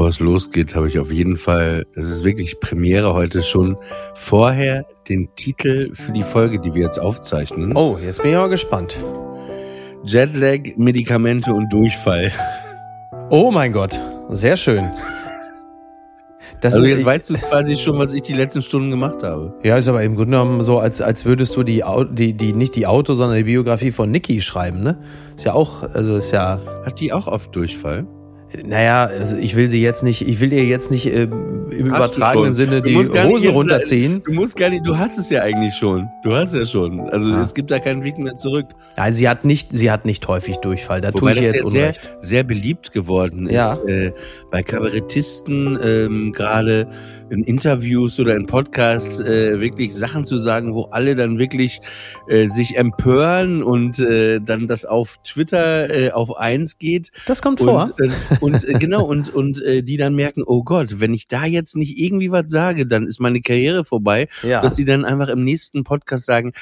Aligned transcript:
Bevor 0.00 0.08
es 0.08 0.18
losgeht, 0.18 0.74
habe 0.74 0.88
ich 0.88 0.98
auf 0.98 1.12
jeden 1.12 1.36
Fall, 1.36 1.84
das 1.94 2.08
ist 2.08 2.24
wirklich 2.24 2.58
Premiere 2.58 3.12
heute 3.12 3.42
schon, 3.42 3.76
vorher 4.14 4.86
den 5.10 5.28
Titel 5.36 5.94
für 5.94 6.10
die 6.12 6.22
Folge, 6.22 6.58
die 6.58 6.72
wir 6.72 6.84
jetzt 6.84 6.98
aufzeichnen. 6.98 7.76
Oh, 7.76 7.98
jetzt 8.02 8.22
bin 8.22 8.30
ich 8.30 8.36
aber 8.38 8.48
gespannt. 8.48 8.98
Jetlag, 10.02 10.60
Medikamente 10.78 11.52
und 11.52 11.70
Durchfall. 11.70 12.32
Oh 13.28 13.50
mein 13.50 13.72
Gott, 13.72 14.00
sehr 14.30 14.56
schön. 14.56 14.90
Das 16.62 16.72
also 16.72 16.86
jetzt 16.86 17.04
weißt 17.04 17.28
du 17.28 17.34
quasi 17.34 17.76
schon, 17.76 17.98
was 17.98 18.14
ich 18.14 18.22
die 18.22 18.32
letzten 18.32 18.62
Stunden 18.62 18.90
gemacht 18.90 19.22
habe. 19.22 19.52
Ja, 19.64 19.76
ist 19.76 19.86
aber 19.86 20.02
im 20.02 20.16
Grunde 20.16 20.30
genommen 20.30 20.62
so, 20.62 20.78
als, 20.78 21.02
als 21.02 21.26
würdest 21.26 21.54
du 21.56 21.62
die, 21.62 21.84
die, 22.12 22.32
die, 22.32 22.54
nicht 22.54 22.74
die 22.74 22.86
Auto, 22.86 23.12
sondern 23.12 23.36
die 23.36 23.44
Biografie 23.44 23.90
von 23.90 24.10
Niki 24.10 24.40
schreiben, 24.40 24.82
ne? 24.82 24.96
Ist 25.36 25.44
ja 25.44 25.52
auch, 25.52 25.82
also 25.82 26.16
ist 26.16 26.30
ja, 26.30 26.58
Hat 26.86 27.00
die 27.00 27.12
auch 27.12 27.26
oft 27.26 27.54
Durchfall? 27.54 28.06
Naja, 28.64 29.06
also 29.06 29.36
ich 29.36 29.54
will 29.56 29.70
sie 29.70 29.80
jetzt 29.82 30.02
nicht, 30.02 30.26
ich 30.26 30.40
will 30.40 30.52
ihr 30.52 30.64
jetzt 30.64 30.90
nicht 30.90 31.06
äh, 31.06 31.22
im 31.24 31.86
übertragenen. 31.86 32.54
Sinne 32.54 32.82
die 32.82 32.96
Hosen 32.96 33.14
jetzt- 33.14 33.54
runterziehen. 33.54 34.22
Du 34.24 34.32
musst 34.32 34.56
gar 34.56 34.70
nicht, 34.70 34.84
du 34.84 34.98
hast 34.98 35.18
es 35.18 35.30
ja 35.30 35.42
eigentlich 35.42 35.74
schon. 35.74 36.08
Du 36.24 36.34
hast 36.34 36.54
ja 36.54 36.64
schon. 36.64 37.00
Also 37.10 37.30
Ah. 37.32 37.40
es 37.42 37.54
gibt 37.54 37.70
da 37.70 37.78
keinen 37.78 38.02
Weg 38.02 38.18
mehr 38.18 38.34
zurück. 38.36 38.66
Nein, 38.96 39.14
sie 39.14 39.28
hat 39.28 39.44
nicht, 39.44 39.68
sie 39.72 39.90
hat 39.90 40.04
nicht 40.04 40.26
häufig 40.26 40.56
Durchfall, 40.56 41.00
da 41.00 41.10
tue 41.12 41.30
ich 41.32 41.38
ihr 41.38 41.44
jetzt 41.44 41.62
das 41.64 41.70
sehr, 41.70 41.82
Unrecht. 41.88 42.16
sehr 42.20 42.42
beliebt 42.44 42.92
geworden 42.92 43.46
ist 43.46 43.52
Ja. 43.54 43.76
äh, 43.86 44.12
bei 44.50 44.62
Kabarettisten 44.62 45.78
ähm, 45.84 46.32
gerade 46.32 46.88
in 47.30 47.44
Interviews 47.44 48.18
oder 48.18 48.34
in 48.36 48.46
Podcasts 48.46 49.20
äh, 49.20 49.60
wirklich 49.60 49.94
Sachen 49.94 50.24
zu 50.26 50.36
sagen, 50.36 50.74
wo 50.74 50.84
alle 50.90 51.14
dann 51.14 51.38
wirklich 51.38 51.80
äh, 52.28 52.48
sich 52.48 52.76
empören 52.76 53.62
und 53.62 53.98
äh, 54.00 54.40
dann 54.40 54.66
das 54.68 54.84
auf 54.84 55.16
Twitter 55.24 55.90
äh, 55.90 56.10
auf 56.10 56.36
eins 56.36 56.78
geht 56.78 57.10
Das 57.26 57.40
kommt 57.42 57.60
vor. 57.60 57.90
und, 57.98 58.06
äh, 58.06 58.10
und 58.40 58.68
äh, 58.68 58.72
genau 58.74 59.04
und 59.04 59.32
und 59.34 59.62
äh, 59.62 59.82
die 59.82 59.96
dann 59.96 60.14
merken, 60.14 60.42
oh 60.46 60.62
Gott, 60.62 61.00
wenn 61.00 61.14
ich 61.14 61.28
da 61.28 61.44
jetzt 61.44 61.76
nicht 61.76 61.98
irgendwie 61.98 62.30
was 62.30 62.44
sage, 62.48 62.86
dann 62.86 63.06
ist 63.06 63.20
meine 63.20 63.40
Karriere 63.40 63.84
vorbei, 63.84 64.28
ja. 64.42 64.60
dass 64.60 64.76
sie 64.76 64.84
dann 64.84 65.04
einfach 65.04 65.28
im 65.28 65.44
nächsten 65.44 65.84
Podcast 65.84 66.26
sagen, 66.26 66.52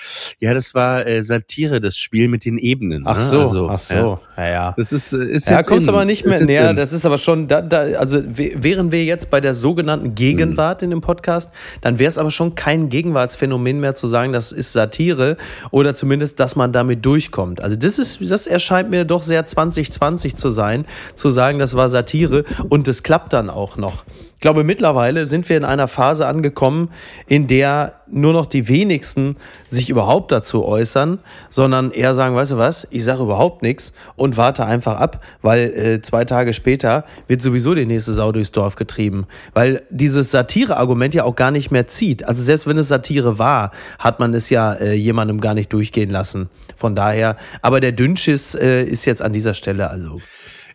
ja, 0.40 0.54
das 0.54 0.74
war 0.74 1.06
äh, 1.06 1.22
Satire, 1.24 1.80
das 1.80 1.96
Spiel 1.96 2.28
mit 2.28 2.44
den 2.44 2.58
Ebenen. 2.58 3.04
Ach 3.06 3.16
ne? 3.16 3.22
so, 3.22 3.40
Also, 3.42 3.68
ach 3.68 3.78
so, 3.78 3.94
Ja. 3.96 4.20
ja, 4.36 4.48
ja. 4.50 4.74
Das 4.76 4.92
ist, 4.92 5.12
äh, 5.12 5.24
ist 5.24 5.48
Ja, 5.48 5.56
jetzt 5.58 5.68
kommst 5.68 5.86
in. 5.86 5.94
aber 5.94 6.04
nicht 6.04 6.24
mehr 6.26 6.40
näher. 6.44 6.74
Das 6.74 6.92
ist 6.92 7.06
aber 7.06 7.18
schon, 7.18 7.48
da, 7.48 7.62
da, 7.62 7.80
also 7.98 8.22
wären 8.26 8.92
wir 8.92 9.04
jetzt 9.04 9.30
bei 9.30 9.40
der 9.40 9.54
sogenannten 9.54 10.14
Gegenwart 10.58 10.82
in 10.82 10.90
dem 10.90 11.00
Podcast, 11.00 11.50
dann 11.80 11.98
wäre 11.98 12.08
es 12.08 12.18
aber 12.18 12.32
schon 12.32 12.56
kein 12.56 12.88
Gegenwartsphänomen 12.88 13.78
mehr 13.78 13.94
zu 13.94 14.08
sagen, 14.08 14.32
das 14.32 14.50
ist 14.50 14.72
Satire 14.72 15.36
oder 15.70 15.94
zumindest, 15.94 16.40
dass 16.40 16.56
man 16.56 16.72
damit 16.72 17.04
durchkommt. 17.04 17.60
Also 17.60 17.76
das 17.76 17.98
ist, 17.98 18.18
das 18.28 18.48
erscheint 18.48 18.90
mir 18.90 19.04
doch 19.04 19.22
sehr 19.22 19.46
2020 19.46 20.34
zu 20.34 20.50
sein, 20.50 20.86
zu 21.14 21.30
sagen, 21.30 21.60
das 21.60 21.76
war 21.76 21.88
Satire 21.88 22.44
und 22.68 22.88
es 22.88 23.04
klappt 23.04 23.32
dann 23.32 23.50
auch 23.50 23.76
noch. 23.76 24.04
Ich 24.38 24.42
glaube, 24.42 24.62
mittlerweile 24.62 25.26
sind 25.26 25.48
wir 25.48 25.56
in 25.56 25.64
einer 25.64 25.88
Phase 25.88 26.24
angekommen, 26.28 26.90
in 27.26 27.48
der 27.48 27.94
nur 28.08 28.32
noch 28.32 28.46
die 28.46 28.68
wenigsten 28.68 29.34
sich 29.66 29.90
überhaupt 29.90 30.30
dazu 30.30 30.64
äußern, 30.64 31.18
sondern 31.50 31.90
eher 31.90 32.14
sagen, 32.14 32.36
weißt 32.36 32.52
du 32.52 32.56
was, 32.56 32.86
ich 32.92 33.02
sage 33.02 33.24
überhaupt 33.24 33.62
nichts 33.62 33.92
und 34.14 34.36
warte 34.36 34.64
einfach 34.64 35.00
ab, 35.00 35.24
weil 35.42 35.74
äh, 35.74 36.02
zwei 36.02 36.24
Tage 36.24 36.52
später 36.52 37.04
wird 37.26 37.42
sowieso 37.42 37.74
die 37.74 37.84
nächste 37.84 38.12
Sau 38.12 38.30
durchs 38.30 38.52
Dorf 38.52 38.76
getrieben. 38.76 39.26
Weil 39.54 39.82
dieses 39.90 40.30
Satire-Argument 40.30 41.16
ja 41.16 41.24
auch 41.24 41.34
gar 41.34 41.50
nicht 41.50 41.72
mehr 41.72 41.88
zieht. 41.88 42.22
Also 42.22 42.40
selbst 42.40 42.68
wenn 42.68 42.78
es 42.78 42.86
Satire 42.86 43.40
war, 43.40 43.72
hat 43.98 44.20
man 44.20 44.34
es 44.34 44.50
ja 44.50 44.74
äh, 44.74 44.94
jemandem 44.94 45.40
gar 45.40 45.54
nicht 45.54 45.72
durchgehen 45.72 46.10
lassen. 46.10 46.48
Von 46.76 46.94
daher, 46.94 47.36
aber 47.60 47.80
der 47.80 47.90
Dünnschiss 47.90 48.54
äh, 48.54 48.84
ist 48.84 49.04
jetzt 49.04 49.20
an 49.20 49.32
dieser 49.32 49.54
Stelle 49.54 49.90
also. 49.90 50.20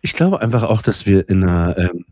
Ich 0.02 0.12
glaube 0.12 0.42
einfach 0.42 0.64
auch, 0.64 0.82
dass 0.82 1.06
wir 1.06 1.26
in 1.30 1.44
einer, 1.44 1.78
ähm, 1.78 2.04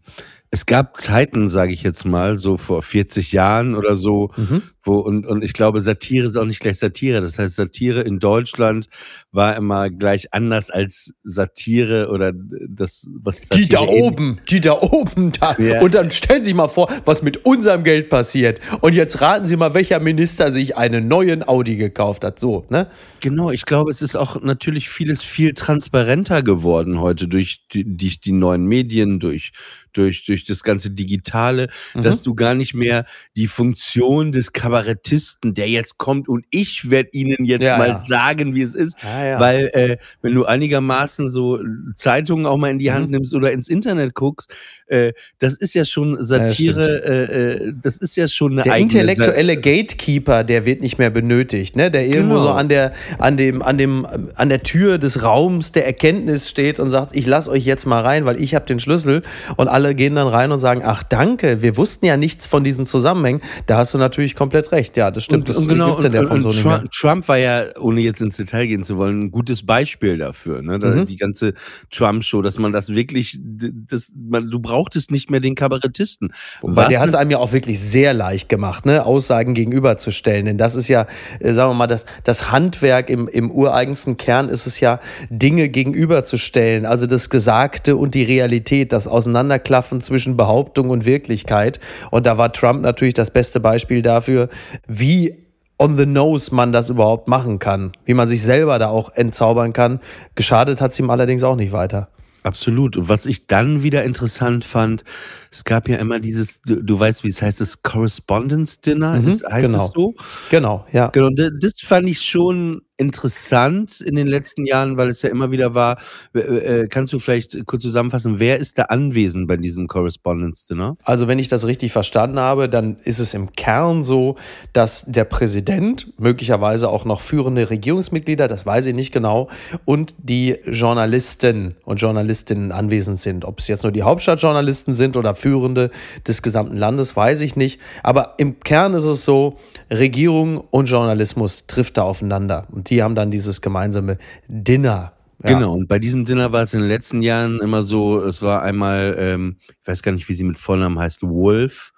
es 0.52 0.66
gab 0.66 0.98
Zeiten, 0.98 1.48
sage 1.48 1.72
ich 1.72 1.82
jetzt 1.82 2.04
mal, 2.04 2.38
so 2.38 2.56
vor 2.58 2.82
40 2.82 3.32
Jahren 3.32 3.74
oder 3.74 3.96
so, 3.96 4.30
Mhm. 4.36 4.62
Wo, 4.84 4.98
und, 4.98 5.26
und 5.26 5.44
ich 5.44 5.52
glaube, 5.52 5.80
Satire 5.80 6.26
ist 6.26 6.36
auch 6.36 6.44
nicht 6.44 6.60
gleich 6.60 6.78
Satire. 6.78 7.20
Das 7.20 7.38
heißt, 7.38 7.56
Satire 7.56 8.00
in 8.00 8.18
Deutschland 8.18 8.88
war 9.30 9.56
immer 9.56 9.90
gleich 9.90 10.34
anders 10.34 10.70
als 10.70 11.14
Satire 11.20 12.08
oder 12.08 12.32
das, 12.32 13.06
was 13.22 13.40
Die 13.42 13.68
da 13.68 13.80
Satire 13.80 14.02
oben, 14.02 14.40
die 14.50 14.60
da 14.60 14.80
oben 14.80 15.32
da. 15.32 15.56
Ja. 15.58 15.80
Und 15.80 15.94
dann 15.94 16.10
stellen 16.10 16.42
Sie 16.44 16.54
mal 16.54 16.68
vor, 16.68 16.90
was 17.04 17.22
mit 17.22 17.44
unserem 17.44 17.84
Geld 17.84 18.08
passiert. 18.08 18.60
Und 18.80 18.94
jetzt 18.94 19.20
raten 19.20 19.46
Sie 19.46 19.56
mal, 19.56 19.74
welcher 19.74 20.00
Minister 20.00 20.50
sich 20.50 20.76
einen 20.76 21.06
neuen 21.08 21.46
Audi 21.46 21.76
gekauft 21.76 22.24
hat. 22.24 22.40
So, 22.40 22.66
ne? 22.68 22.88
Genau, 23.20 23.50
ich 23.50 23.64
glaube, 23.64 23.90
es 23.90 24.02
ist 24.02 24.16
auch 24.16 24.40
natürlich 24.42 24.88
vieles 24.88 25.22
viel 25.22 25.54
transparenter 25.54 26.42
geworden 26.42 27.00
heute 27.00 27.28
durch 27.28 27.66
die, 27.72 27.84
die, 27.84 28.20
die 28.20 28.32
neuen 28.32 28.66
Medien, 28.66 29.20
durch, 29.20 29.52
durch, 29.92 30.24
durch 30.24 30.44
das 30.44 30.62
ganze 30.62 30.90
Digitale, 30.90 31.68
Mhm. 31.94 32.02
dass 32.02 32.22
du 32.22 32.34
gar 32.34 32.54
nicht 32.54 32.74
mehr 32.74 33.04
die 33.36 33.46
Funktion 33.46 34.32
des 34.32 34.52
Kabarettisten, 34.76 35.54
der 35.54 35.68
jetzt 35.68 35.98
kommt 35.98 36.28
und 36.28 36.46
ich 36.50 36.90
werde 36.90 37.10
Ihnen 37.12 37.44
jetzt 37.44 37.62
Ja, 37.62 37.76
mal 37.76 37.88
ja. 37.88 38.00
sagen, 38.00 38.54
wie 38.54 38.62
es 38.62 38.74
ist. 38.74 38.96
Ja, 39.02 39.24
ja. 39.26 39.40
Weil, 39.40 39.70
äh, 39.74 39.96
wenn 40.22 40.34
du 40.34 40.44
einigermaßen 40.46 41.28
so 41.28 41.60
Zeitungen 41.94 42.46
auch 42.46 42.56
mal 42.56 42.70
in 42.70 42.78
die 42.78 42.90
Hand 42.92 43.06
Mhm. 43.06 43.12
nimmst 43.12 43.34
oder 43.34 43.52
ins 43.52 43.68
Internet 43.68 44.14
guckst, 44.14 44.52
äh, 44.92 45.12
das 45.38 45.54
ist 45.54 45.74
ja 45.74 45.84
schon 45.84 46.22
Satire, 46.24 47.04
äh, 47.04 47.68
äh, 47.68 47.72
das 47.82 47.96
ist 47.98 48.16
ja 48.16 48.28
schon 48.28 48.52
eine 48.52 48.62
Der 48.62 48.76
intellektuelle 48.76 49.56
Gatekeeper, 49.56 50.44
der 50.44 50.64
wird 50.64 50.80
nicht 50.80 50.98
mehr 50.98 51.10
benötigt, 51.10 51.76
ne? 51.76 51.90
Der 51.90 52.06
irgendwo 52.06 52.34
Genau. 52.34 52.42
so 52.46 52.50
an 52.50 52.68
der, 52.68 52.92
an 53.18 53.36
dem, 53.36 53.62
an 53.62 53.76
dem, 53.78 54.06
an 54.36 54.48
der 54.48 54.62
Tür 54.62 54.98
des 54.98 55.22
Raums 55.22 55.72
der 55.72 55.86
Erkenntnis 55.86 56.48
steht 56.48 56.78
und 56.80 56.90
sagt, 56.90 57.16
ich 57.16 57.26
lasse 57.26 57.50
euch 57.50 57.64
jetzt 57.64 57.84
mal 57.86 58.00
rein, 58.00 58.24
weil 58.24 58.40
ich 58.40 58.54
habe 58.54 58.64
den 58.66 58.78
Schlüssel. 58.78 59.22
Und 59.56 59.68
alle 59.68 59.94
gehen 59.94 60.14
dann 60.14 60.28
rein 60.28 60.52
und 60.52 60.60
sagen, 60.60 60.82
ach 60.84 61.02
danke, 61.02 61.62
wir 61.62 61.76
wussten 61.76 62.06
ja 62.06 62.16
nichts 62.16 62.46
von 62.46 62.62
diesen 62.64 62.86
Zusammenhängen. 62.86 63.40
Da 63.66 63.76
hast 63.78 63.92
du 63.94 63.98
natürlich 63.98 64.34
komplett 64.36 64.72
recht. 64.72 64.96
Ja, 64.96 65.10
das 65.10 65.24
stimmt. 65.24 65.48
Und, 65.48 65.48
das 65.48 65.56
und 65.58 65.68
genau, 65.68 65.96
gibt's 65.96 66.04
und, 66.04 66.42
so 66.42 66.48
nicht 66.50 66.62
Trump, 66.62 66.82
mehr. 66.82 66.90
Trump 66.90 67.28
war 67.28 67.38
ja, 67.38 67.64
ohne 67.80 68.00
jetzt 68.00 68.22
ins 68.22 68.36
Detail 68.36 68.66
gehen 68.66 68.84
zu 68.84 68.96
wollen, 68.98 69.24
ein 69.24 69.30
gutes 69.30 69.64
Beispiel 69.66 70.16
dafür. 70.18 70.62
Ne? 70.62 70.78
Da, 70.78 70.92
Mhm. 70.92 71.06
Die 71.06 71.16
ganze 71.16 71.54
Trump-Show, 71.90 72.42
dass 72.42 72.58
man 72.58 72.70
das 72.72 72.90
wirklich, 72.90 73.38
das, 73.42 74.12
man, 74.14 74.50
du 74.50 74.60
brauchtest 74.82 75.10
nicht 75.10 75.30
mehr 75.30 75.40
den 75.40 75.54
Kabarettisten. 75.54 76.32
Weil 76.60 76.88
der 76.88 77.00
hat 77.00 77.08
es 77.08 77.12
ne- 77.12 77.20
einem 77.20 77.30
ja 77.30 77.38
auch 77.38 77.52
wirklich 77.52 77.80
sehr 77.80 78.14
leicht 78.14 78.48
gemacht, 78.48 78.84
ne? 78.84 79.06
Aussagen 79.06 79.54
gegenüberzustellen. 79.54 80.44
Denn 80.46 80.58
das 80.58 80.74
ist 80.74 80.88
ja, 80.88 81.06
äh, 81.38 81.52
sagen 81.52 81.70
wir 81.70 81.74
mal, 81.74 81.86
das, 81.86 82.04
das 82.24 82.50
Handwerk 82.50 83.08
im, 83.08 83.28
im 83.28 83.50
ureigensten 83.50 84.16
Kern 84.16 84.48
ist 84.48 84.66
es 84.66 84.80
ja, 84.80 84.98
Dinge 85.30 85.68
gegenüberzustellen. 85.68 86.84
Also 86.84 87.06
das 87.06 87.30
Gesagte 87.30 87.96
und 87.96 88.14
die 88.14 88.24
Realität, 88.24 88.92
das 88.92 89.06
Auseinanderklaffen 89.06 90.00
zwischen 90.00 90.36
Behauptung 90.36 90.90
und 90.90 91.04
Wirklichkeit. 91.04 91.78
Und 92.10 92.26
da 92.26 92.38
war 92.38 92.52
Trump 92.52 92.82
natürlich 92.82 93.14
das 93.14 93.30
beste 93.30 93.60
Beispiel 93.60 94.02
dafür, 94.02 94.48
wie 94.88 95.36
on 95.78 95.96
the 95.96 96.06
nose 96.06 96.54
man 96.54 96.72
das 96.72 96.90
überhaupt 96.90 97.28
machen 97.28 97.58
kann. 97.58 97.92
Wie 98.04 98.14
man 98.14 98.28
sich 98.28 98.42
selber 98.42 98.78
da 98.78 98.88
auch 98.88 99.12
entzaubern 99.14 99.72
kann. 99.72 100.00
Geschadet 100.34 100.80
hat 100.80 100.92
es 100.92 100.98
ihm 100.98 101.10
allerdings 101.10 101.44
auch 101.44 101.56
nicht 101.56 101.72
weiter. 101.72 102.08
Absolut. 102.42 102.96
Und 102.96 103.08
was 103.08 103.26
ich 103.26 103.46
dann 103.46 103.82
wieder 103.82 104.02
interessant 104.04 104.64
fand, 104.64 105.04
es 105.52 105.64
gab 105.64 105.88
ja 105.88 105.96
immer 105.98 106.18
dieses, 106.18 106.62
du, 106.62 106.82
du 106.82 106.98
weißt, 106.98 107.24
wie 107.24 107.28
es 107.28 107.42
heißt, 107.42 107.60
das 107.60 107.82
Correspondence 107.82 108.80
Dinner, 108.80 109.20
Mhm, 109.20 109.28
ist, 109.28 109.44
heißt 109.46 109.66
genau. 109.66 109.84
es 109.86 109.92
so? 109.94 110.14
Genau, 110.50 110.86
ja. 110.92 111.08
Genau, 111.08 111.26
und 111.28 111.38
das 111.38 111.50
das 111.60 111.72
fand 111.84 112.08
ich 112.08 112.20
schon 112.22 112.80
interessant 112.96 114.00
in 114.00 114.14
den 114.14 114.28
letzten 114.28 114.64
Jahren, 114.64 114.96
weil 114.96 115.08
es 115.08 115.22
ja 115.22 115.28
immer 115.30 115.50
wieder 115.50 115.74
war. 115.74 115.98
Äh, 116.34 116.86
kannst 116.88 117.12
du 117.12 117.18
vielleicht 117.18 117.66
kurz 117.66 117.82
zusammenfassen, 117.82 118.38
wer 118.38 118.58
ist 118.58 118.78
da 118.78 118.84
anwesend 118.84 119.48
bei 119.48 119.56
diesem 119.56 119.88
Correspondence 119.88 120.66
Dinner? 120.66 120.96
Also 121.02 121.26
wenn 121.26 121.38
ich 121.38 121.48
das 121.48 121.66
richtig 121.66 121.90
verstanden 121.92 122.38
habe, 122.38 122.68
dann 122.68 122.96
ist 123.02 123.18
es 123.18 123.34
im 123.34 123.52
Kern 123.52 124.04
so, 124.04 124.36
dass 124.72 125.04
der 125.06 125.24
Präsident, 125.24 126.12
möglicherweise 126.18 126.88
auch 126.88 127.04
noch 127.04 127.20
führende 127.20 127.70
Regierungsmitglieder, 127.70 128.46
das 128.46 128.66
weiß 128.66 128.86
ich 128.86 128.94
nicht 128.94 129.12
genau, 129.12 129.48
und 129.84 130.14
die 130.18 130.58
Journalisten 130.66 131.74
und 131.84 131.96
Journalistinnen 132.00 132.70
anwesend 132.72 133.18
sind. 133.18 133.44
Ob 133.44 133.58
es 133.58 133.68
jetzt 133.68 133.82
nur 133.82 133.92
die 133.92 134.02
Hauptstadtjournalisten 134.02 134.94
sind 134.94 135.16
oder 135.16 135.34
Führende 135.42 135.90
des 136.26 136.40
gesamten 136.42 136.76
Landes, 136.76 137.16
weiß 137.16 137.40
ich 137.40 137.56
nicht. 137.56 137.80
Aber 138.04 138.34
im 138.38 138.60
Kern 138.60 138.94
ist 138.94 139.04
es 139.04 139.24
so, 139.24 139.58
Regierung 139.90 140.58
und 140.70 140.86
Journalismus 140.86 141.66
trifft 141.66 141.96
da 141.96 142.02
aufeinander. 142.02 142.68
Und 142.70 142.90
die 142.90 143.02
haben 143.02 143.16
dann 143.16 143.32
dieses 143.32 143.60
gemeinsame 143.60 144.18
Dinner. 144.46 145.12
Ja. 145.42 145.54
Genau, 145.54 145.74
und 145.74 145.88
bei 145.88 145.98
diesem 145.98 146.24
Dinner 146.24 146.52
war 146.52 146.62
es 146.62 146.72
in 146.72 146.80
den 146.80 146.88
letzten 146.88 147.20
Jahren 147.20 147.58
immer 147.60 147.82
so, 147.82 148.22
es 148.22 148.42
war 148.42 148.62
einmal, 148.62 149.16
ähm, 149.18 149.56
ich 149.82 149.88
weiß 149.88 150.02
gar 150.04 150.12
nicht, 150.12 150.28
wie 150.28 150.34
sie 150.34 150.44
mit 150.44 150.58
Vornamen 150.58 150.98
heißt, 151.00 151.22
Wolf. 151.22 151.92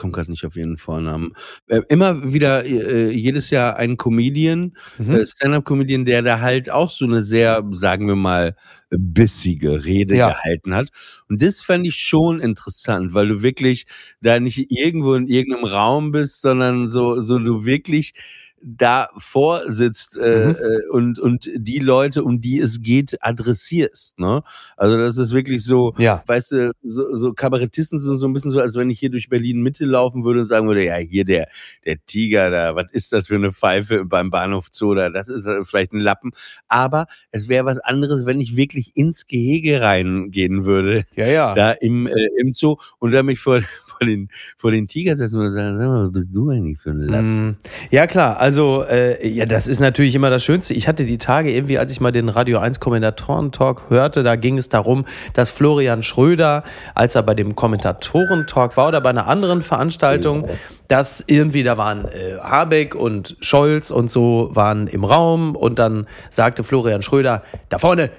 Ich 0.00 0.02
komme 0.02 0.12
gerade 0.14 0.30
nicht 0.30 0.46
auf 0.46 0.56
ihren 0.56 0.78
Vornamen. 0.78 1.34
Äh, 1.68 1.82
immer 1.90 2.32
wieder 2.32 2.64
äh, 2.64 3.10
jedes 3.10 3.50
Jahr 3.50 3.76
ein 3.76 3.98
Comedian, 3.98 4.72
Mhm. 4.96 5.10
äh, 5.12 5.26
Stand-up-Comedian, 5.26 6.06
der 6.06 6.22
da 6.22 6.40
halt 6.40 6.70
auch 6.70 6.90
so 6.90 7.04
eine 7.04 7.22
sehr, 7.22 7.62
sagen 7.72 8.08
wir 8.08 8.16
mal, 8.16 8.56
bissige 8.88 9.84
Rede 9.84 10.16
Ja. 10.16 10.30
gehalten 10.30 10.74
hat. 10.74 10.88
Und 11.28 11.42
das 11.42 11.60
fand 11.60 11.86
ich 11.86 11.96
schon 11.96 12.40
interessant, 12.40 13.12
weil 13.12 13.28
du 13.28 13.42
wirklich 13.42 13.84
da 14.22 14.40
nicht 14.40 14.70
irgendwo 14.72 15.12
in 15.14 15.28
irgendeinem 15.28 15.66
Raum 15.66 16.12
bist, 16.12 16.40
sondern 16.40 16.88
so, 16.88 17.20
so 17.20 17.38
du 17.38 17.66
wirklich 17.66 18.14
davor 18.62 19.62
sitzt 19.72 20.16
äh, 20.16 20.48
Mhm. 20.48 20.56
äh, 20.56 20.88
und, 20.90 21.18
und 21.18 21.50
die 21.54 21.78
Leute, 21.78 22.24
um 22.24 22.40
die 22.40 22.60
es 22.60 22.82
geht, 22.82 23.16
adressierst. 23.22 24.18
Ne? 24.18 24.42
Also 24.76 24.96
das 24.98 25.16
ist 25.16 25.32
wirklich 25.32 25.64
so, 25.64 25.94
Ja. 25.98 26.22
weißt 26.26 26.52
du, 26.52 26.72
so, 26.82 27.16
so 27.16 27.32
Kabarettisten 27.32 27.98
sind 27.98 28.18
so 28.18 28.26
ein 28.26 28.32
bisschen 28.32 28.50
so, 28.50 28.60
als 28.60 28.74
wenn 28.76 28.90
ich 28.90 28.98
hier 28.98 29.10
durch 29.10 29.28
Berlin 29.28 29.62
Mitte 29.62 29.84
laufen 29.84 30.24
würde 30.24 30.40
und 30.40 30.46
sagen 30.46 30.68
würde, 30.68 30.84
ja, 30.84 30.96
hier 30.96 31.24
der, 31.24 31.48
der 31.84 31.96
Tiger 32.06 32.50
da, 32.50 32.74
was 32.76 32.90
ist 32.92 33.12
das 33.12 33.28
für 33.28 33.36
eine 33.36 33.52
Pfeife 33.52 34.04
beim 34.04 34.30
Bahnhof 34.30 34.66
Zoo 34.70 34.94
da, 34.94 35.10
das 35.10 35.28
ist 35.28 35.46
äh, 35.46 35.64
vielleicht 35.64 35.92
ein 35.92 36.00
Lappen. 36.00 36.32
Aber 36.68 37.06
es 37.30 37.48
wäre 37.48 37.64
was 37.64 37.78
anderes, 37.78 38.26
wenn 38.26 38.40
ich 38.40 38.56
wirklich 38.56 38.92
ins 38.96 39.26
Gehege 39.26 39.80
reingehen 39.80 40.64
würde, 40.66 41.04
Ja, 41.16 41.26
ja. 41.26 41.54
da 41.54 41.72
im, 41.72 42.06
äh, 42.06 42.28
im 42.38 42.52
Zoo 42.52 42.76
und 42.98 43.12
da 43.12 43.22
mich 43.22 43.40
vor, 43.40 43.60
vor, 44.00 44.06
den, 44.06 44.28
vor 44.56 44.70
den 44.70 44.88
Tiger 44.88 45.14
setzen 45.14 45.40
und 45.40 45.50
sagen, 45.52 45.78
sag 45.78 45.86
mal, 45.86 46.06
was 46.06 46.12
bist 46.12 46.34
du 46.34 46.48
eigentlich 46.50 46.78
für 46.78 46.90
ein 46.90 47.00
Lappen? 47.00 47.46
Mm, 47.48 47.56
Ja, 47.90 48.06
klar. 48.06 48.40
Also, 48.40 48.82
äh, 48.88 49.28
ja, 49.28 49.44
das 49.44 49.66
ist 49.66 49.80
natürlich 49.80 50.14
immer 50.14 50.30
das 50.30 50.42
Schönste. 50.42 50.72
Ich 50.74 50.88
hatte 50.88 51.04
die 51.04 51.18
Tage 51.18 51.52
irgendwie, 51.52 51.76
als 51.78 51.92
ich 51.92 52.00
mal 52.00 52.10
den 52.10 52.28
Radio 52.30 52.58
1 52.58 52.80
Kommentatoren-Talk 52.80 53.90
hörte, 53.90 54.22
da 54.22 54.36
ging 54.36 54.56
es 54.56 54.68
darum, 54.70 55.04
dass 55.34 55.50
Florian 55.50 56.02
Schröder, 56.02 56.62
als 56.94 57.14
er 57.14 57.22
bei 57.22 57.34
dem 57.34 57.54
Kommentatoren-Talk 57.54 58.76
war 58.76 58.88
oder 58.88 59.00
bei 59.02 59.10
einer 59.10 59.26
anderen 59.26 59.60
Veranstaltung, 59.62 60.46
dass 60.88 61.22
irgendwie 61.26 61.62
da 61.62 61.76
waren 61.76 62.06
äh, 62.06 62.38
Habeck 62.40 62.94
und 62.94 63.36
Scholz 63.40 63.90
und 63.90 64.10
so 64.10 64.50
waren 64.54 64.86
im 64.86 65.04
Raum 65.04 65.54
und 65.54 65.78
dann 65.78 66.06
sagte 66.30 66.64
Florian 66.64 67.02
Schröder, 67.02 67.42
da 67.68 67.78
vorne 67.78 68.10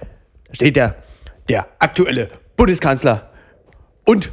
steht 0.51 0.75
der, 0.75 0.95
der 1.49 1.65
aktuelle 1.79 2.29
Bundeskanzler 2.55 3.31
und 4.05 4.31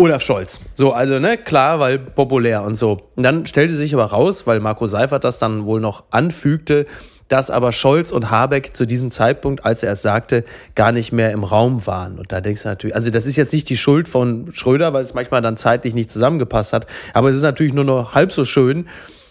Olaf 0.00 0.22
Scholz. 0.22 0.62
So, 0.72 0.94
also, 0.94 1.18
ne, 1.18 1.36
klar, 1.36 1.78
weil 1.78 1.98
populär 1.98 2.62
und 2.62 2.76
so. 2.76 3.02
Und 3.16 3.22
dann 3.22 3.44
stellte 3.44 3.74
sich 3.74 3.92
aber 3.92 4.06
raus, 4.06 4.46
weil 4.46 4.58
Marco 4.58 4.86
Seifert 4.86 5.24
das 5.24 5.38
dann 5.38 5.66
wohl 5.66 5.78
noch 5.78 6.04
anfügte, 6.10 6.86
dass 7.28 7.50
aber 7.50 7.70
Scholz 7.70 8.10
und 8.10 8.30
Habeck 8.30 8.74
zu 8.74 8.86
diesem 8.86 9.10
Zeitpunkt, 9.10 9.62
als 9.66 9.82
er 9.82 9.92
es 9.92 10.00
sagte, 10.00 10.44
gar 10.74 10.90
nicht 10.92 11.12
mehr 11.12 11.32
im 11.32 11.44
Raum 11.44 11.86
waren. 11.86 12.18
Und 12.18 12.32
da 12.32 12.40
denkst 12.40 12.62
du 12.62 12.68
natürlich, 12.70 12.96
also 12.96 13.10
das 13.10 13.26
ist 13.26 13.36
jetzt 13.36 13.52
nicht 13.52 13.68
die 13.68 13.76
Schuld 13.76 14.08
von 14.08 14.50
Schröder, 14.52 14.94
weil 14.94 15.04
es 15.04 15.12
manchmal 15.12 15.42
dann 15.42 15.58
zeitlich 15.58 15.94
nicht 15.94 16.10
zusammengepasst 16.10 16.72
hat, 16.72 16.86
aber 17.12 17.28
es 17.28 17.36
ist 17.36 17.42
natürlich 17.42 17.74
nur 17.74 17.84
noch 17.84 18.14
halb 18.14 18.32
so 18.32 18.46
schön, 18.46 18.86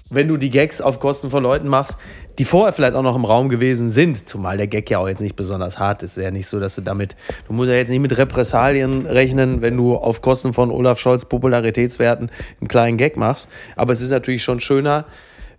wenn 0.09 0.27
du 0.27 0.37
die 0.37 0.49
Gags 0.49 0.81
auf 0.81 0.99
Kosten 0.99 1.29
von 1.29 1.43
Leuten 1.43 1.67
machst, 1.67 1.97
die 2.37 2.45
vorher 2.45 2.73
vielleicht 2.73 2.95
auch 2.95 3.03
noch 3.03 3.15
im 3.15 3.25
Raum 3.25 3.49
gewesen 3.49 3.91
sind, 3.91 4.27
zumal 4.27 4.57
der 4.57 4.67
Gag 4.67 4.89
ja 4.89 4.99
auch 4.99 5.07
jetzt 5.07 5.21
nicht 5.21 5.35
besonders 5.35 5.77
hart 5.77 6.03
ist. 6.03 6.17
Ist 6.17 6.23
ja 6.23 6.31
nicht 6.31 6.47
so, 6.47 6.59
dass 6.59 6.75
du 6.75 6.81
damit, 6.81 7.15
du 7.47 7.53
musst 7.53 7.69
ja 7.69 7.75
jetzt 7.75 7.89
nicht 7.89 7.99
mit 7.99 8.17
Repressalien 8.17 9.05
rechnen, 9.05 9.61
wenn 9.61 9.75
du 9.77 9.95
auf 9.95 10.21
Kosten 10.21 10.53
von 10.53 10.71
Olaf 10.71 10.99
Scholz 10.99 11.25
Popularitätswerten 11.25 12.31
einen 12.59 12.67
kleinen 12.67 12.97
Gag 12.97 13.17
machst. 13.17 13.49
Aber 13.75 13.91
es 13.91 14.01
ist 14.01 14.09
natürlich 14.09 14.43
schon 14.43 14.59
schöner, 14.59 15.05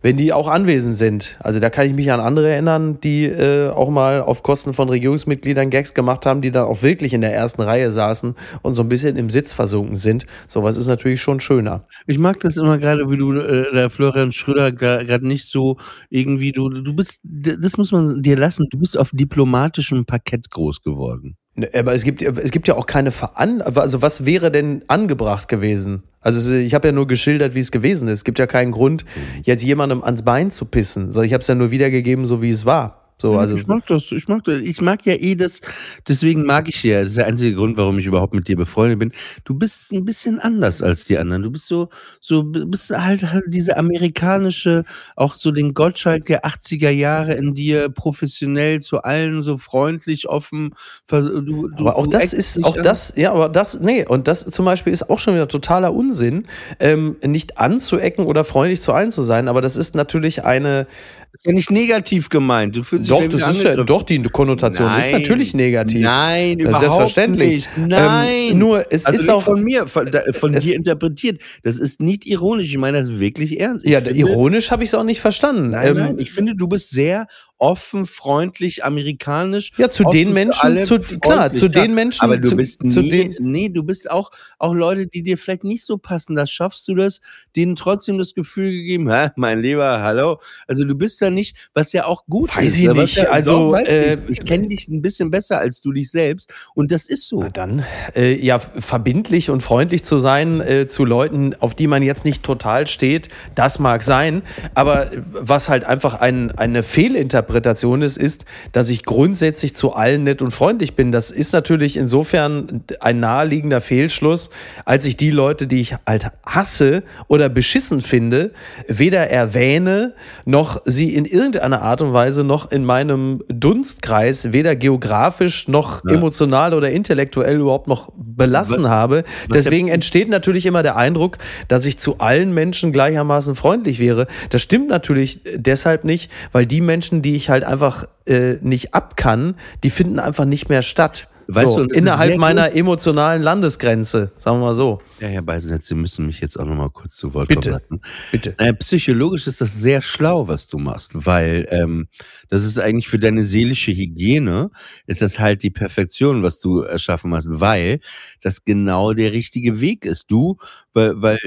wenn 0.03 0.17
die 0.17 0.33
auch 0.33 0.49
anwesend 0.49 0.97
sind. 0.97 1.37
Also 1.41 1.61
da 1.61 1.71
kann 1.71 1.87
ich 1.87 1.93
mich 1.93 2.11
an 2.13 2.21
andere 2.21 2.51
erinnern, 2.51 3.01
die 3.01 3.25
äh, 3.27 3.69
auch 3.69 3.91
mal 3.91 4.23
auf 4.23 4.43
Kosten 4.43 4.73
von 4.73 4.89
Regierungsmitgliedern 4.89 5.71
Gags 5.71 5.95
gemacht 5.95 6.27
haben, 6.27 6.41
die 6.41 6.51
dann 6.51 6.65
auch 6.65 6.83
wirklich 6.83 7.13
in 7.13 7.21
der 7.21 7.35
ersten 7.35 7.63
Reihe 7.63 7.91
saßen 7.91 8.35
und 8.63 8.75
so 8.75 8.83
ein 8.83 8.89
bisschen 8.89 9.17
im 9.17 9.31
Sitz 9.31 9.53
versunken 9.53 9.97
sind. 9.97 10.27
Sowas 10.47 10.77
ist 10.77 10.87
natürlich 10.87 11.21
schon 11.21 11.41
schöner. 11.41 11.87
Ich 12.07 12.19
mag 12.19 12.41
das 12.41 12.57
immer 12.57 12.79
gerade, 12.79 13.11
wie 13.11 13.17
du, 13.17 13.33
äh, 13.33 13.73
der 13.73 13.91
Florian 13.91 14.33
Schröder 14.33 14.73
gerade 14.73 15.27
nicht 15.27 15.51
so 15.51 15.77
irgendwie, 16.09 16.53
du, 16.53 16.69
du 16.69 16.95
bist, 16.95 17.21
das 17.23 17.77
muss 17.77 17.93
man 17.93 18.23
dir 18.23 18.37
lassen, 18.37 18.67
du 18.71 18.79
bist 18.79 18.99
auf 18.99 19.11
diplomatischem 19.13 20.07
Parkett 20.07 20.51
groß 20.51 20.83
geworden. 20.83 21.37
Ne, 21.55 21.69
Aber 21.75 21.95
es 21.95 22.05
gibt, 22.05 22.23
es 22.23 22.51
gibt 22.51 22.69
ja 22.69 22.77
auch 22.77 22.87
keine 22.87 23.11
Veran 23.11 23.61
also 23.63 24.03
was 24.03 24.25
wäre 24.25 24.51
denn 24.51 24.85
angebracht 24.87 25.49
gewesen? 25.49 26.05
Also 26.21 26.55
ich 26.55 26.75
habe 26.75 26.89
ja 26.89 26.93
nur 26.93 27.07
geschildert, 27.07 27.55
wie 27.55 27.61
es 27.61 27.71
gewesen 27.71 28.07
ist. 28.09 28.21
Es 28.21 28.25
gibt 28.25 28.39
ja 28.39 28.47
keinen 28.47 28.73
Grund, 28.73 29.05
jetzt 29.43 29.65
jemandem 29.65 30.05
ans 30.05 30.23
Bein 30.23 30.51
zu 30.51 30.67
pissen. 30.67 31.13
So, 31.13 31.23
ich 31.23 31.33
habe 31.33 31.41
es 31.41 31.49
ja 31.49 31.55
nur 31.55 31.71
wiedergegeben, 31.71 32.27
so 32.27 32.43
wie 32.43 32.51
es 32.51 32.67
war. 32.67 33.00
So, 33.21 33.37
also 33.37 33.55
ich 33.55 33.67
mag 33.67 33.87
das, 33.87 34.11
ich 34.13 34.29
mag 34.29 34.45
das, 34.45 34.63
ich 34.63 34.81
mag 34.81 35.05
ja 35.05 35.13
eh 35.13 35.35
das, 35.35 35.61
deswegen 36.09 36.47
mag 36.47 36.69
ich 36.71 36.83
ja, 36.83 37.01
das 37.01 37.11
ist 37.11 37.17
der 37.19 37.27
einzige 37.27 37.55
Grund, 37.55 37.77
warum 37.77 37.99
ich 37.99 38.07
überhaupt 38.07 38.33
mit 38.33 38.49
dir 38.49 38.57
befreundet 38.57 38.99
bin. 38.99 39.13
Du 39.45 39.55
bist 39.55 39.93
ein 39.93 40.07
bisschen 40.07 40.39
anders 40.41 40.81
als 40.81 41.05
die 41.05 41.19
anderen. 41.19 41.43
Du 41.43 41.51
bist 41.51 41.67
so, 41.67 41.91
so, 42.21 42.43
bist 42.45 42.91
halt, 42.91 43.31
halt 43.31 43.45
diese 43.49 43.77
amerikanische, 43.77 44.85
auch 45.17 45.35
so 45.35 45.51
den 45.53 45.75
Gottschalk 45.75 46.25
der 46.27 46.47
80er 46.47 46.89
Jahre 46.89 47.35
in 47.35 47.55
dir, 47.55 47.91
professionell 47.91 48.81
zu 48.81 49.03
allen, 49.03 49.43
so 49.43 49.59
freundlich, 49.59 50.27
offen. 50.29 50.73
Du, 51.09 51.69
du, 51.69 51.69
Aber 51.77 51.97
auch 51.97 52.07
das 52.07 52.33
ist, 52.33 52.65
auch 52.65 52.77
an. 52.77 52.83
das, 52.83 53.13
ja, 53.17 53.33
aber 53.33 53.51
das, 53.51 53.81
nee, 53.81 54.07
und 54.07 54.29
das 54.29 54.47
zum 54.47 54.65
Beispiel 54.65 54.95
ist 54.95 55.11
auch 55.11 55.19
schon 55.19 55.35
wieder 55.35 55.49
totaler 55.49 55.93
Unsinn, 55.93 56.47
ähm, 56.79 57.17
nicht 57.23 57.59
anzuecken 57.59 58.25
oder 58.25 58.45
freundlich 58.45 58.81
zu 58.81 58.95
allen 58.95 59.13
zu 59.13 59.23
sein, 59.25 59.49
aber 59.49 59.61
das 59.61 59.77
ist 59.77 59.95
natürlich 59.95 60.45
eine, 60.45 60.87
ist 61.33 61.47
ja 61.47 61.53
nicht 61.53 61.71
negativ 61.71 62.29
gemeint. 62.29 62.77
Du 62.77 62.83
fühlst 62.83 63.05
dich 63.05 63.11
doch, 63.11 63.23
ja 63.23 63.29
das 63.29 63.57
ist 63.57 63.63
ja, 63.63 63.77
doch, 63.77 64.03
die 64.03 64.21
Konnotation 64.23 64.91
ist 64.97 65.07
Nein. 65.07 65.23
natürlich 65.23 65.55
negativ. 65.55 66.03
Nein, 66.03 66.59
Das 66.59 66.77
ist 66.77 66.83
überhaupt 66.83 67.15
selbstverständlich. 67.15 67.69
nicht. 67.77 67.89
Nein. 67.89 68.51
Ähm, 68.53 68.59
nur, 68.59 68.85
es 68.93 69.07
also 69.07 69.23
ist 69.23 69.29
auch, 69.29 69.43
von 69.43 69.63
mir, 69.63 69.87
von, 69.87 70.11
von 70.33 70.53
dir 70.53 70.75
interpretiert. 70.75 71.41
Das 71.63 71.79
ist 71.79 72.01
nicht 72.01 72.27
ironisch. 72.27 72.69
Ich 72.71 72.79
meine 72.79 73.01
das 73.01 73.21
wirklich 73.21 73.61
ernst. 73.61 73.85
Ich 73.85 73.93
ja, 73.93 74.01
finde, 74.01 74.19
ironisch 74.19 74.71
habe 74.71 74.83
ich 74.85 74.91
es 74.91 74.95
auch 74.95 75.05
nicht 75.05 75.21
verstanden. 75.21 75.71
Nein, 75.71 75.89
Ähm, 75.89 75.97
nein, 75.97 76.17
ich 76.19 76.33
finde, 76.33 76.55
du 76.55 76.67
bist 76.69 76.91
sehr 76.91 77.27
offen, 77.61 78.07
freundlich, 78.07 78.85
amerikanisch. 78.85 79.73
Ja, 79.77 79.91
zu 79.91 80.05
den 80.05 80.33
Menschen, 80.33 80.83
zu, 80.83 80.99
klar, 80.99 81.53
zu 81.53 81.69
den 81.69 81.95
Menschen, 81.95 82.25
Aber 82.25 82.39
du 82.39 82.49
zu, 82.49 82.57
bist 82.57 82.81
zu 82.91 83.03
nie, 83.03 83.11
den, 83.11 83.37
nee, 83.39 83.69
du 83.69 83.85
bist 83.85 84.11
auch, 84.11 84.31
auch 84.59 84.73
Leute, 84.73 85.07
die 85.07 85.23
dir 85.23 85.37
vielleicht 85.37 85.65
nicht 85.65 85.85
so 85.85 85.99
passen. 85.99 86.35
Da 86.35 86.47
schaffst 86.47 86.89
du 86.89 86.95
das, 86.95 87.21
denen 87.55 87.77
trotzdem 87.77 88.17
das 88.17 88.35
Gefühl 88.35 88.71
gegeben, 88.71 89.11
hä, 89.11 89.29
mein 89.37 89.61
Lieber, 89.61 90.01
hallo. 90.01 90.41
Also 90.67 90.85
du 90.85 90.95
bist 90.95 91.21
da 91.21 91.29
nicht, 91.29 91.69
was 91.75 91.93
ja 91.93 92.07
auch 92.07 92.25
gut 92.27 92.57
Weiß 92.57 92.71
ist. 92.71 92.79
ich 92.79 92.91
nicht, 92.91 93.17
Ja, 93.17 93.25
also, 93.25 93.73
doch, 93.73 93.79
äh, 93.79 94.15
ich 94.29 94.41
ich 94.41 94.45
kenne 94.47 94.69
dich 94.69 94.89
ein 94.89 95.03
bisschen 95.03 95.31
besser 95.31 95.59
als 95.59 95.83
du 95.83 95.93
dich 95.93 96.11
selbst. 96.11 96.51
Und 96.75 96.91
das 96.91 97.07
ist 97.07 97.29
so. 97.29 97.41
Na 97.41 97.51
dann, 97.51 97.85
äh, 98.17 98.35
ja, 98.43 98.59
verbindlich 98.59 99.51
und 99.51 99.63
freundlich 99.63 100.03
zu 100.03 100.17
sein 100.17 100.63
äh, 100.63 100.89
zu 100.89 101.05
Leuten, 101.05 101.55
auf 101.61 101.75
die 101.75 101.89
man 101.89 102.03
jetzt 102.03 102.25
nicht 102.25 102.43
total 102.43 102.87
steht, 102.87 103.29
das 103.55 103.79
mag 103.79 104.03
sein. 104.03 104.43
Aber 104.75 105.11
was 105.31 105.69
halt 105.69 105.85
einfach 105.85 106.15
ein, 106.15 106.53
eine 106.53 106.83
Fehlinterpretation 106.83 107.50
ist, 107.55 108.17
ist, 108.17 108.45
dass 108.73 108.91
ich 108.91 109.05
grundsätzlich 109.05 109.75
zu 109.75 109.95
allen 109.95 110.25
nett 110.25 110.43
und 110.43 110.51
freundlich 110.51 110.95
bin. 110.95 111.13
Das 111.13 111.31
ist 111.31 111.53
natürlich 111.53 111.97
insofern 111.97 112.83
ein 113.01 113.21
naheliegender 113.21 113.81
Fehlschluss, 113.81 114.51
als 114.85 115.05
ich 115.07 115.17
die 115.17 115.31
Leute, 115.31 115.67
die 115.67 115.81
ich 115.81 115.95
halt 116.07 116.27
hasse 116.47 117.03
oder 117.29 117.49
beschissen 117.49 118.01
finde, 118.01 118.53
weder 118.87 119.29
erwähne, 119.31 120.15
noch 120.45 120.83
sie 120.85 121.15
in 121.15 121.25
irgendeiner 121.25 121.83
Art 121.83 122.03
und 122.03 122.13
Weise 122.13 122.45
noch 122.45 122.71
in 122.71 122.85
meinem 122.85 123.43
Dunstkreis, 123.49 124.53
weder 124.53 124.77
geografisch 124.77 125.69
noch 125.69 126.05
Ja. 126.05 126.13
emotional 126.15 126.75
oder 126.75 126.91
intellektuell 126.91 127.57
überhaupt 127.59 127.87
noch 127.89 128.11
belassen 128.17 128.85
Was- 128.85 128.91
habe. 128.91 129.25
was 129.49 129.65
Deswegen 129.65 129.89
entsteht 129.89 130.29
natürlich 130.29 130.67
immer 130.67 130.83
der 130.83 130.97
Eindruck, 130.97 131.39
dass 131.69 131.87
ich 131.87 131.99
zu 131.99 132.19
allen 132.19 132.53
Menschen 132.53 132.93
gleichermaßen 132.93 133.55
freundlich 133.55 133.99
wäre. 133.99 134.27
Das 134.51 134.63
stimmt 134.63 134.89
natürlich 134.89 135.41
deshalb 135.55 136.05
nicht, 136.05 136.31
weil 136.53 136.67
die 136.67 136.81
Menschen, 136.81 137.23
die 137.23 137.37
ich 137.37 137.40
halt 137.49 137.65
einfach 137.65 138.05
äh, 138.27 138.57
nicht 138.61 138.95
abkann, 138.95 139.57
die 139.83 139.91
finden 139.91 140.19
einfach 140.19 140.45
nicht 140.45 140.69
mehr 140.69 140.83
statt. 140.83 141.29
Weißt 141.53 141.73
so, 141.73 141.85
du, 141.85 141.95
innerhalb 141.95 142.37
meiner 142.39 142.73
emotionalen 142.75 143.43
Landesgrenze, 143.43 144.31
sagen 144.37 144.59
wir 144.59 144.67
mal 144.67 144.75
so. 144.75 145.01
Ja, 145.19 145.27
Herr 145.27 145.43
Beisenherz, 145.43 145.89
Sie 145.89 145.95
müssen 145.95 146.27
mich 146.27 146.41
jetzt 146.41 146.59
auch 146.59 146.65
noch 146.65 146.77
mal 146.77 146.91
kurz 146.91 147.17
zu 147.17 147.35
Wort 147.35 147.49
Bitte. 147.49 147.71
kommen 147.71 147.83
lassen. 147.83 148.01
Bitte. 148.31 148.55
Naja, 148.57 148.73
psychologisch 148.75 149.49
ist 149.49 149.61
das 149.61 149.75
sehr 149.75 150.01
schlau, 150.01 150.47
was 150.47 150.69
du 150.69 150.79
machst, 150.79 151.11
weil 151.15 151.67
ähm, 151.71 152.07
das 152.49 152.63
ist 152.63 152.79
eigentlich 152.79 153.09
für 153.09 153.19
deine 153.19 153.43
seelische 153.43 153.91
Hygiene, 153.91 154.71
ist 155.07 155.23
das 155.23 155.41
halt 155.41 155.65
die 155.65 155.71
Perfektion, 155.71 156.45
was 156.45 156.61
du 156.61 156.83
erschaffen 156.83 157.35
hast, 157.35 157.49
weil 157.51 157.99
das 158.41 158.65
genau 158.65 159.13
der 159.13 159.33
richtige 159.33 159.81
Weg 159.81 160.05
ist. 160.05 160.31
Du, 160.31 160.57
weil, 160.93 161.21
weil 161.23 161.39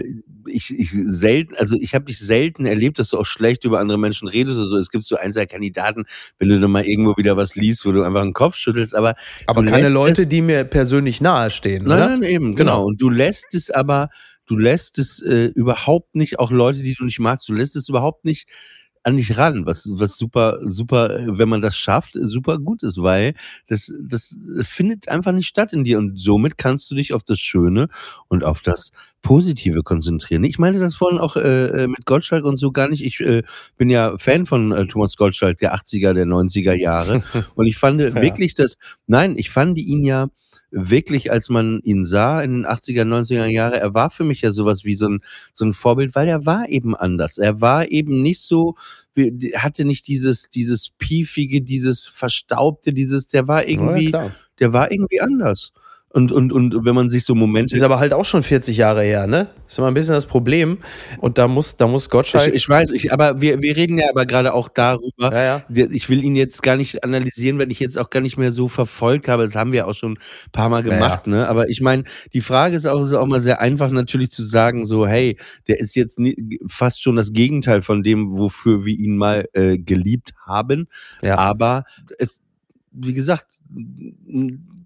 ich, 0.48 0.72
ich 0.72 0.92
selten, 0.92 1.56
also 1.58 1.76
ich 1.80 1.94
habe 1.94 2.06
dich 2.06 2.20
selten 2.20 2.66
erlebt, 2.66 3.00
dass 3.00 3.10
du 3.10 3.18
auch 3.18 3.26
schlecht 3.26 3.64
über 3.66 3.80
andere 3.80 3.98
Menschen 3.98 4.28
redest 4.28 4.58
oder 4.58 4.66
so. 4.68 4.78
Es 4.78 4.90
gibt 4.90 5.04
so 5.04 5.16
ein, 5.16 5.34
zwei 5.34 5.46
Kandidaten, 5.46 6.06
wenn 6.40 6.50
du 6.50 6.60
dann 6.60 6.72
mal 6.72 6.86
irgendwo 6.86 7.16
wieder 7.18 7.38
was 7.38 7.56
liest, 7.56 7.86
wo 7.86 7.92
du 7.92 8.04
einfach 8.04 8.24
den 8.24 8.34
Kopf 8.34 8.56
schüttelst, 8.56 8.96
aber 8.96 9.16
Aber 9.48 9.64
keine 9.66 9.90
Leute, 9.90 10.28
die 10.28 10.42
mir 10.42 10.64
persönlich 10.64 11.22
nahestehen. 11.22 11.86
Nein, 11.86 11.98
oder? 11.98 12.10
nein, 12.10 12.24
eben, 12.24 12.56
Genau. 12.56 12.72
genau. 12.78 12.86
Und 12.86 13.02
du 13.02 13.10
lässt 13.10 13.54
es 13.54 13.70
aber, 13.70 14.10
du 14.46 14.58
lässt 14.58 15.00
es 15.00 15.22
äh, 15.22 15.46
überhaupt 15.56 16.16
nicht, 16.16 16.40
auch 16.40 16.52
Leute, 16.52 16.82
die 16.82 16.96
du 16.96 17.06
nicht 17.06 17.20
magst, 17.20 17.48
du 17.50 17.54
lässt 17.54 17.76
es 17.76 17.90
überhaupt 17.90 18.26
nicht 18.26 18.48
an 19.04 19.18
dich 19.18 19.38
ran, 19.38 19.66
was, 19.66 19.88
was 19.92 20.18
super, 20.18 20.60
super, 20.64 21.20
wenn 21.28 21.50
man 21.50 21.62
das 21.62 21.78
schafft, 21.78 22.12
super 22.14 22.58
gut 22.58 22.84
ist, 22.84 23.02
weil 23.02 23.34
das, 23.68 23.92
das 24.02 24.38
findet 24.62 25.10
einfach 25.10 25.34
nicht 25.34 25.48
statt 25.48 25.74
in 25.74 25.84
dir 25.84 25.98
und 25.98 26.20
somit 26.20 26.58
kannst 26.58 26.90
du 26.90 26.96
dich 26.96 27.14
auf 27.14 27.24
das 27.24 27.40
Schöne 27.40 27.90
und 28.30 28.44
auf 28.44 28.62
das 28.62 28.92
Positive 29.22 29.84
konzentrieren. 29.84 30.44
Ich 30.44 30.58
meine 30.58 30.80
das 30.80 30.96
vorhin 30.96 31.20
auch 31.20 31.36
äh, 31.36 31.84
äh, 31.84 31.88
mit 31.88 32.06
Gottschalk 32.06 32.46
und 32.46 32.58
so 32.58 32.72
gar 32.72 32.90
nicht. 32.90 33.04
Ich 33.04 33.20
äh, 33.20 33.44
bin 33.78 33.90
ja 33.90 34.18
Fan 34.18 34.46
von 34.46 34.72
äh, 34.72 34.86
Thomas 34.88 35.16
Gottschalk 35.16 35.58
der 35.60 35.76
80er, 35.76 36.14
der 36.14 36.26
90er 36.26 36.74
Jahre 36.74 37.24
und 37.56 37.66
ich 37.66 37.78
fand 37.78 38.00
wirklich, 38.00 38.54
dass, 38.54 38.78
nein, 39.08 39.38
ich 39.38 39.50
fand 39.50 39.78
ihn 39.78 40.04
ja 40.04 40.30
wirklich, 40.74 41.32
als 41.32 41.50
man 41.50 41.80
ihn 41.84 42.04
sah 42.04 42.42
in 42.42 42.54
den 42.54 42.66
80er, 42.66 43.06
90er 43.06 43.46
Jahre, 43.46 43.80
er 43.80 43.94
war 43.94 44.10
für 44.10 44.24
mich 44.24 44.42
ja 44.42 44.52
sowas 44.52 44.84
wie 44.84 44.96
so 44.96 45.08
ein, 45.08 45.22
so 45.54 45.66
ein 45.66 45.74
Vorbild, 45.74 46.16
weil 46.16 46.28
er 46.28 46.46
war 46.46 46.68
eben 46.68 46.96
anders. 46.96 47.38
Er 47.38 47.62
war 47.62 47.92
eben 47.92 48.22
nicht 48.22 48.42
so, 48.42 48.76
hatte 49.56 49.86
nicht 49.86 50.08
dieses, 50.08 50.50
dieses 50.50 50.90
piefige, 50.98 51.62
dieses 51.62 52.08
verstaubte, 52.08 52.92
dieses, 52.92 53.28
der 53.28 53.48
war 53.48 53.68
irgendwie, 53.68 54.12
Ja, 54.12 54.32
der 54.60 54.74
war 54.74 54.92
irgendwie 54.92 55.22
anders. 55.22 55.74
Und, 56.16 56.32
und, 56.32 56.54
und 56.54 56.86
wenn 56.86 56.94
man 56.94 57.10
sich 57.10 57.26
so 57.26 57.34
Momente 57.34 57.74
Ist 57.74 57.82
aber 57.82 57.98
halt 57.98 58.14
auch 58.14 58.24
schon 58.24 58.44
40 58.44 58.78
Jahre 58.78 59.02
her, 59.02 59.26
ne? 59.26 59.48
Ist 59.68 59.80
immer 59.80 59.88
ein 59.88 59.96
bisschen 59.96 60.14
das 60.14 60.28
Problem. 60.28 60.78
Und 61.18 61.40
da 61.40 61.48
muss, 61.48 61.76
da 61.76 61.88
muss 61.88 62.08
Gottschalk. 62.08 62.50
Ich, 62.50 62.54
ich 62.54 62.70
weiß, 62.70 62.92
ich, 62.92 63.12
aber 63.12 63.42
wir, 63.42 63.64
wir 63.64 63.76
reden 63.76 63.98
ja 63.98 64.10
aber 64.12 64.28
gerade 64.28 64.54
auch 64.54 64.70
darüber. 64.70 65.34
ja, 65.34 65.44
ja. 65.44 65.64
Ich 65.90 66.10
will 66.10 66.24
ihn 66.24 66.36
jetzt 66.36 66.62
gar 66.62 66.76
nicht 66.76 67.04
analysieren, 67.04 67.58
weil 67.58 67.72
ich 67.72 67.80
jetzt 67.80 67.98
auch 67.98 68.12
gar 68.12 68.20
nicht 68.20 68.38
mehr 68.38 68.52
so 68.52 68.68
verfolgt 68.68 69.28
habe. 69.28 69.44
Das 69.46 69.56
haben 69.56 69.72
wir 69.72 69.88
auch 69.88 69.96
schon 69.96 70.14
ein 70.14 70.52
paar 70.52 70.70
Mal 70.70 70.86
Ja, 70.86 70.94
gemacht, 70.94 71.26
ne? 71.26 71.50
Aber 71.50 71.70
ich 71.70 71.82
meine, 71.82 72.04
die 72.32 72.42
Frage 72.42 72.76
ist 72.76 72.86
auch, 72.86 73.02
es 73.02 73.08
ist 73.08 73.16
auch 73.16 73.26
mal 73.26 73.42
sehr 73.42 73.60
einfach 73.60 73.90
natürlich 73.90 74.30
zu 74.30 74.44
sagen, 74.44 74.86
so, 74.86 75.08
hey, 75.08 75.40
der 75.68 75.80
ist 75.80 75.96
jetzt 75.96 76.20
nie, 76.20 76.60
fast 76.68 77.02
schon 77.02 77.16
das 77.16 77.34
Gegenteil 77.34 77.82
von 77.82 78.04
dem, 78.04 78.38
wofür 78.38 78.86
wir 78.86 78.96
ihn 78.96 79.18
mal 79.18 79.46
äh, 79.54 79.80
geliebt 79.80 80.34
haben. 80.46 80.88
Ja. 81.24 81.40
Aber 81.40 81.86
es, 82.20 82.40
wie 82.92 83.14
gesagt, 83.14 83.48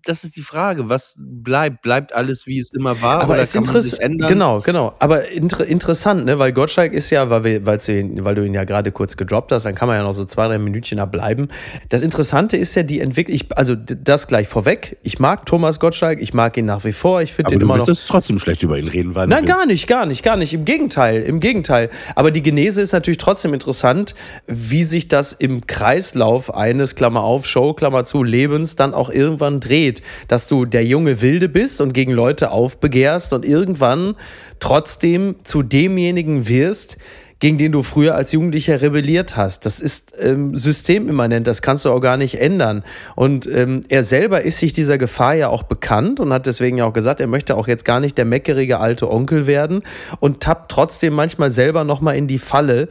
das 0.08 0.24
ist 0.24 0.36
die 0.36 0.42
Frage. 0.42 0.90
Was 0.90 1.16
bleibt? 1.18 1.82
Bleibt 1.82 2.14
alles, 2.14 2.48
wie 2.48 2.60
es 2.60 2.72
immer 2.72 3.02
war? 3.02 3.22
Aber 3.22 3.34
oder 3.34 3.42
es 3.42 3.54
kann 3.54 3.64
man 3.64 3.82
sich 3.82 4.00
ändern? 4.00 4.30
Genau, 4.30 4.62
genau. 4.62 4.96
Aber 5.00 5.30
inter 5.30 5.66
interessant, 5.66 6.26
ne? 6.26 6.40
Weil 6.40 6.54
Gottschalk 6.54 6.94
ist 6.94 7.10
ja, 7.10 7.30
weil, 7.30 7.44
wir, 7.44 7.66
weil 7.66 8.36
du 8.36 8.46
ihn 8.46 8.54
ja 8.54 8.64
gerade 8.64 8.92
kurz 8.92 9.18
gedroppt 9.18 9.52
hast, 9.52 9.66
dann 9.66 9.76
kann 9.76 9.88
man 9.88 9.98
ja 9.98 10.04
noch 10.04 10.14
so 10.14 10.26
zwei, 10.26 10.48
drei 10.48 10.60
Minütchen 10.60 10.98
da 10.98 11.06
bleiben. 11.06 11.50
Das 11.90 12.02
Interessante 12.02 12.58
ist 12.58 12.76
ja 12.76 12.84
die 12.84 13.02
Entwicklung. 13.02 13.36
Ich, 13.36 13.58
also 13.58 13.76
das 13.76 14.28
gleich 14.28 14.48
vorweg. 14.48 14.98
Ich 15.04 15.20
mag 15.20 15.46
Thomas 15.46 15.80
Gottschalk, 15.80 16.22
ich 16.22 16.34
mag 16.34 16.58
ihn 16.58 16.66
nach 16.66 16.86
wie 16.86 16.94
vor. 16.94 17.22
Ich 17.22 17.34
finde 17.34 17.54
ihn 17.54 17.60
du 17.60 17.66
immer 17.66 17.78
noch. 17.78 17.88
willst 17.88 18.08
trotzdem 18.08 18.40
schlecht 18.40 18.64
über 18.64 18.78
ihn 18.78 18.88
reden, 18.88 19.16
weil 19.16 19.28
Nein, 19.28 19.46
gar 19.46 19.66
nicht, 19.66 19.88
gar 19.88 20.06
nicht, 20.06 20.24
gar 20.24 20.38
nicht. 20.38 20.54
Im 20.54 20.66
Gegenteil, 20.66 21.22
im 21.24 21.40
Gegenteil. 21.40 21.90
Aber 22.16 22.32
die 22.32 22.42
Genese 22.42 22.82
ist 22.82 22.94
natürlich 22.94 23.18
trotzdem 23.18 23.54
interessant, 23.54 24.16
wie 24.48 24.84
sich 24.84 25.08
das 25.08 25.34
im 25.34 25.68
Kreislauf 25.68 26.54
eines, 26.54 26.96
Klammer 26.96 27.22
auf, 27.22 27.46
Show, 27.46 27.74
Klammer 27.74 28.06
zu, 28.06 28.24
Lebens 28.24 28.76
dann 28.76 28.94
auch 28.94 29.10
irgendwann 29.10 29.60
dreht. 29.60 29.97
Dass 30.28 30.48
du 30.48 30.66
der 30.66 30.86
junge 30.86 31.22
Wilde 31.22 31.50
bist 31.50 31.82
und 31.82 31.94
gegen 31.94 32.12
Leute 32.12 32.52
aufbegehrst 32.52 33.34
und 33.34 33.46
irgendwann 33.46 34.16
trotzdem 34.60 35.36
zu 35.44 35.62
demjenigen 35.62 36.48
wirst, 36.48 36.98
gegen 37.40 37.58
den 37.58 37.72
du 37.72 37.84
früher 37.84 38.16
als 38.16 38.32
Jugendlicher 38.32 38.82
rebelliert 38.82 39.38
hast. 39.38 39.66
Das 39.66 39.80
ist 39.80 40.14
ähm, 40.20 40.56
systemimmanent, 40.56 41.46
das 41.46 41.62
kannst 41.62 41.86
du 41.86 41.92
auch 41.92 42.00
gar 42.00 42.18
nicht 42.18 42.42
ändern. 42.42 42.84
Und 43.16 43.48
ähm, 43.48 43.84
er 43.90 44.04
selber 44.04 44.42
ist 44.42 44.58
sich 44.58 44.74
dieser 44.74 44.98
Gefahr 44.98 45.36
ja 45.36 45.50
auch 45.50 45.64
bekannt 45.64 46.20
und 46.20 46.34
hat 46.34 46.48
deswegen 46.48 46.80
ja 46.80 46.86
auch 46.86 46.94
gesagt, 46.94 47.20
er 47.20 47.28
möchte 47.28 47.56
auch 47.56 47.68
jetzt 47.68 47.86
gar 47.86 48.00
nicht 48.00 48.18
der 48.18 48.26
meckerige 48.26 48.80
alte 48.80 49.10
Onkel 49.10 49.46
werden 49.46 49.84
und 50.20 50.42
tappt 50.42 50.72
trotzdem 50.72 51.14
manchmal 51.14 51.52
selber 51.52 51.84
nochmal 51.84 52.16
in 52.16 52.28
die 52.28 52.40
Falle. 52.40 52.90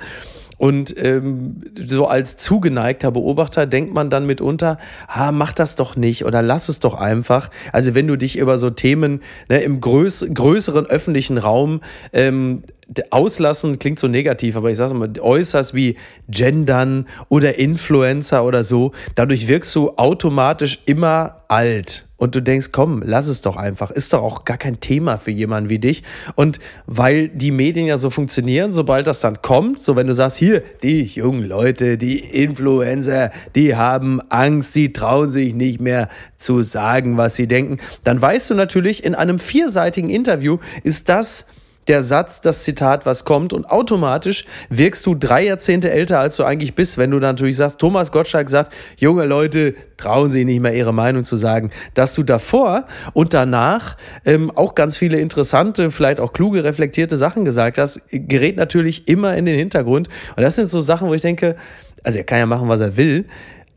Und 0.58 0.94
ähm, 1.02 1.62
so 1.86 2.06
als 2.06 2.36
zugeneigter 2.36 3.10
Beobachter 3.10 3.66
denkt 3.66 3.92
man 3.92 4.10
dann 4.10 4.26
mitunter, 4.26 4.78
ah, 5.06 5.32
mach 5.32 5.52
das 5.52 5.76
doch 5.76 5.96
nicht 5.96 6.24
oder 6.24 6.42
lass 6.42 6.68
es 6.68 6.80
doch 6.80 6.94
einfach. 6.94 7.50
Also 7.72 7.94
wenn 7.94 8.06
du 8.06 8.16
dich 8.16 8.38
über 8.38 8.56
so 8.58 8.70
Themen 8.70 9.20
ne, 9.48 9.60
im 9.60 9.80
größ 9.80 10.26
größeren 10.32 10.86
öffentlichen 10.86 11.38
Raum 11.38 11.80
ähm, 12.12 12.62
auslassen, 13.10 13.78
klingt 13.78 13.98
so 13.98 14.08
negativ, 14.08 14.56
aber 14.56 14.70
ich 14.70 14.76
sage 14.76 14.94
mal, 14.94 15.10
äußerst 15.18 15.74
wie 15.74 15.96
Gendern 16.28 17.06
oder 17.28 17.58
Influencer 17.58 18.44
oder 18.44 18.64
so, 18.64 18.92
dadurch 19.14 19.48
wirkst 19.48 19.74
du 19.74 19.90
automatisch 19.96 20.82
immer 20.86 21.42
alt. 21.48 22.05
Und 22.18 22.34
du 22.34 22.40
denkst, 22.40 22.68
komm, 22.72 23.02
lass 23.04 23.28
es 23.28 23.42
doch 23.42 23.56
einfach. 23.56 23.90
Ist 23.90 24.12
doch 24.12 24.22
auch 24.22 24.44
gar 24.44 24.56
kein 24.56 24.80
Thema 24.80 25.18
für 25.18 25.30
jemanden 25.30 25.68
wie 25.68 25.78
dich. 25.78 26.02
Und 26.34 26.58
weil 26.86 27.28
die 27.28 27.50
Medien 27.50 27.86
ja 27.86 27.98
so 27.98 28.08
funktionieren, 28.08 28.72
sobald 28.72 29.06
das 29.06 29.20
dann 29.20 29.42
kommt, 29.42 29.84
so 29.84 29.96
wenn 29.96 30.06
du 30.06 30.14
sagst, 30.14 30.38
hier, 30.38 30.62
die 30.82 31.02
jungen 31.02 31.44
Leute, 31.44 31.98
die 31.98 32.18
Influencer, 32.18 33.32
die 33.54 33.76
haben 33.76 34.22
Angst, 34.30 34.72
sie 34.72 34.92
trauen 34.92 35.30
sich 35.30 35.54
nicht 35.54 35.80
mehr 35.80 36.08
zu 36.38 36.62
sagen, 36.62 37.18
was 37.18 37.36
sie 37.36 37.46
denken, 37.46 37.78
dann 38.04 38.20
weißt 38.20 38.48
du 38.48 38.54
natürlich, 38.54 39.04
in 39.04 39.14
einem 39.14 39.38
vierseitigen 39.38 40.08
Interview 40.08 40.58
ist 40.84 41.08
das 41.10 41.46
der 41.88 42.02
Satz, 42.02 42.40
das 42.40 42.64
Zitat, 42.64 43.06
was 43.06 43.24
kommt 43.24 43.52
und 43.52 43.70
automatisch 43.70 44.44
wirkst 44.68 45.06
du 45.06 45.14
drei 45.14 45.44
Jahrzehnte 45.44 45.90
älter, 45.90 46.18
als 46.18 46.36
du 46.36 46.44
eigentlich 46.44 46.74
bist, 46.74 46.98
wenn 46.98 47.10
du 47.10 47.20
dann 47.20 47.36
natürlich 47.36 47.56
sagst, 47.56 47.78
Thomas 47.78 48.12
Gottschalk 48.12 48.50
sagt, 48.50 48.72
junge 48.96 49.24
Leute 49.24 49.74
trauen 49.96 50.30
sich 50.30 50.44
nicht 50.44 50.60
mehr 50.60 50.74
ihre 50.74 50.92
Meinung 50.92 51.24
zu 51.24 51.36
sagen, 51.36 51.70
dass 51.94 52.14
du 52.14 52.22
davor 52.22 52.86
und 53.12 53.34
danach 53.34 53.96
ähm, 54.24 54.50
auch 54.50 54.74
ganz 54.74 54.96
viele 54.96 55.18
interessante, 55.18 55.90
vielleicht 55.90 56.20
auch 56.20 56.32
kluge, 56.32 56.64
reflektierte 56.64 57.16
Sachen 57.16 57.44
gesagt 57.44 57.78
hast, 57.78 58.00
gerät 58.10 58.56
natürlich 58.56 59.08
immer 59.08 59.36
in 59.36 59.44
den 59.44 59.58
Hintergrund 59.58 60.08
und 60.36 60.42
das 60.42 60.56
sind 60.56 60.68
so 60.68 60.80
Sachen, 60.80 61.08
wo 61.08 61.14
ich 61.14 61.22
denke, 61.22 61.56
also 62.02 62.18
er 62.18 62.24
kann 62.24 62.38
ja 62.38 62.46
machen, 62.46 62.68
was 62.68 62.80
er 62.80 62.96
will, 62.96 63.26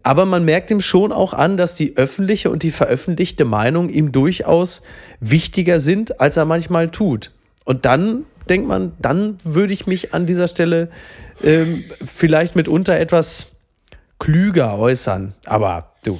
aber 0.01 0.25
man 0.25 0.46
merkt 0.46 0.72
ihm 0.72 0.82
schon 0.82 1.12
auch 1.12 1.34
an, 1.34 1.58
dass 1.58 1.75
die 1.75 1.98
öffentliche 1.98 2.50
und 2.50 2.63
die 2.63 2.72
veröffentlichte 2.72 3.46
Meinung 3.46 3.89
ihm 3.89 4.12
durchaus 4.12 4.82
wichtiger 5.20 5.80
sind, 5.80 6.20
als 6.20 6.38
er 6.38 6.46
manchmal 6.46 6.89
tut. 6.89 7.32
Und 7.70 7.86
dann 7.86 8.26
denkt 8.50 8.68
man, 8.68 8.94
dann 8.98 9.38
würde 9.44 9.74
ich 9.74 9.86
mich 9.86 10.12
an 10.12 10.26
dieser 10.26 10.48
Stelle 10.48 10.90
ähm, 11.44 11.84
vielleicht 12.04 12.56
mitunter 12.56 12.98
etwas 12.98 13.46
klüger 14.18 14.80
äußern. 14.80 15.36
Aber 15.46 15.94
du, 16.04 16.20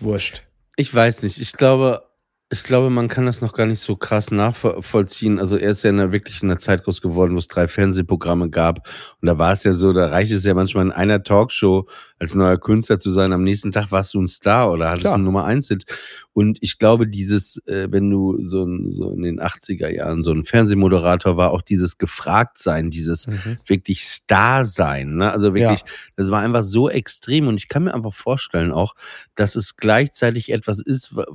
wurscht. 0.00 0.42
Ich 0.76 0.94
weiß 0.94 1.22
nicht. 1.22 1.40
Ich 1.40 1.54
glaube, 1.54 2.02
ich 2.50 2.62
glaube, 2.64 2.90
man 2.90 3.08
kann 3.08 3.24
das 3.24 3.40
noch 3.40 3.54
gar 3.54 3.64
nicht 3.64 3.80
so 3.80 3.96
krass 3.96 4.30
nachvollziehen. 4.30 5.38
Also 5.38 5.56
er 5.56 5.70
ist 5.70 5.82
ja 5.82 5.88
in 5.88 5.98
einer, 5.98 6.12
wirklich 6.12 6.42
in 6.42 6.50
einer 6.50 6.60
Zeit 6.60 6.84
groß 6.84 7.00
geworden, 7.00 7.32
wo 7.32 7.38
es 7.38 7.48
drei 7.48 7.68
Fernsehprogramme 7.68 8.50
gab. 8.50 8.86
Und 9.22 9.28
da 9.28 9.38
war 9.38 9.54
es 9.54 9.64
ja 9.64 9.72
so, 9.72 9.94
da 9.94 10.08
reicht 10.08 10.30
es 10.30 10.44
ja 10.44 10.52
manchmal 10.52 10.84
in 10.84 10.92
einer 10.92 11.22
Talkshow 11.22 11.88
als 12.22 12.34
neuer 12.36 12.56
Künstler 12.56 13.00
zu 13.00 13.10
sein. 13.10 13.32
Am 13.32 13.42
nächsten 13.42 13.72
Tag 13.72 13.90
warst 13.90 14.14
du 14.14 14.20
ein 14.22 14.28
Star 14.28 14.70
oder 14.70 14.88
hattest 14.90 15.02
Klar. 15.02 15.14
einen 15.16 15.24
Nummer 15.24 15.44
eins 15.44 15.66
Hit. 15.68 15.84
Und 16.32 16.58
ich 16.62 16.78
glaube, 16.78 17.08
dieses, 17.08 17.58
äh, 17.66 17.88
wenn 17.90 18.08
du 18.08 18.38
so, 18.46 18.64
so 18.90 19.10
in 19.10 19.22
den 19.22 19.40
80er 19.40 19.88
Jahren 19.90 20.22
so 20.22 20.30
ein 20.30 20.44
Fernsehmoderator 20.44 21.36
war, 21.36 21.50
auch 21.50 21.62
dieses 21.62 21.98
Gefragtsein, 21.98 22.90
dieses 22.90 23.26
wirklich 23.66 24.04
Star 24.06 24.64
sein. 24.64 25.16
Ne? 25.16 25.32
Also 25.32 25.52
wirklich, 25.52 25.80
Ja. 25.80 25.86
das 26.16 26.30
war 26.30 26.40
einfach 26.40 26.62
so 26.62 26.88
extrem. 26.88 27.48
Und 27.48 27.56
ich 27.58 27.68
kann 27.68 27.84
mir 27.84 27.92
einfach 27.92 28.14
vorstellen 28.14 28.70
auch, 28.72 28.94
dass 29.34 29.56
es 29.56 29.76
gleichzeitig 29.76 30.52
etwas 30.52 30.80
ist, 30.80 31.16
wa- 31.16 31.26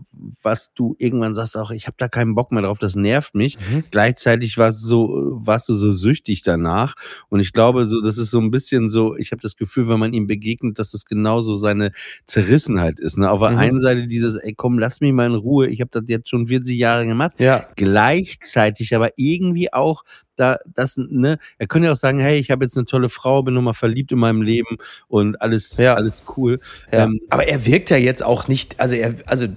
was 0.41 0.73
du 0.73 0.95
irgendwann 0.99 1.35
sagst, 1.35 1.57
auch 1.57 1.71
ich 1.71 1.85
habe 1.87 1.97
da 1.99 2.07
keinen 2.07 2.33
Bock 2.33 2.51
mehr 2.53 2.61
drauf, 2.63 2.79
das 2.79 2.95
nervt 2.95 3.35
mich. 3.35 3.57
Mhm. 3.59 3.83
Gleichzeitig 3.91 4.57
warst 4.57 4.83
du 4.83 4.87
so, 4.87 5.39
warst 5.43 5.67
du 5.69 5.73
so 5.75 5.91
süchtig 5.91 6.43
danach. 6.43 6.95
Und 7.29 7.41
ich 7.41 7.51
glaube, 7.51 7.87
so, 7.87 8.01
das 8.01 8.17
ist 8.17 8.31
so 8.31 8.39
ein 8.39 8.51
bisschen 8.51 8.89
so, 8.89 9.15
ich 9.17 9.31
habe 9.31 9.41
das 9.41 9.57
Gefühl, 9.57 9.89
wenn 9.89 9.99
man 9.99 10.13
ihm 10.13 10.27
begegnet, 10.27 10.76
und 10.77 10.79
dass 10.79 10.93
es 10.93 11.05
genauso 11.05 11.55
seine 11.55 11.91
Zerrissenheit 12.27 12.99
ist. 12.99 13.17
Ne? 13.17 13.29
Auf 13.29 13.41
der 13.41 13.51
Mhm. 13.51 13.57
einen 13.57 13.81
Seite 13.81 14.07
dieses, 14.07 14.35
ey 14.37 14.53
komm, 14.55 14.79
lass 14.79 15.01
mich 15.01 15.13
mal 15.13 15.25
in 15.27 15.35
Ruhe, 15.35 15.67
ich 15.67 15.81
habe 15.81 15.89
das 15.91 16.03
jetzt 16.07 16.29
schon 16.29 16.47
40 16.47 16.77
Jahre 16.77 17.05
gemacht. 17.05 17.33
Ja. 17.39 17.65
Gleichzeitig 17.75 18.95
aber 18.95 19.09
irgendwie 19.15 19.73
auch 19.73 20.03
da 20.35 20.59
das 20.71 20.97
ne 20.97 21.39
er 21.57 21.65
könnte 21.65 21.87
ja 21.87 21.93
auch 21.93 21.97
sagen 21.97 22.19
hey 22.19 22.37
ich 22.37 22.51
habe 22.51 22.63
jetzt 22.63 22.77
eine 22.77 22.85
tolle 22.85 23.09
Frau 23.09 23.41
bin 23.41 23.55
nochmal 23.55 23.73
verliebt 23.73 24.11
in 24.11 24.19
meinem 24.19 24.43
Leben 24.43 24.77
und 25.07 25.41
alles 25.41 25.77
Ja. 25.77 25.95
alles 25.95 26.23
cool 26.37 26.59
Ja. 26.91 27.05
Ähm, 27.05 27.19
aber 27.29 27.47
er 27.47 27.65
wirkt 27.65 27.89
ja 27.89 27.97
jetzt 27.97 28.23
auch 28.23 28.47
nicht, 28.47 28.79
also 28.79 28.95
er, 28.95 29.15
also 29.25 29.47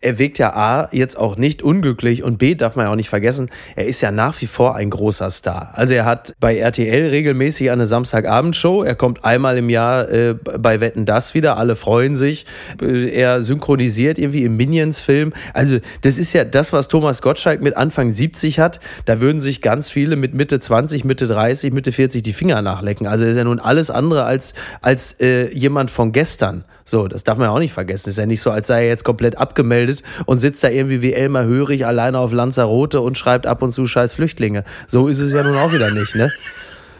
er 0.00 0.18
wirkt 0.18 0.38
ja 0.38 0.54
A, 0.54 0.88
jetzt 0.92 1.16
auch 1.18 1.36
nicht 1.36 1.62
unglücklich 1.62 2.22
und 2.22 2.38
B, 2.38 2.54
darf 2.54 2.76
man 2.76 2.86
ja 2.86 2.92
auch 2.92 2.96
nicht 2.96 3.10
vergessen, 3.10 3.50
er 3.76 3.86
ist 3.86 4.00
ja 4.00 4.10
nach 4.10 4.40
wie 4.40 4.46
vor 4.46 4.76
ein 4.76 4.90
großer 4.90 5.30
Star. 5.30 5.70
Also 5.74 5.94
er 5.94 6.04
hat 6.04 6.34
bei 6.40 6.56
RTL 6.56 7.08
regelmäßig 7.08 7.70
eine 7.70 7.86
Samstagabendshow, 7.86 8.82
er 8.82 8.94
kommt 8.94 9.24
einmal 9.24 9.58
im 9.58 9.68
Jahr 9.70 10.08
äh, 10.08 10.34
bei 10.34 10.80
Wetten 10.80 11.06
das 11.06 11.34
wieder, 11.34 11.56
alle 11.56 11.76
freuen 11.76 12.16
sich, 12.16 12.46
Äh, 12.80 13.10
er 13.10 13.42
synchronisiert 13.42 14.18
irgendwie 14.18 14.44
im 14.44 14.56
Minions-Film. 14.56 15.32
Also 15.54 15.78
das 16.02 16.18
ist 16.18 16.32
ja 16.32 16.44
das, 16.44 16.72
was 16.72 16.88
Thomas 16.88 17.22
Gottschalk 17.22 17.62
mit 17.62 17.76
Anfang 17.76 18.10
70 18.10 18.58
hat, 18.58 18.80
da 19.04 19.20
würden 19.20 19.40
sich 19.40 19.62
ganz 19.62 19.90
viele 19.90 20.16
mit 20.16 20.34
Mitte 20.34 20.60
20, 20.60 21.04
Mitte 21.04 21.26
30, 21.26 21.72
Mitte 21.72 21.92
40 21.92 22.22
die 22.22 22.32
Finger 22.32 22.62
nachlecken. 22.62 23.06
Also 23.06 23.24
er 23.24 23.32
ist 23.32 23.36
ja 23.36 23.44
nun 23.44 23.60
alles 23.60 23.90
andere 23.90 24.24
als, 24.24 24.54
als 24.80 25.12
äh, 25.20 25.52
jemand 25.54 25.90
von 25.90 26.12
gestern. 26.12 26.64
So, 26.90 27.06
das 27.06 27.22
darf 27.22 27.38
man 27.38 27.46
ja 27.46 27.52
auch 27.52 27.60
nicht 27.60 27.72
vergessen. 27.72 28.08
Ist 28.08 28.18
ja 28.18 28.26
nicht 28.26 28.42
so, 28.42 28.50
als 28.50 28.66
sei 28.66 28.82
er 28.82 28.88
jetzt 28.88 29.04
komplett 29.04 29.38
abgemeldet 29.38 30.02
und 30.26 30.40
sitzt 30.40 30.64
da 30.64 30.68
irgendwie 30.68 31.02
wie 31.02 31.12
Elmar 31.12 31.44
Hörig 31.44 31.86
alleine 31.86 32.18
auf 32.18 32.32
Lanzarote 32.32 33.00
und 33.00 33.16
schreibt 33.16 33.46
ab 33.46 33.62
und 33.62 33.70
zu 33.70 33.86
scheiß 33.86 34.12
Flüchtlinge. 34.12 34.64
So 34.88 35.06
ist 35.06 35.20
es 35.20 35.32
ja 35.32 35.44
nun 35.44 35.54
auch 35.54 35.72
wieder 35.72 35.92
nicht, 35.92 36.16
ne? 36.16 36.32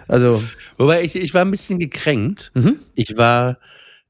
Also, 0.06 0.40
wobei 0.76 1.02
ich 1.02 1.16
ich 1.16 1.34
war 1.34 1.42
ein 1.42 1.50
bisschen 1.50 1.78
gekränkt 1.80 2.52
mhm. 2.54 2.78
ich 2.94 3.16
war 3.16 3.58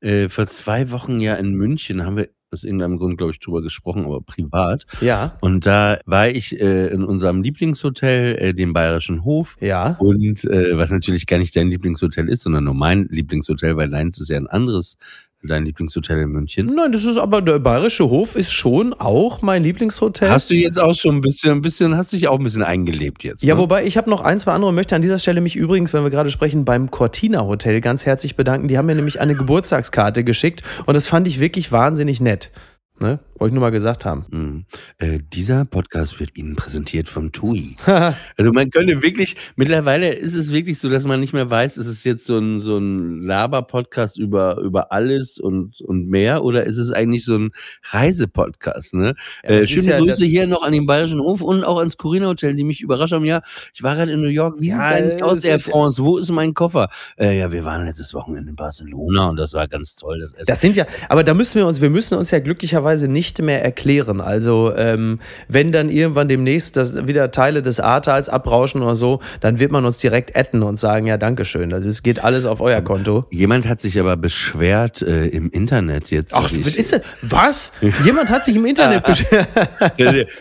äh, 0.00 0.28
vor 0.28 0.46
zwei 0.46 0.90
Wochen 0.90 1.20
ja 1.20 1.34
in 1.34 1.52
München 1.52 2.04
haben 2.04 2.16
wir 2.16 2.28
aus 2.50 2.64
irgendeinem 2.64 2.99
Grund 2.99 3.18
glaube 3.18 3.32
ich 3.32 3.38
drüber 3.38 3.60
gesprochen 3.60 4.06
aber 4.06 4.22
privat 4.22 4.87
ja, 5.02 5.37
und 5.40 5.66
da 5.66 5.99
war 6.06 6.28
ich 6.28 6.58
äh, 6.58 6.87
in 6.88 7.04
unserem 7.04 7.42
Lieblingshotel 7.42 8.37
äh, 8.37 8.54
dem 8.54 8.72
Bayerischen 8.72 9.25
Hof 9.25 9.56
ja. 9.60 9.96
Und 9.99 10.44
äh, 10.44 10.76
was 10.78 10.90
natürlich 10.90 11.26
gar 11.26 11.38
nicht 11.38 11.54
dein 11.54 11.68
Lieblingshotel 11.68 12.28
ist, 12.30 12.42
sondern 12.44 12.64
nur 12.64 12.75
mein 12.75 13.06
Lieblingshotel, 13.10 13.76
weil 13.76 13.90
deins 13.90 14.18
ist 14.18 14.30
ja 14.30 14.38
ein 14.38 14.46
anderes, 14.46 14.96
dein 15.42 15.64
Lieblingshotel 15.64 16.18
in 16.20 16.30
München. 16.30 16.66
Nein, 16.75 16.92
das 16.92 17.04
ist 17.04 17.16
aber 17.16 17.40
der 17.40 17.59
Bayerische 17.59 18.11
Hof 18.11 18.37
ist 18.37 18.52
schon 18.52 18.92
auch 18.94 19.40
mein 19.42 19.62
Lieblingshotel. 19.62 20.30
Hast 20.30 20.50
du 20.50 20.54
jetzt 20.54 20.78
auch 20.78 20.94
schon 20.94 21.16
ein 21.16 21.20
bisschen, 21.20 21.52
ein 21.52 21.62
bisschen, 21.62 21.97
hast 21.97 22.12
dich 22.12 22.28
auch 22.28 22.38
ein 22.38 22.44
bisschen 22.44 22.62
eingelebt 22.62 23.25
jetzt. 23.25 23.42
Ja, 23.42 23.54
ne? 23.54 23.61
wobei 23.61 23.85
ich 23.87 23.97
habe 23.97 24.11
noch 24.11 24.20
ein, 24.20 24.38
zwei 24.38 24.52
andere, 24.52 24.73
möchte 24.73 24.94
an 24.94 25.02
dieser 25.02 25.18
Stelle 25.18 25.40
mich 25.40 25.56
übrigens, 25.56 25.92
wenn 25.92 26.02
wir 26.02 26.11
gerade 26.11 26.30
sprechen, 26.30 26.64
beim 26.64 26.90
Cortina 26.90 27.44
Hotel 27.47 27.80
ganz 27.80 28.04
herzlich 28.04 28.37
bedanken. 28.37 28.68
Die 28.68 28.76
haben 28.76 28.87
mir 28.87 28.94
nämlich 28.94 29.20
eine 29.20 29.35
Geburtstagskarte 29.35 30.25
geschickt 30.25 30.62
und 30.87 30.94
das 30.94 31.06
fand 31.06 31.26
ich 31.26 31.40
wirklich 31.40 31.73
wahnsinnig 31.73 32.20
nett. 32.20 32.50
Ne? 32.99 33.18
Wollte 33.40 33.52
ich 33.52 33.54
nur 33.54 33.62
mal 33.62 33.70
gesagt 33.70 34.04
haben. 34.04 34.26
Mhm. 34.28 34.64
Äh, 34.99 35.18
dieser 35.32 35.64
Podcast 35.64 36.20
wird 36.20 36.37
Ihnen 36.37 36.56
präsentiert 36.56 37.09
vom 37.09 37.32
TUI. 37.32 37.76
Also 38.37 38.52
man 38.52 38.70
könnte 38.70 39.02
wirklich, 39.02 39.37
mittlerweile 39.56 40.12
ist 40.12 40.35
es 40.35 40.52
wirklich 40.52 40.78
so, 40.78 40.88
dass 40.88 41.04
man 41.04 41.20
nicht 41.20 41.32
mehr 41.32 41.49
weiß, 41.49 41.76
ist 41.78 41.87
es 41.87 42.04
jetzt 42.04 42.26
so 42.26 42.38
ein, 42.38 42.59
so 42.59 42.78
ein 42.78 43.20
Laber-Podcast 43.20 44.18
über, 44.18 44.59
über 44.59 44.92
alles 44.92 45.38
und, 45.38 45.80
und 45.80 46.09
mehr 46.09 46.44
oder 46.44 46.64
ist 46.64 46.76
es 46.76 46.90
eigentlich 46.90 47.25
so 47.25 47.37
ein 47.37 47.50
Reisepodcast, 47.90 48.94
ne? 48.94 49.14
Ja, 49.44 49.50
äh, 49.50 49.66
schöne 49.66 49.90
ja 49.90 49.99
Grüße 49.99 50.25
hier 50.25 50.47
noch 50.47 50.62
an 50.62 50.73
den 50.73 50.87
Bayerischen 50.87 51.20
Hof 51.20 51.40
und 51.40 51.64
auch 51.64 51.78
ans 51.78 51.97
Corina 51.97 52.26
Hotel, 52.26 52.54
die 52.54 52.64
mich 52.64 52.80
überrascht 52.80 53.12
haben. 53.12 53.25
Ja, 53.25 53.42
ich 53.75 53.82
war 53.82 53.97
gerade 53.97 54.12
in 54.12 54.20
New 54.20 54.28
York. 54.28 54.61
Wie 54.61 54.68
Ja, 54.68 54.76
sieht's 54.76 54.90
eigentlich 54.90 55.23
aus, 55.23 55.44
Air 55.44 55.61
France? 55.61 56.02
Wo 56.02 56.18
ist 56.18 56.30
mein 56.30 56.54
Koffer? 56.54 56.88
Äh, 57.18 57.38
ja, 57.38 57.52
wir 57.52 57.64
waren 57.64 57.87
letztes 57.87 58.12
Wochenende 58.14 58.50
in 58.50 58.56
Barcelona 58.56 59.30
und 59.30 59.37
das 59.38 59.54
war 59.54 59.66
ganz 59.68 59.97
toll, 59.97 60.20
das 60.20 60.32
Essen. 60.32 60.47
Das 60.47 60.61
sind 60.61 60.76
ja, 60.76 60.87
aber 61.09 61.25
da 61.25 61.35
müssen 61.35 61.56
wir 61.56 61.66
uns, 61.66 61.80
wir 61.80 61.90
müssen 61.90 62.18
uns 62.18 62.30
ja 62.30 62.38
glücklicherweise 62.38 63.09
nicht 63.09 63.29
mehr 63.38 63.62
erklären. 63.64 64.20
Also 64.20 64.72
ähm, 64.76 65.20
wenn 65.49 65.70
dann 65.72 65.88
irgendwann 65.88 66.28
demnächst 66.28 66.76
das 66.76 67.06
wieder 67.06 67.30
Teile 67.30 67.62
des 67.62 67.78
Ahrtals 67.80 68.28
abrauschen 68.28 68.82
oder 68.82 68.94
so, 68.96 69.20
dann 69.40 69.58
wird 69.58 69.70
man 69.72 69.84
uns 69.84 69.99
direkt 69.99 70.37
adden 70.37 70.62
und 70.62 70.80
sagen, 70.80 71.06
ja, 71.06 71.16
Dankeschön. 71.16 71.72
Also 71.72 71.88
es 71.88 72.02
geht 72.02 72.22
alles 72.25 72.44
auf 72.44 72.60
euer 72.60 72.80
Konto. 72.80 73.25
Jemand 73.30 73.68
hat 73.68 73.80
sich 73.80 73.99
aber 74.00 74.16
beschwert 74.16 75.00
äh, 75.02 75.26
im 75.28 75.50
Internet 75.50 76.08
jetzt. 76.10 76.34
Ach, 76.34 76.50
ist 76.52 76.92
denn? 76.92 77.00
Was? 77.22 77.72
Jemand 78.05 78.31
hat 78.31 78.44
sich 78.44 78.57
im 78.57 78.66
Internet 78.66 79.05
beschwert. 79.05 79.48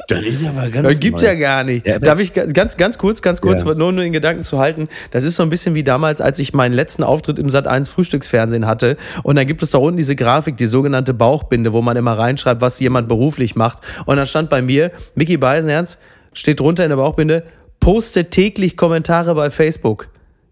das 0.08 0.22
ist 0.24 0.46
aber 0.46 0.70
ganz 0.70 0.88
Das 0.88 1.00
gibt's 1.00 1.22
neu. 1.22 1.28
ja 1.30 1.36
gar 1.36 1.64
nicht. 1.64 1.86
Ja, 1.88 2.00
Darf 2.00 2.20
ich 2.20 2.34
ga- 2.34 2.46
ganz, 2.46 2.78
ganz 2.78 2.98
kurz, 2.98 3.22
ganz 3.22 3.42
kurz, 3.42 3.62
Ja. 3.62 3.74
nur, 3.76 3.92
nur 3.92 4.04
den 4.04 4.14
Gedanken 4.14 4.44
zu 4.44 4.60
halten. 4.60 4.88
Das 5.12 5.24
ist 5.24 5.36
so 5.36 5.44
ein 5.44 5.50
bisschen 5.50 5.76
wie 5.76 5.84
damals, 5.84 6.22
als 6.22 6.40
ich 6.40 6.54
meinen 6.54 6.74
letzten 6.74 7.04
Auftritt 7.04 7.40
im 7.40 7.50
Sat 7.50 7.68
1 7.68 7.90
Frühstücksfernsehen 7.90 8.66
hatte. 8.68 8.98
Und 9.24 9.36
dann 9.36 9.48
gibt 9.48 9.64
es 9.64 9.70
da 9.72 9.78
unten 9.78 9.98
diese 9.98 10.16
Grafik, 10.16 10.58
die 10.58 10.66
sogenannte 10.66 11.14
Bauchbinde, 11.14 11.74
wo 11.74 11.82
man 11.82 11.98
immer 11.98 12.18
reinschreibt, 12.18 12.62
was 12.62 12.79
jemand 12.80 13.08
beruflich 13.08 13.56
macht. 13.56 13.80
Und 14.06 14.18
dann 14.18 14.26
stand 14.28 14.50
bei 14.50 14.62
mir, 14.62 14.92
Mickey 15.16 15.38
Beisenherz, 15.38 15.98
steht 16.34 16.60
drunter 16.60 16.84
in 16.84 16.90
der 16.90 16.98
Bauchbinde, 16.98 17.44
postet 17.80 18.32
täglich 18.32 18.76
Kommentare 18.78 19.36
bei 19.36 19.50
Facebook. 19.50 20.10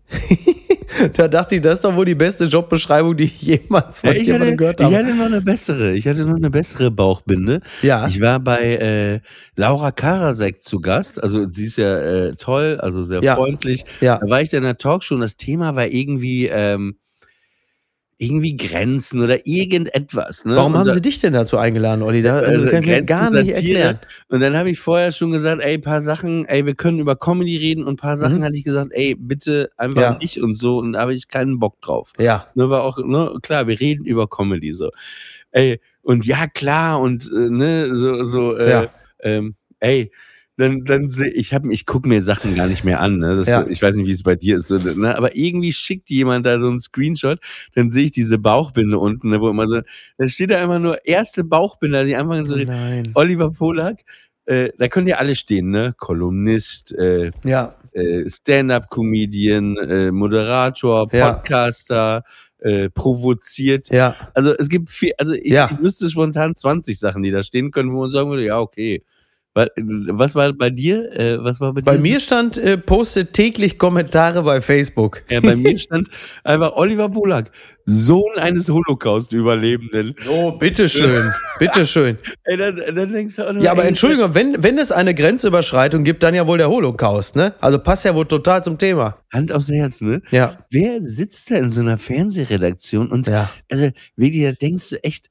da 1.14 1.28
dachte 1.28 1.56
ich, 1.56 1.62
das 1.62 1.76
ist 1.76 1.84
doch 1.84 1.96
wohl 1.96 2.06
die 2.06 2.16
beste 2.16 2.46
Jobbeschreibung, 2.46 3.16
die 3.18 3.26
ich 3.26 3.42
jemals 3.42 4.00
von 4.00 4.10
Ja, 4.12 4.16
ich, 4.16 4.28
jemandem 4.28 4.48
hatte, 4.48 4.58
gehört 4.58 4.80
ich 4.80 4.86
habe. 4.86 4.96
hatte 4.98 5.16
noch 5.16 5.26
eine 5.26 5.42
bessere. 5.42 5.94
Ich 5.94 6.08
hatte 6.08 6.26
noch 6.26 6.36
eine 6.38 6.50
bessere 6.50 6.92
Bauchbinde. 6.92 7.62
Ja. 7.82 8.08
Ich 8.08 8.22
war 8.22 8.40
bei 8.40 8.58
äh, 8.76 9.20
Laura 9.56 9.92
Karasek 9.92 10.64
zu 10.64 10.80
Gast. 10.80 11.22
Also 11.22 11.50
sie 11.50 11.66
ist 11.66 11.78
ja 11.78 11.98
äh, 12.00 12.36
toll, 12.36 12.78
also 12.82 13.04
sehr 13.04 13.22
Ja. 13.22 13.36
freundlich. 13.36 13.84
Ja. 14.02 14.18
Da 14.20 14.30
war 14.30 14.42
ich 14.42 14.50
da 14.50 14.58
in 14.58 14.64
der 14.64 14.78
Talkshow 14.78 15.16
und 15.16 15.22
das 15.22 15.36
Thema 15.36 15.76
war 15.76 15.88
irgendwie 15.88 16.48
ähm, 16.48 16.98
irgendwie 18.20 18.58
Grenzen 18.58 19.22
oder 19.22 19.46
irgendetwas. 19.46 20.44
Ne? 20.46 20.56
Warum 20.56 20.74
und 20.74 20.80
haben 20.80 20.88
da, 20.88 20.94
sie 20.94 21.02
dich 21.02 21.20
denn 21.20 21.34
dazu 21.34 21.58
eingeladen, 21.58 22.02
Olli? 22.02 22.22
Da 22.24 22.38
Also 22.38 22.68
kann 22.68 22.82
ich 22.82 22.88
mir 22.90 23.04
gar 23.04 23.30
nicht 23.30 23.56
Satire. 23.56 23.80
erklären. 23.80 24.00
Und 24.30 24.40
dann 24.40 24.56
habe 24.58 24.72
ich 24.72 24.80
vorher 24.80 25.12
schon 25.12 25.32
gesagt, 25.32 25.62
ey, 25.62 25.78
paar 25.78 26.02
Sachen, 26.02 26.46
ey, 26.46 26.66
wir 26.66 26.74
können 26.74 27.00
über 27.00 27.16
Comedy 27.16 27.58
reden 27.58 27.84
und 27.84 28.00
paar 28.00 28.18
Sachen 28.18 28.40
Mhm. 28.40 28.44
hatte 28.44 28.58
ich 28.58 28.64
gesagt, 28.64 28.90
ey, 28.92 29.16
bitte 29.16 29.70
einfach 29.78 30.02
Ja. 30.02 30.18
nicht 30.20 30.42
und 30.42 30.56
so 30.56 30.78
und 30.80 30.94
da 30.94 31.02
habe 31.02 31.14
ich 31.14 31.28
keinen 31.28 31.60
Bock 31.60 31.80
drauf. 31.82 32.12
Ja. 32.18 32.48
Ne, 32.56 32.70
war 32.70 32.84
auch, 32.84 32.98
ne, 32.98 33.38
klar, 33.44 33.68
wir 33.68 33.80
reden 33.80 34.06
über 34.06 34.28
Comedy 34.28 34.74
so. 34.74 34.90
Ey, 35.52 35.80
und 36.02 36.26
ja, 36.26 36.48
klar, 36.48 37.00
und 37.00 37.26
äh, 37.32 37.50
ne, 37.50 37.96
so, 37.96 38.24
so, 38.24 38.58
äh, 38.58 38.70
Ja. 38.70 38.90
ähm, 39.22 39.56
ey, 39.80 40.12
dann, 40.58 40.84
dann 40.86 41.10
seh, 41.10 41.30
ich 41.30 41.54
hab, 41.54 41.66
ich 41.66 41.86
gucke 41.86 42.08
mir 42.10 42.22
Sachen 42.24 42.56
gar 42.56 42.68
nicht 42.68 42.84
mehr 42.84 43.00
an. 43.00 43.20
Ne? 43.20 43.36
Das, 43.36 43.48
Ja. 43.48 43.66
Ich 43.68 43.82
weiß 43.82 43.96
nicht, 43.96 44.08
wie 44.08 44.12
es 44.12 44.24
bei 44.24 44.36
dir 44.36 44.58
ist, 44.58 44.68
so, 44.68 44.78
ne? 44.78 45.16
aber 45.16 45.36
irgendwie 45.36 45.72
schickt 45.72 46.10
jemand 46.10 46.46
da 46.46 46.60
so 46.60 46.68
einen 46.68 46.80
Screenshot, 46.80 47.40
dann 47.76 47.92
sehe 47.92 48.06
ich 48.06 48.12
diese 48.12 48.38
Bauchbinde 48.40 48.98
unten, 48.98 49.30
ne, 49.30 49.40
wo 49.40 49.50
immer 49.50 49.68
so, 49.68 49.82
da 50.18 50.28
steht 50.28 50.50
da 50.52 50.58
einfach 50.62 50.80
nur 50.80 51.06
erste 51.06 51.44
Bauchbinde, 51.44 52.06
die 52.06 52.16
anfangen 52.16 52.46
so, 52.46 52.56
Oh 52.56 52.58
nein. 52.58 53.12
Oliver 53.14 53.52
Polak, 53.52 54.00
äh, 54.46 54.70
da 54.78 54.88
können 54.88 55.08
ja 55.08 55.18
alle 55.18 55.36
stehen, 55.36 55.70
ne? 55.70 55.94
Kolumnist, 55.98 56.92
äh, 56.94 57.32
Ja. 57.44 57.76
äh, 57.92 58.28
Stand-up-Comedian, 58.30 59.78
äh, 59.78 60.12
Moderator, 60.12 61.08
Ja. 61.12 61.34
Podcaster, 61.34 62.24
äh, 62.60 62.90
provoziert. 62.90 63.90
Ja. 63.92 64.16
Also 64.34 64.54
es 64.58 64.70
gibt 64.70 64.90
viel, 64.90 65.12
also 65.18 65.34
ich, 65.34 65.52
Ja. 65.52 65.70
ich 65.72 65.80
wüsste 65.80 66.10
spontan 66.10 66.56
20 66.56 66.98
Sachen, 66.98 67.24
die 67.24 67.30
da 67.32 67.44
stehen 67.44 67.72
können, 67.72 67.92
wo 67.94 68.02
man 68.02 68.10
sagen 68.12 68.30
würde, 68.30 68.46
ja, 68.46 68.60
okay. 68.60 69.04
Wa- 69.58 69.68
Was 69.76 70.36
war 70.36 70.54
bei 70.54 70.70
dir? 70.70 71.12
Äh, 71.20 71.44
was 71.44 71.60
war 71.60 71.74
bei, 71.74 71.82
Bei 71.82 71.96
dir? 71.96 72.02
mir 72.02 72.20
stand, 72.20 72.58
äh, 72.60 72.78
postet 72.78 73.34
täglich 73.34 73.80
Kommentare 73.80 74.44
bei 74.44 74.62
Facebook. 74.62 75.24
Ja, 75.32 75.40
bei 75.42 75.56
mir 75.56 75.80
stand 75.80 76.10
einfach 76.44 76.74
Oliver 76.74 77.10
Polak, 77.10 77.50
Sohn 77.84 78.38
eines 78.38 78.70
Holocaust-Überlebenden. 78.70 80.16
So, 80.24 80.52
bitteschön. 80.52 81.34
bitteschön. 81.60 82.18
Ey, 82.44 82.58
dann, 82.58 82.76
dann 82.94 83.12
denkst 83.12 83.36
du 83.36 83.50
auch 83.50 83.54
Ja, 83.62 83.72
aber 83.72 83.84
ey, 83.84 83.90
Entschuldigung, 83.90 84.36
wenn, 84.36 84.62
wenn 84.62 84.78
es 84.78 84.92
eine 84.92 85.16
Grenzüberschreitung 85.16 86.04
gibt, 86.04 86.22
dann 86.24 86.36
ja 86.36 86.46
wohl 86.48 86.58
der 86.60 86.70
Holocaust, 86.70 87.36
ne? 87.36 87.54
Also 87.60 87.80
passt 87.80 88.06
ja 88.06 88.14
wohl 88.14 88.26
total 88.28 88.64
zum 88.64 88.78
Thema. 88.78 89.18
Hand 89.34 89.52
aufs 89.52 89.70
Herz, 89.70 90.02
ne? 90.02 90.22
Ja. 90.32 90.58
Wer 90.70 91.02
sitzt 91.02 91.50
da 91.50 91.56
in 91.56 91.70
so 91.70 91.82
einer 91.82 91.98
Fernsehredaktion 91.98 93.08
und 93.12 93.28
Ja. 93.28 93.50
also 93.72 93.90
wirklich, 94.16 94.44
da 94.44 94.52
denkst 94.52 94.90
du 94.92 95.04
echt, 95.04 95.30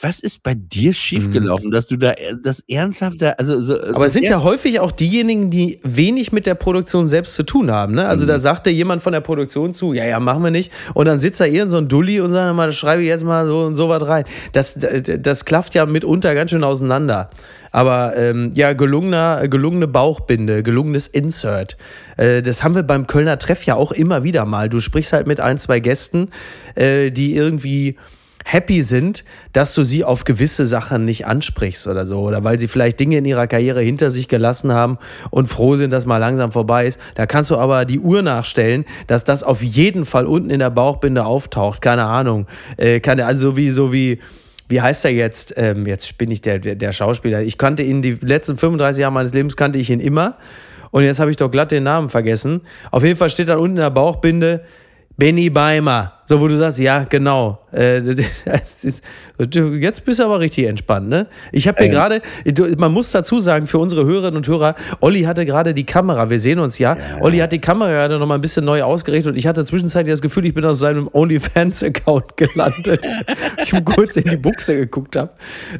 was 0.00 0.20
ist 0.20 0.42
bei 0.42 0.54
dir 0.54 0.92
schiefgelaufen, 0.92 1.70
dass 1.70 1.86
du 1.88 1.96
da 1.96 2.12
äh, 2.12 2.34
das 2.42 2.60
ernsthafte, 2.68 3.38
also 3.38 3.60
so, 3.60 3.74
Mhm. 3.74 3.94
Aber 3.94 4.06
es 4.06 4.12
sind 4.12 4.28
ja 4.28 4.42
häufig 4.42 4.80
auch 4.80 4.92
diejenigen, 4.92 5.50
die 5.50 5.80
wenig 5.82 6.32
mit 6.32 6.46
der 6.46 6.54
Produktion 6.54 7.08
selbst 7.08 7.34
zu 7.34 7.42
tun 7.42 7.70
haben. 7.70 7.94
Ne? 7.94 8.06
Also 8.06 8.24
Mhm. 8.24 8.28
da 8.28 8.38
sagt 8.38 8.66
dir 8.66 8.72
jemand 8.72 9.02
von 9.02 9.12
der 9.12 9.20
Produktion 9.20 9.74
zu, 9.74 9.92
ja, 9.92 10.04
ja, 10.04 10.20
machen 10.20 10.42
wir 10.42 10.50
nicht. 10.50 10.72
Und 10.94 11.06
dann 11.06 11.18
sitzt 11.18 11.40
da 11.40 11.44
irgend 11.44 11.70
so 11.70 11.78
ein 11.78 11.88
Dulli 11.88 12.20
und 12.20 12.32
sagt 12.32 12.54
mal, 12.54 12.66
das 12.66 12.76
schreibe 12.76 13.02
ich 13.02 13.08
jetzt 13.08 13.24
mal 13.24 13.46
so 13.46 13.64
und 13.64 13.74
so 13.76 13.88
was 13.88 14.06
rein. 14.06 14.24
Das, 14.52 14.78
das 14.78 15.44
klafft 15.44 15.74
ja 15.74 15.86
mitunter 15.86 16.34
ganz 16.34 16.50
schön 16.50 16.64
auseinander. 16.64 17.30
Aber 17.70 18.16
ähm, 18.16 18.52
ja, 18.54 18.72
gelungener, 18.72 19.46
gelungene 19.48 19.86
Bauchbinde, 19.86 20.62
gelungenes 20.62 21.06
Insert. 21.06 21.76
Äh, 22.16 22.42
das 22.42 22.62
haben 22.62 22.74
wir 22.74 22.82
beim 22.82 23.06
Kölner 23.06 23.38
Treff 23.38 23.64
ja 23.64 23.74
auch 23.74 23.92
immer 23.92 24.24
wieder 24.24 24.44
mal. 24.46 24.68
Du 24.68 24.80
sprichst 24.80 25.12
halt 25.12 25.26
mit 25.26 25.40
ein, 25.40 25.58
zwei 25.58 25.80
Gästen, 25.80 26.30
äh, 26.76 27.10
die 27.10 27.34
irgendwie 27.36 27.96
happy 28.50 28.80
sind, 28.80 29.24
dass 29.52 29.74
du 29.74 29.84
sie 29.84 30.04
auf 30.04 30.24
gewisse 30.24 30.64
Sachen 30.64 31.04
nicht 31.04 31.26
ansprichst 31.26 31.86
oder 31.86 32.06
so. 32.06 32.20
Oder 32.20 32.44
weil 32.44 32.58
sie 32.58 32.66
vielleicht 32.66 32.98
Dinge 32.98 33.18
in 33.18 33.26
ihrer 33.26 33.46
Karriere 33.46 33.82
hinter 33.82 34.10
sich 34.10 34.26
gelassen 34.26 34.72
haben 34.72 34.96
und 35.30 35.48
froh 35.48 35.76
sind, 35.76 35.92
dass 35.92 36.06
mal 36.06 36.16
langsam 36.16 36.50
vorbei 36.50 36.86
ist. 36.86 36.98
Da 37.14 37.26
kannst 37.26 37.50
du 37.50 37.58
aber 37.58 37.84
die 37.84 38.00
Uhr 38.00 38.22
nachstellen, 38.22 38.86
dass 39.06 39.22
das 39.22 39.42
auf 39.42 39.62
jeden 39.62 40.06
Fall 40.06 40.24
unten 40.24 40.48
in 40.48 40.60
der 40.60 40.70
Bauchbinde 40.70 41.26
auftaucht. 41.26 41.82
Keine 41.82 42.04
Ahnung. 42.04 42.46
Äh, 42.78 43.00
kann, 43.00 43.20
also 43.20 43.50
so 43.50 43.56
wie, 43.58 43.68
so 43.68 43.92
wie, 43.92 44.18
wie 44.66 44.80
heißt 44.80 45.04
er 45.04 45.12
jetzt? 45.12 45.52
Ähm, 45.58 45.86
jetzt 45.86 46.16
bin 46.16 46.30
ich 46.30 46.40
der, 46.40 46.58
der, 46.58 46.92
Schauspieler. 46.92 47.42
Ich 47.42 47.58
kannte 47.58 47.82
ihn 47.82 48.00
die 48.00 48.16
letzten 48.22 48.56
35 48.56 49.02
Jahre 49.02 49.12
meines 49.12 49.34
Lebens 49.34 49.58
kannte 49.58 49.78
ich 49.78 49.90
ihn 49.90 50.00
immer. 50.00 50.38
Und 50.90 51.02
jetzt 51.02 51.20
habe 51.20 51.30
ich 51.30 51.36
doch 51.36 51.50
glatt 51.50 51.70
den 51.70 51.82
Namen 51.82 52.08
vergessen. 52.08 52.62
Auf 52.90 53.04
jeden 53.04 53.18
Fall 53.18 53.28
steht 53.28 53.50
da 53.50 53.58
unten 53.58 53.76
in 53.76 53.82
der 53.82 53.90
Bauchbinde 53.90 54.64
Benny 55.18 55.50
Beimer. 55.50 56.12
So, 56.26 56.40
wo 56.40 56.46
du 56.46 56.56
sagst, 56.56 56.78
ja, 56.78 57.02
genau. 57.04 57.58
Äh, 57.72 57.98
ist, 58.82 59.02
jetzt 59.80 60.04
bist 60.04 60.20
du 60.20 60.24
aber 60.24 60.38
richtig 60.38 60.66
entspannt, 60.66 61.08
ne? 61.08 61.26
Ich 61.50 61.66
habe 61.66 61.82
hier 61.82 61.88
gerade, 61.90 62.22
man 62.76 62.92
muss 62.92 63.10
dazu 63.10 63.40
sagen, 63.40 63.66
für 63.66 63.78
unsere 63.78 64.04
Hörerinnen 64.04 64.36
und 64.36 64.46
Hörer, 64.46 64.76
Olli 65.00 65.22
hatte 65.22 65.44
gerade 65.44 65.74
die 65.74 65.84
Kamera, 65.84 66.30
wir 66.30 66.38
sehen 66.38 66.60
uns 66.60 66.78
ja. 66.78 66.96
Ja. 66.96 67.20
Olli 67.22 67.38
hat 67.38 67.50
die 67.50 67.60
Kamera 67.60 67.88
gerade 67.90 68.18
noch 68.18 68.26
mal 68.26 68.36
ein 68.36 68.40
bisschen 68.40 68.64
neu 68.64 68.82
ausgerichtet 68.82 69.32
und 69.32 69.38
ich 69.38 69.46
hatte 69.48 69.64
zwischenzeitlich 69.64 70.12
das 70.12 70.22
Gefühl, 70.22 70.46
ich 70.46 70.54
bin 70.54 70.64
auf 70.64 70.76
seinem 70.76 71.08
OnlyFans-Account 71.12 72.36
gelandet. 72.36 73.08
ich 73.62 73.72
kurz 73.84 74.16
in 74.18 74.24
die 74.24 74.36
Buchse 74.36 74.76
geguckt 74.76 75.16
habe. 75.16 75.32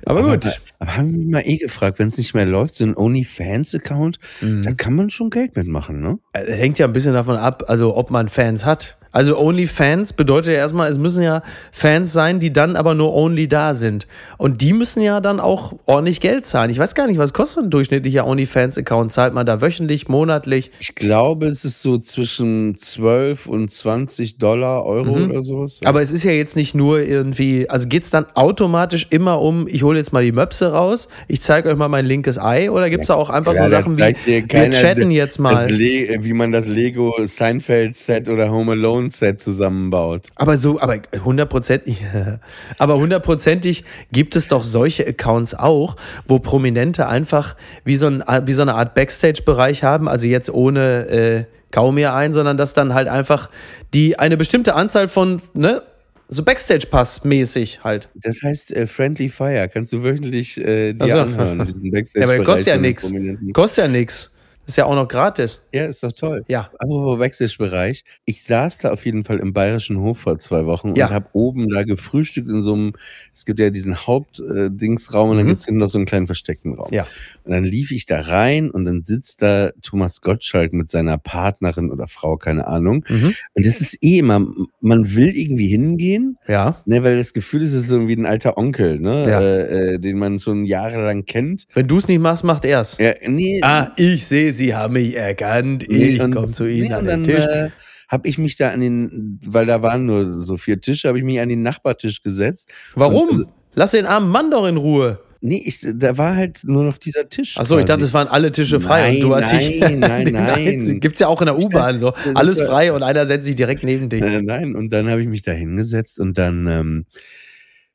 Aber 0.05 0.23
gut. 0.23 0.47
Aber, 0.47 0.55
aber 0.91 0.97
haben 0.97 1.13
wir 1.13 1.31
mal 1.31 1.43
eh 1.47 1.59
gefragt, 1.59 2.01
wenn 2.01 2.09
es 2.09 2.19
nicht 2.19 2.35
mehr 2.35 2.47
läuft, 2.47 2.75
so 2.75 2.85
ein 2.85 2.97
OnlyFans-Account, 2.97 4.19
Mhm. 4.41 4.63
da 4.65 4.73
kann 4.73 4.95
man 4.95 5.11
schon 5.11 5.31
Geld 5.31 5.55
mitmachen, 5.57 6.01
ne? 6.01 6.19
Äh, 6.33 6.53
Hängt 6.53 6.79
ja 6.79 6.87
ein 6.87 6.93
bisschen 6.93 7.15
davon 7.15 7.37
ab, 7.37 7.65
also 7.69 7.97
ob 7.97 8.11
man 8.11 8.29
Fans 8.29 8.65
hat. 8.67 8.98
Also 9.13 9.39
OnlyFans 9.39 10.13
bedeutet 10.13 10.53
ja 10.53 10.59
erstmal, 10.59 10.91
es 10.91 10.99
müssen 10.99 11.23
ja 11.23 11.43
Fans 11.73 12.13
sein, 12.13 12.41
die 12.41 12.53
dann 12.53 12.77
aber 12.77 12.95
nur 12.95 13.15
Only 13.15 13.49
da 13.49 13.75
sind. 13.75 14.07
Und 14.37 14.61
die 14.63 14.73
müssen 14.73 15.03
ja 15.03 15.21
dann 15.21 15.41
auch 15.41 15.73
ordentlich 15.87 16.21
Geld 16.21 16.47
zahlen. 16.47 16.71
Ich 16.71 16.79
weiß 16.79 16.95
gar 16.95 17.07
nicht, 17.07 17.19
was 17.19 17.33
kostet 17.33 17.65
ein 17.65 17.71
durchschnittlicher 17.71 18.27
OnlyFans-Account? 18.27 19.13
Zahlt 19.13 19.35
man 19.35 19.47
da 19.47 19.61
wöchentlich, 19.61 20.09
monatlich? 20.09 20.71
Ich 20.81 20.95
glaube, 20.95 21.47
es 21.47 21.65
ist 21.65 21.83
so 21.83 21.99
zwischen 21.99 22.77
12 22.77 23.47
und 23.47 23.71
20 23.71 24.39
Dollar, 24.39 24.85
Euro 24.85 25.17
Mhm. 25.17 25.31
oder 25.31 25.43
sowas. 25.43 25.81
Aber 25.85 26.03
es 26.03 26.13
ist 26.13 26.25
ja 26.25 26.33
jetzt 26.33 26.57
nicht 26.57 26.75
nur 26.75 27.01
irgendwie, 27.01 27.69
also 27.69 27.89
geht 27.89 28.05
es 28.05 28.11
dann 28.11 28.27
automatisch 28.35 29.07
immer 29.11 29.41
um, 29.41 29.67
ich 29.69 29.83
hole 29.83 29.99
jetzt 29.99 30.13
mal 30.13 30.23
die 30.25 30.33
Möpse 30.33 30.73
raus, 30.73 31.09
ich 31.29 31.41
zeige 31.41 31.69
euch 31.71 31.77
mal 31.77 31.89
mein 31.89 32.05
linkes 32.07 32.39
Ei 32.39 32.71
oder 32.71 32.91
gibt 32.91 33.03
es 33.03 33.09
da 33.09 33.15
auch 33.15 33.31
einfach 33.31 33.55
Ja, 33.55 33.65
so 33.65 33.71
Sachen 33.71 33.97
wie, 33.99 34.15
wir 34.27 34.71
chatten 34.71 35.11
jetzt 35.11 35.39
mal. 35.39 35.71
Le 35.71 36.19
wie 36.21 36.33
man 36.33 36.53
das 36.53 36.67
Lego 36.67 37.15
Seinfeld-Set 37.25 38.29
oder 38.29 38.51
Home 38.51 38.75
Alone-Set 38.99 39.41
zusammenbaut. 39.41 40.29
Aber 40.35 40.59
so, 40.59 40.81
aber 40.81 41.01
hundertprozentig, 41.25 42.05
aber 42.79 42.99
hundertprozentig 42.99 43.85
gibt 44.13 44.37
es 44.37 44.49
doch 44.49 44.63
solche 44.63 45.07
Accounts 45.07 45.55
auch, 45.55 45.97
wo 46.27 46.39
Prominente 46.39 47.07
einfach 47.09 47.57
wie 47.85 47.97
so, 47.97 48.07
ein, 48.09 48.25
wie 48.47 48.53
so 48.53 48.63
eine 48.63 48.75
Art 48.75 48.95
Backstage-Bereich 48.95 49.83
haben, 49.83 50.09
also 50.09 50.27
jetzt 50.27 50.51
ohne 50.51 51.09
äh, 51.09 51.45
kaum 51.71 51.97
mehr 51.97 52.15
ein, 52.15 52.33
sondern 52.33 52.57
dass 52.57 52.75
dann 52.75 52.95
halt 52.95 53.09
einfach 53.09 53.51
die 53.95 54.19
eine 54.19 54.37
bestimmte 54.37 54.75
Anzahl 54.75 55.09
von, 55.09 55.41
ne, 55.55 55.83
so 56.31 56.43
Backstage-Pass-mäßig 56.43 57.85
halt. 57.85 58.09
Das 58.15 58.43
heißt 58.43 58.73
äh, 58.73 58.87
Friendly 58.87 59.31
Fire. 59.31 59.69
Kannst 59.73 59.95
du 59.95 60.03
wöchentlich 60.03 60.59
äh, 60.59 60.93
dir 60.93 61.09
so. 61.09 61.21
anhören. 61.21 61.67
Diesen 61.67 61.91
Backstage 61.91 62.27
Ja, 62.27 62.35
aber 62.35 62.45
kostet 62.45 62.67
ja 62.67 62.77
nichts. 62.77 63.11
Kostet 63.55 63.85
ja 63.87 63.91
nichts. 63.91 64.31
Ist 64.69 64.77
ja 64.77 64.85
auch 64.85 64.95
noch 64.95 65.09
gratis. 65.09 65.67
Ja, 65.73 65.87
ist 65.87 66.03
doch 66.03 66.13
toll. 66.13 66.45
Ja. 66.47 66.71
Apropos 66.79 67.19
Backstage-Bereich. 67.19 68.05
Ich 68.27 68.45
saß 68.45 68.79
da 68.79 68.93
auf 68.93 69.05
jeden 69.07 69.25
Fall 69.25 69.39
im 69.39 69.55
Bayerischen 69.55 69.99
Hof 70.01 70.19
vor 70.19 70.39
zwei 70.39 70.67
Wochen 70.67 70.95
Ja. 70.95 71.07
und 71.09 71.15
habe 71.15 71.27
oben 71.33 71.71
da 71.71 71.85
gefrühstückt 71.85 72.49
in 72.51 72.63
so 72.63 72.75
einem, 72.75 72.93
es 73.35 73.47
gibt 73.47 73.59
ja 73.61 73.71
diesen 73.71 74.07
Hauptdingsraum 74.07 75.31
und 75.31 75.37
dann 75.39 75.47
Mhm. 75.47 75.51
gibt's 75.51 75.65
hinten 75.65 75.81
noch 75.81 75.89
so 75.89 75.97
einen 75.99 76.07
kleinen 76.07 76.27
versteckten 76.27 76.75
Raum. 76.75 76.89
Ja. 76.93 77.07
Und 77.45 77.53
dann 77.53 77.65
lief 77.65 77.93
ich 77.93 78.05
da 78.05 78.21
rein 78.21 78.71
und 78.71 78.85
dann 78.85 79.05
sitzt 79.05 79.41
da 79.41 79.71
Thomas 79.83 80.21
Gottschalk 80.21 80.75
mit 80.75 80.91
seiner 80.91 81.17
Partnerin 81.17 81.91
oder 81.91 82.07
Frau, 82.07 82.37
keine 82.37 82.67
Ahnung. 82.67 83.05
Mhm. 83.09 83.35
Und 83.55 83.67
das 83.67 83.81
ist 83.81 84.03
eh 84.05 84.19
immer, 84.19 84.47
man 84.81 85.15
will 85.15 85.35
irgendwie 85.35 85.69
hingehen, 85.69 86.37
Ja. 86.47 86.83
ne, 86.85 87.03
weil 87.03 87.17
das 87.17 87.33
Gefühl 87.33 87.63
ist, 87.63 87.73
es 87.73 87.85
ist 87.85 87.89
so 87.89 88.07
wie 88.07 88.15
ein 88.17 88.27
alter 88.27 88.59
Onkel, 88.59 89.01
ne, 89.01 89.29
Ja. 89.29 89.41
äh, 89.41 89.95
äh, 89.95 89.99
den 89.99 90.19
man 90.19 90.39
schon 90.39 90.65
jahrelang 90.67 91.25
kennt. 91.25 91.67
Wenn 91.73 91.89
du 91.89 91.97
es 91.97 92.07
nicht 92.07 92.21
machst, 92.21 92.45
macht 92.45 92.67
er's. 92.67 92.99
Ja, 92.99 93.15
nee, 93.27 93.61
Ah, 93.63 93.93
ich 93.97 94.27
sehe, 94.27 94.53
sie 94.59 94.75
haben 94.75 94.93
mich 94.95 95.17
erkannt. 95.17 95.87
Nee, 95.89 96.09
Ich 96.17 96.21
und- 96.21 96.35
komme 96.35 96.49
zu 96.49 96.67
Ihnen 96.67 96.89
nee, 96.89 96.93
an 96.93 97.01
und 97.01 97.07
den 97.07 97.25
dann, 97.25 97.25
Tisch. 97.25 97.45
Äh, 97.47 97.71
habe 98.09 98.27
ich 98.29 98.39
mich 98.39 98.57
da 98.57 98.71
an 98.71 98.81
den, 98.81 99.39
weil 99.47 99.67
da 99.67 99.83
waren 99.83 100.07
nur 100.07 100.43
so 100.45 100.57
vier 100.57 100.81
Tische, 100.81 101.09
habe 101.09 101.19
ich 101.19 101.25
mich 101.25 101.41
an 101.41 101.49
den 101.49 101.63
Nachbartisch 101.63 102.23
gesetzt. 102.23 102.69
Warum? 102.95 103.29
also- 103.31 103.45
Lass 103.75 103.93
den 103.93 104.07
armen 104.07 104.29
Mann 104.31 104.51
doch 104.51 104.67
in 104.67 104.77
Ruhe. 104.77 105.21
Nee, 105.41 105.63
ich, 105.65 105.87
da 105.95 106.19
war 106.19 106.35
halt 106.35 106.63
nur 106.65 106.83
noch 106.83 106.99
dieser 106.99 107.29
Tisch. 107.29 107.57
Achso, 107.59 107.79
ich 107.79 107.85
dachte, 107.85 108.05
es 108.05 108.13
waren 108.13 108.27
alle 108.27 108.51
Tische 108.51 108.81
frei 108.81 109.03
Nein, 109.03 109.15
und 109.17 109.21
du 109.23 109.35
hast 109.37 109.53
dich. 109.53 109.79
nein, 109.79 110.01
nein, 110.01 110.29
nein. 110.33 110.99
Gibt's 111.01 111.21
ja 111.21 111.29
auch 111.29 111.41
in 111.41 111.47
der 111.47 111.57
U-Bahn 111.57 112.01
so. 112.01 112.13
Alles 112.35 112.61
frei 112.61 112.93
und 112.93 113.05
einer 113.05 113.25
setzt 113.27 113.45
sich 113.45 113.55
direkt 113.55 113.85
neben 113.85 114.09
dich. 114.09 114.21
Äh, 114.21 114.43
nein, 114.43 114.75
und 114.75 114.93
dann 114.93 115.09
habe 115.09 115.23
ich 115.23 115.29
mich 115.29 115.43
da 115.43 115.53
hingesetzt 115.53 116.19
und 116.19 116.39
dann, 116.39 116.67
ähm, 116.67 117.05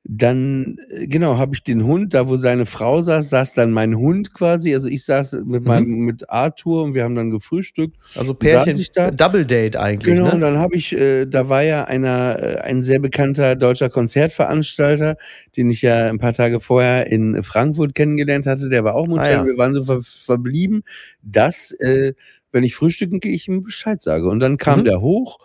dann, 0.06 0.78
äh, 0.90 1.08
genau, 1.08 1.38
habe 1.38 1.56
ich 1.56 1.64
den 1.64 1.86
Hund, 1.86 2.14
da 2.14 2.28
wo 2.28 2.36
seine 2.36 2.66
Frau 2.66 3.02
saß, 3.02 3.30
saß 3.30 3.54
dann 3.54 3.72
mein 3.72 3.96
Hund 3.96 4.34
quasi. 4.34 4.74
Also 4.76 4.90
ich 4.90 5.06
saß 5.06 5.44
mit 5.46 5.64
meinem, 5.64 6.00
mit 6.00 6.30
Arthur 6.30 6.84
und 6.84 6.94
wir 6.94 7.04
haben 7.06 7.16
dann 7.16 7.32
gefrühstückt. 7.32 7.96
Also 8.16 8.34
Pärchen, 8.34 8.84
da? 8.94 9.12
Double 9.12 9.46
Date 9.46 9.78
eigentlich. 9.78 10.16
Genau, 10.16 10.32
und 10.32 10.40
ne? 10.40 10.46
dann 10.48 10.60
habe 10.60 10.76
ich, 10.76 10.92
äh, 10.92 11.26
da 11.26 11.48
war 11.48 11.64
ja 11.64 11.86
einer, 11.86 12.38
äh, 12.38 12.58
ein 12.62 12.82
sehr 12.82 13.00
bekannter 13.00 13.56
deutscher 13.56 13.90
Konzertveranstalter, 13.90 15.16
den 15.56 15.70
ich 15.70 15.82
ja 15.82 16.10
ein 16.10 16.20
paar 16.20 16.34
Tage 16.34 16.60
vorher 16.60 17.08
in 17.08 17.42
Frankfurt 17.42 17.96
kennengelernt 17.96 18.46
hatte, 18.46 18.68
der 18.68 18.84
war 18.84 18.96
auch 18.96 19.08
Modell. 19.08 19.26
Ah, 19.26 19.32
ja. 19.32 19.46
Wir 19.46 19.58
waren 19.58 19.74
so 19.74 19.86
ver 19.86 20.02
verblieben, 20.04 20.84
dass, 21.22 21.72
äh, 21.80 22.14
wenn 22.52 22.64
ich 22.64 22.76
frühstücken 22.76 23.22
gehe, 23.22 23.34
ich 23.34 23.48
ihm 23.48 23.64
Bescheid 23.64 24.02
sage. 24.02 24.28
Und 24.28 24.42
dann 24.42 24.58
kam 24.58 24.82
Mhm. 24.82 24.86
der 24.86 25.02
hoch 25.02 25.40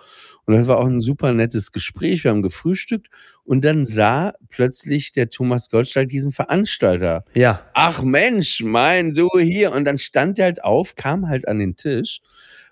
und 0.48 0.54
das 0.54 0.66
war 0.66 0.78
auch 0.78 0.86
ein 0.86 0.98
super 0.98 1.34
nettes 1.34 1.72
Gespräch. 1.72 2.24
Wir 2.24 2.30
haben 2.30 2.40
gefrühstückt 2.40 3.08
und 3.44 3.66
dann 3.66 3.84
sah 3.84 4.32
plötzlich 4.48 5.12
der 5.12 5.28
Thomas 5.28 5.68
Gottschalk 5.68 6.08
diesen 6.08 6.32
Veranstalter. 6.32 7.26
Ja. 7.34 7.66
Ach 7.74 8.02
Mensch, 8.02 8.62
mein 8.64 9.12
du 9.12 9.28
hier. 9.38 9.72
Und 9.72 9.84
dann 9.84 9.98
stand 9.98 10.38
er 10.38 10.46
halt 10.46 10.64
auf, 10.64 10.94
kam 10.94 11.28
halt 11.28 11.46
an 11.46 11.58
den 11.58 11.76
Tisch. 11.76 12.22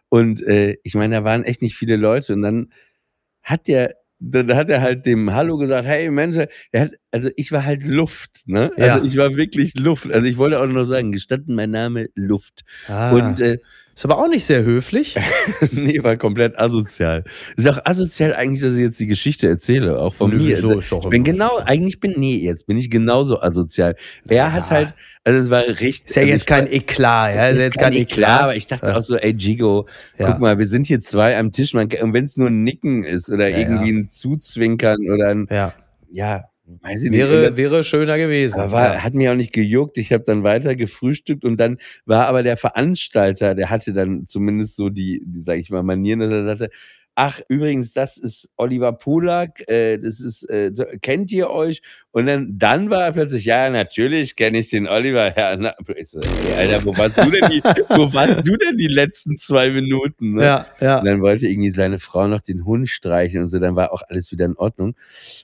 Und 0.09 0.43
äh, 0.45 0.79
ich 0.85 0.95
meine, 0.95 1.17
da 1.17 1.25
waren 1.25 1.45
echt 1.45 1.61
nicht 1.61 1.77
viele 1.77 1.97
Leute. 1.97 2.33
Und 2.33 2.41
dann 2.41 2.73
hat 3.43 3.69
der, 3.69 3.95
dann 4.21 4.57
hat 4.57 4.71
er 4.71 4.81
halt 4.81 5.05
dem 5.05 5.35
Hallo 5.35 5.59
gesagt, 5.59 5.87
hey 5.87 6.11
Mensch, 6.11 6.39
er 6.73 6.81
hat, 6.81 6.93
also 7.11 7.29
ich 7.37 7.53
war 7.53 7.67
halt 7.67 7.85
Luft, 7.85 8.45
ne? 8.47 8.71
Ja. 8.79 8.95
Also 8.95 9.07
ich 9.07 9.19
war 9.19 9.37
wirklich 9.37 9.75
Luft. 9.75 10.11
Also 10.11 10.27
ich 10.27 10.39
wollte 10.39 10.63
auch 10.63 10.67
nur 10.67 10.87
sagen, 10.87 11.13
gestanden 11.13 11.55
mein 11.55 11.73
Name 11.73 12.09
Luft. 12.15 12.65
Ah. 12.89 13.11
Und 13.11 13.43
äh, 13.43 13.59
ist 13.97 14.05
aber 14.05 14.19
auch 14.19 14.29
nicht 14.29 14.45
sehr 14.45 14.63
höflich. 14.63 15.17
nee, 15.73 16.01
war 16.05 16.17
komplett 16.17 16.57
asozial. 16.59 17.25
Ist 17.57 17.67
auch 17.69 17.79
asozial 17.85 18.35
eigentlich, 18.35 18.61
dass 18.61 18.75
ich 18.75 18.81
jetzt 18.83 19.01
die 19.01 19.07
Geschichte 19.07 19.49
erzähle, 19.49 19.99
auch 19.99 20.15
von 20.15 20.31
Nö, 20.31 20.37
mir. 20.37 20.49
wieso? 20.57 20.79
Ist 20.79 20.93
doch 20.93 21.09
bin 21.11 21.25
genau, 21.25 21.57
eigentlich 21.65 21.99
bin, 21.99 22.13
nee, 22.19 22.37
jetzt 22.37 22.67
bin 22.67 22.77
ich 22.77 22.91
genauso 22.91 23.41
asozial. 23.41 23.97
Er 24.29 24.37
Ja. 24.37 24.53
hat 24.53 24.71
halt, 24.71 24.95
also 25.25 25.39
es 25.41 25.49
war 25.51 25.63
richtig. 25.67 26.07
Ist 26.11 26.15
ja 26.17 26.23
also 26.23 26.33
jetzt 26.33 26.43
ich 26.45 26.51
war- 26.51 26.59
kein 26.59 26.73
Eklat, 26.73 27.35
ja. 27.35 27.45
Ist 27.47 27.59
ja 27.59 27.65
jetzt 27.65 27.79
kein 27.79 27.93
Eklat. 27.95 28.43
aber 28.43 28.55
ich 28.55 28.67
dachte 28.67 28.87
Ja. 28.89 28.97
auch 28.97 29.03
so, 29.03 29.17
ey 29.17 29.33
Gigo, 29.33 29.87
guck 30.19 30.39
mal, 30.41 30.59
wir 30.59 30.67
sind 30.67 30.87
hier 30.87 31.01
zwei 31.01 31.39
am 31.39 31.51
Tisch, 31.53 31.73
man, 31.73 31.89
und 32.03 32.13
wenn 32.13 32.25
es 32.27 32.37
nur 32.37 32.49
ein 32.49 32.63
Nicken 32.65 33.03
ist 33.03 33.31
oder 33.31 33.49
irgendwie 33.49 33.91
ein 33.93 34.09
Zuzwinkern 34.11 34.99
oder 35.09 35.29
ein, 35.31 35.47
Ja. 36.11 36.45
Weiß 36.67 37.05
ich 37.05 37.11
nicht. 37.11 37.19
Wäre, 37.19 37.51
Und 37.51 37.57
wäre 37.57 37.85
schöner 37.85 38.19
gewesen. 38.19 38.61
aber 38.61 38.73
war, 38.73 38.95
ja. 38.95 39.03
hat 39.03 39.15
mir 39.15 39.33
auch 39.33 39.37
nicht 39.37 39.53
gejuckt. 39.53 39.99
Ich 39.99 40.13
habe 40.13 40.25
dann 40.25 40.43
weiter 40.43 40.75
gefrühstückt 40.77 41.45
und 41.45 41.59
dann 41.59 41.79
war 42.05 42.27
aber 42.27 42.43
der 42.43 42.57
Veranstalter, 42.57 43.55
der 43.55 43.71
hatte 43.71 43.93
dann 43.93 44.27
zumindest 44.27 44.77
so 44.77 44.89
die, 44.89 45.23
die 45.25 45.43
sage 45.43 45.61
ich 45.61 45.71
mal, 45.71 45.83
Manieren, 45.83 46.21
dass 46.21 46.31
er 46.31 46.43
sagte, 46.43 46.69
ach, 47.17 47.41
übrigens, 47.49 47.93
das 47.93 48.19
ist 48.19 48.53
Oliver 48.57 48.93
Polak, 48.93 49.67
äh, 49.69 49.99
das 49.99 50.21
ist, 50.21 50.45
äh, 50.51 50.71
kennt 51.01 51.33
ihr 51.33 51.51
euch? 51.51 51.81
Und 52.17 52.25
dann, 52.25 52.59
dann 52.59 52.89
war 52.89 53.03
er 53.03 53.13
plötzlich, 53.13 53.45
ja, 53.45 53.69
natürlich 53.69 54.37
kenne 54.37 54.57
ich 54.61 54.71
den 54.71 54.89
Oliver. 54.89 55.37
Ja, 55.37 55.55
na, 55.55 55.75
ich 55.97 56.09
so, 56.09 56.19
Alter, 56.57 56.83
wo 56.87 56.97
warst 56.97 57.19
du 57.19 57.31
denn 57.31 57.51
die, 57.51 57.63
wo 57.91 58.11
warst 58.15 58.39
du 58.49 58.57
denn 58.57 58.79
die 58.79 58.87
letzten 58.87 59.37
zwei 59.37 59.69
Minuten? 59.69 60.37
Ne? 60.37 60.43
ja, 60.43 60.67
ja. 60.81 60.99
Und 61.01 61.05
dann 61.05 61.21
wollte 61.21 61.47
irgendwie 61.47 61.69
seine 61.69 61.99
Frau 61.99 62.27
noch 62.27 62.41
den 62.41 62.65
Hund 62.65 62.89
streichen 62.89 63.43
und 63.43 63.51
so, 63.51 63.59
dann 63.59 63.77
war 63.77 63.93
auch 63.93 64.01
alles 64.09 64.33
wieder 64.33 64.47
in 64.47 64.57
Ordnung. 64.57 64.95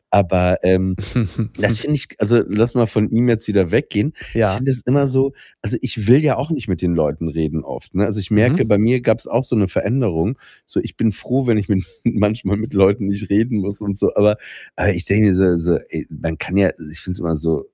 Aber 0.08 0.60
ähm, 0.62 0.96
das 1.58 1.76
finde 1.76 1.96
ich, 1.96 2.08
also 2.18 2.42
lass 2.48 2.72
mal 2.72 2.86
von 2.86 3.10
ihm 3.10 3.28
jetzt 3.28 3.48
wieder 3.48 3.70
weggehen. 3.70 4.14
Ich 4.30 4.36
ja. 4.36 4.56
finde 4.56 4.70
es 4.70 4.80
immer 4.86 5.06
so, 5.06 5.34
also 5.60 5.76
ich 5.82 6.06
will 6.06 6.24
ja 6.24 6.38
auch 6.38 6.50
nicht 6.50 6.68
mit 6.68 6.80
den 6.80 6.94
Leuten 6.94 7.28
reden 7.28 7.64
oft. 7.64 7.94
Ne? 7.94 8.06
Also 8.06 8.18
ich 8.18 8.30
merke, 8.30 8.64
Mhm. 8.64 8.68
bei 8.68 8.78
mir 8.78 9.02
gab 9.02 9.18
es 9.18 9.26
auch 9.26 9.42
so 9.42 9.54
eine 9.56 9.68
Veränderung. 9.68 10.38
So, 10.64 10.80
ich 10.80 10.96
bin 10.96 11.12
froh, 11.12 11.46
wenn 11.46 11.58
ich 11.58 11.68
mit, 11.68 11.84
manchmal 12.04 12.56
mit 12.56 12.72
Leuten 12.72 13.08
nicht 13.08 13.28
reden 13.28 13.58
muss 13.58 13.82
und 13.82 13.98
so, 13.98 14.14
aber, 14.14 14.38
aber 14.76 14.94
ich 14.94 15.04
denke 15.04 15.28
mir 15.28 15.34
so, 15.34 15.58
so 15.58 15.76
ey, 15.90 16.06
man 16.08 16.38
kann 16.38 16.56
ja, 16.56 16.61
ich 16.68 17.00
finde 17.00 17.16
es 17.16 17.20
immer 17.20 17.36
so, 17.36 17.66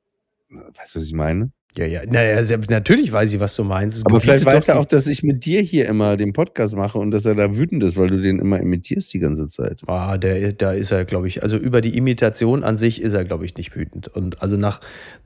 weißt 0.50 0.94
du, 0.94 1.00
was 1.00 1.06
ich 1.06 1.12
meine? 1.12 1.52
Ja, 1.76 1.84
ja, 1.84 2.00
naja, 2.06 2.42
natürlich 2.70 3.12
weiß 3.12 3.32
ich, 3.32 3.40
was 3.40 3.54
du 3.54 3.62
meinst. 3.62 3.98
Es 3.98 4.06
Aber 4.06 4.20
vielleicht 4.20 4.44
weiß 4.44 4.68
er 4.68 4.80
auch, 4.80 4.84
dass 4.84 5.06
ich 5.06 5.22
mit 5.22 5.44
dir 5.44 5.60
hier 5.60 5.86
immer 5.86 6.16
den 6.16 6.32
Podcast 6.32 6.74
mache 6.74 6.98
und 6.98 7.10
dass 7.10 7.24
er 7.24 7.34
da 7.34 7.56
wütend 7.56 7.84
ist, 7.84 7.96
weil 7.96 8.08
du 8.08 8.20
den 8.20 8.40
immer 8.40 8.58
imitierst 8.58 9.12
die 9.12 9.18
ganze 9.18 9.46
Zeit. 9.48 9.82
Ah, 9.86 10.16
der, 10.16 10.52
da 10.54 10.72
ist 10.72 10.90
er, 10.90 11.04
glaube 11.04 11.28
ich, 11.28 11.42
also 11.42 11.56
über 11.56 11.80
die 11.80 11.96
Imitation 11.96 12.64
an 12.64 12.76
sich 12.76 13.02
ist 13.02 13.12
er, 13.12 13.24
glaube 13.24 13.44
ich, 13.44 13.56
nicht 13.56 13.76
wütend. 13.76 14.08
Und 14.08 14.42
also 14.42 14.56
nach, 14.56 14.80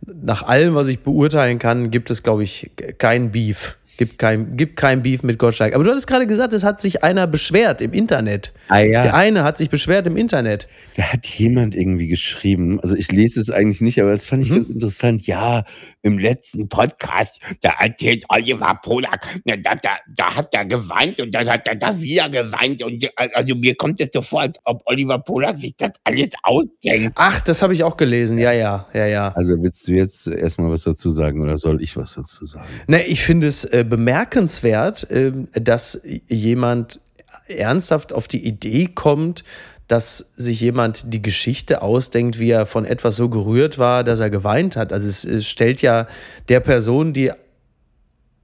nach 0.04 0.42
allem, 0.42 0.74
was 0.74 0.88
ich 0.88 1.00
beurteilen 1.00 1.58
kann, 1.58 1.90
gibt 1.90 2.10
es, 2.10 2.22
glaube 2.22 2.42
ich, 2.42 2.72
kein 2.98 3.30
Beef. 3.30 3.78
Gibt 3.98 4.18
kein, 4.18 4.56
gibt 4.56 4.76
kein 4.76 5.02
Beef 5.02 5.22
mit 5.22 5.38
Gottschalk. 5.38 5.74
Aber 5.74 5.84
du 5.84 5.90
hattest 5.90 6.06
gerade 6.06 6.26
gesagt, 6.26 6.54
es 6.54 6.64
hat 6.64 6.80
sich 6.80 7.04
einer 7.04 7.26
beschwert 7.26 7.82
im 7.82 7.92
Internet. 7.92 8.52
Ah 8.68 8.78
ja. 8.80 9.02
Der 9.02 9.14
eine 9.14 9.44
hat 9.44 9.58
sich 9.58 9.68
beschwert 9.68 10.06
im 10.06 10.16
Internet. 10.16 10.66
Da 10.96 11.04
hat 11.12 11.26
jemand 11.26 11.74
irgendwie 11.74 12.08
geschrieben, 12.08 12.80
also 12.80 12.96
ich 12.96 13.12
lese 13.12 13.38
es 13.38 13.50
eigentlich 13.50 13.80
nicht, 13.82 14.00
aber 14.00 14.10
das 14.10 14.24
fand 14.24 14.42
ich 14.42 14.50
Mhm. 14.50 14.56
ganz 14.56 14.68
interessant. 14.70 15.26
Ja, 15.26 15.64
im 16.02 16.18
letzten 16.18 16.68
Podcast, 16.68 17.40
da 17.60 17.74
erzählt 17.80 18.24
Oliver 18.28 18.78
Polak, 18.82 19.26
na, 19.44 19.56
da, 19.56 19.74
da, 19.76 19.90
da 20.14 20.36
hat 20.36 20.54
er 20.54 20.64
geweint 20.64 21.20
und 21.20 21.32
dann 21.32 21.48
hat 21.48 21.66
er 21.66 21.76
da 21.76 22.00
wieder 22.00 22.28
geweint. 22.28 22.82
Und 22.82 23.08
also 23.16 23.54
mir 23.54 23.74
kommt 23.74 24.00
es 24.00 24.10
so 24.12 24.22
vor, 24.22 24.42
als 24.42 24.58
ob 24.64 24.82
Oliver 24.86 25.18
Polak 25.18 25.56
sich 25.56 25.76
das 25.76 25.92
alles 26.04 26.30
ausdenkt. 26.42 27.12
Ach, 27.16 27.40
das 27.40 27.62
habe 27.62 27.74
ich 27.74 27.84
auch 27.84 27.96
gelesen. 27.96 28.38
Ja, 28.38 28.52
ja, 28.52 28.86
ja, 28.92 29.06
ja. 29.06 29.32
Also 29.34 29.62
willst 29.62 29.88
du 29.88 29.92
jetzt 29.92 30.26
erstmal 30.26 30.70
was 30.70 30.82
dazu 30.82 31.10
sagen 31.10 31.40
oder 31.40 31.56
soll 31.56 31.82
ich 31.82 31.96
was 31.96 32.14
dazu 32.14 32.44
sagen? 32.44 32.68
Ne, 32.86 33.04
ich 33.04 33.22
finde 33.22 33.46
es 33.46 33.64
äh, 33.64 33.84
bemerkenswert, 33.88 35.06
ähm, 35.10 35.48
dass 35.52 36.00
jemand 36.28 37.00
ernsthaft 37.48 38.12
auf 38.12 38.28
die 38.28 38.44
Idee 38.44 38.86
kommt, 38.86 39.44
dass 39.88 40.32
sich 40.36 40.60
jemand 40.60 41.12
die 41.12 41.22
Geschichte 41.22 41.82
ausdenkt, 41.82 42.38
wie 42.38 42.50
er 42.50 42.66
von 42.66 42.84
etwas 42.84 43.16
so 43.16 43.28
gerührt 43.28 43.78
war, 43.78 44.04
dass 44.04 44.20
er 44.20 44.30
geweint 44.30 44.76
hat. 44.76 44.92
Also 44.92 45.08
es, 45.08 45.24
es 45.24 45.46
stellt 45.46 45.82
ja 45.82 46.06
der 46.48 46.60
Person, 46.60 47.12
die 47.12 47.32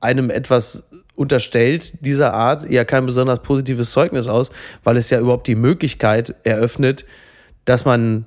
einem 0.00 0.30
etwas 0.30 0.84
unterstellt, 1.14 2.04
dieser 2.04 2.32
Art, 2.34 2.70
ja 2.70 2.84
kein 2.84 3.06
besonders 3.06 3.42
positives 3.42 3.90
Zeugnis 3.90 4.28
aus, 4.28 4.50
weil 4.84 4.96
es 4.96 5.10
ja 5.10 5.18
überhaupt 5.18 5.46
die 5.48 5.56
Möglichkeit 5.56 6.34
eröffnet, 6.44 7.04
dass 7.64 7.84
man 7.84 8.26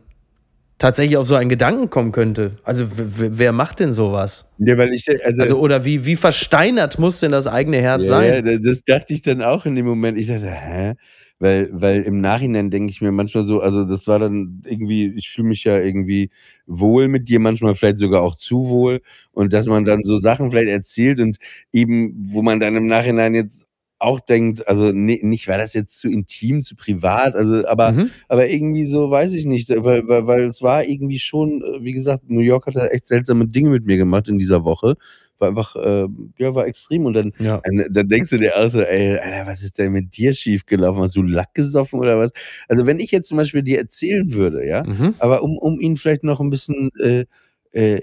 tatsächlich 0.81 1.17
auf 1.17 1.27
so 1.27 1.35
einen 1.35 1.49
Gedanken 1.49 1.89
kommen 1.89 2.11
könnte. 2.11 2.57
Also 2.63 2.85
wer 2.95 3.51
macht 3.51 3.79
denn 3.79 3.93
sowas? 3.93 4.45
Ja, 4.57 4.77
weil 4.77 4.91
ich, 4.93 5.07
also, 5.23 5.41
Also, 5.41 5.59
oder 5.59 5.85
wie, 5.85 6.05
wie 6.05 6.15
versteinert 6.15 6.97
muss 6.97 7.19
denn 7.19 7.31
das 7.31 7.47
eigene 7.47 7.77
Herz 7.77 8.03
ja, 8.03 8.07
sein? 8.07 8.45
ja, 8.45 8.57
das 8.57 8.83
dachte 8.83 9.13
ich 9.13 9.21
dann 9.21 9.41
auch 9.41 9.65
in 9.65 9.75
dem 9.75 9.85
Moment. 9.85 10.17
Ich 10.17 10.27
dachte, 10.27 10.49
hä? 10.49 10.93
Weil, 11.41 11.69
weil 11.73 12.03
im 12.03 12.19
Nachhinein 12.21 12.69
denke 12.69 12.91
ich 12.91 13.01
mir 13.01 13.11
manchmal 13.11 13.45
so, 13.45 13.61
also 13.61 13.83
das 13.83 14.05
war 14.07 14.19
dann 14.19 14.61
irgendwie, 14.65 15.07
ich 15.15 15.29
fühle 15.31 15.47
mich 15.49 15.63
ja 15.63 15.77
irgendwie 15.79 16.29
wohl 16.67 17.07
mit 17.07 17.27
dir, 17.29 17.39
manchmal 17.39 17.73
vielleicht 17.75 17.97
sogar 17.97 18.21
auch 18.21 18.35
zu 18.35 18.67
wohl. 18.69 19.01
Und 19.31 19.51
dass 19.53 19.65
man 19.65 19.83
dann 19.85 20.03
so 20.03 20.17
Sachen 20.17 20.51
vielleicht 20.51 20.69
erzählt 20.69 21.19
und 21.19 21.37
eben, 21.73 22.13
wo 22.33 22.43
man 22.43 22.59
dann 22.59 22.75
im 22.75 22.85
Nachhinein 22.87 23.33
jetzt 23.35 23.67
auch 23.99 24.19
denkt, 24.19 24.67
also 24.67 24.91
ne, 24.91 25.19
nicht, 25.23 25.47
war 25.47 25.57
das 25.59 25.73
jetzt 25.73 25.99
zu 25.99 26.09
intim, 26.09 26.63
zu 26.63 26.75
privat, 26.75 27.35
also 27.35 27.67
aber, 27.67 27.91
Mhm. 27.93 28.09
aber 28.29 28.49
irgendwie 28.49 28.85
so, 28.85 29.11
weiß 29.11 29.33
ich 29.33 29.45
nicht, 29.45 29.69
weil, 29.69 30.07
weil, 30.07 30.25
weil 30.27 30.43
es 30.45 30.61
war 30.61 30.83
irgendwie 30.85 31.19
schon, 31.19 31.61
äh, 31.63 31.83
wie 31.83 31.93
gesagt, 31.93 32.29
New 32.29 32.39
York 32.41 32.65
hat 32.67 32.75
da 32.75 32.87
echt 32.87 33.07
seltsame 33.07 33.47
Dinge 33.47 33.69
mit 33.69 33.85
mir 33.85 33.97
gemacht 33.97 34.27
in 34.29 34.39
dieser 34.39 34.63
Woche. 34.63 34.95
War 35.41 35.49
einfach, 35.49 35.75
äh, 35.75 36.07
ja, 36.37 36.55
war 36.55 36.67
extrem. 36.67 37.05
Und 37.05 37.13
dann, 37.15 37.33
Ja. 37.39 37.61
dann, 37.63 37.85
dann 37.91 38.07
denkst 38.07 38.29
du 38.29 38.37
dir 38.37 38.55
auch 38.57 38.69
so, 38.69 38.81
ey, 38.81 39.17
Alter, 39.17 39.47
was 39.51 39.61
ist 39.63 39.77
denn 39.79 39.91
mit 39.91 40.15
dir 40.15 40.33
schiefgelaufen? 40.33 41.01
Hast 41.01 41.15
du 41.15 41.23
Lack 41.23 41.53
gesoffen 41.55 41.99
oder 41.99 42.17
was? 42.19 42.31
Also, 42.69 42.85
wenn 42.85 42.99
ich 42.99 43.11
jetzt 43.11 43.27
zum 43.27 43.37
Beispiel 43.37 43.63
dir 43.63 43.79
erzählen 43.79 44.31
würde, 44.33 44.65
ja, 44.67 44.83
Mhm. 44.85 45.15
aber 45.17 45.43
um, 45.43 45.57
um 45.57 45.79
ihn 45.81 45.97
vielleicht 45.97 46.23
noch 46.23 46.39
ein 46.39 46.49
bisschen, 46.49 46.91
äh, 47.01 47.25
äh, 47.73 48.01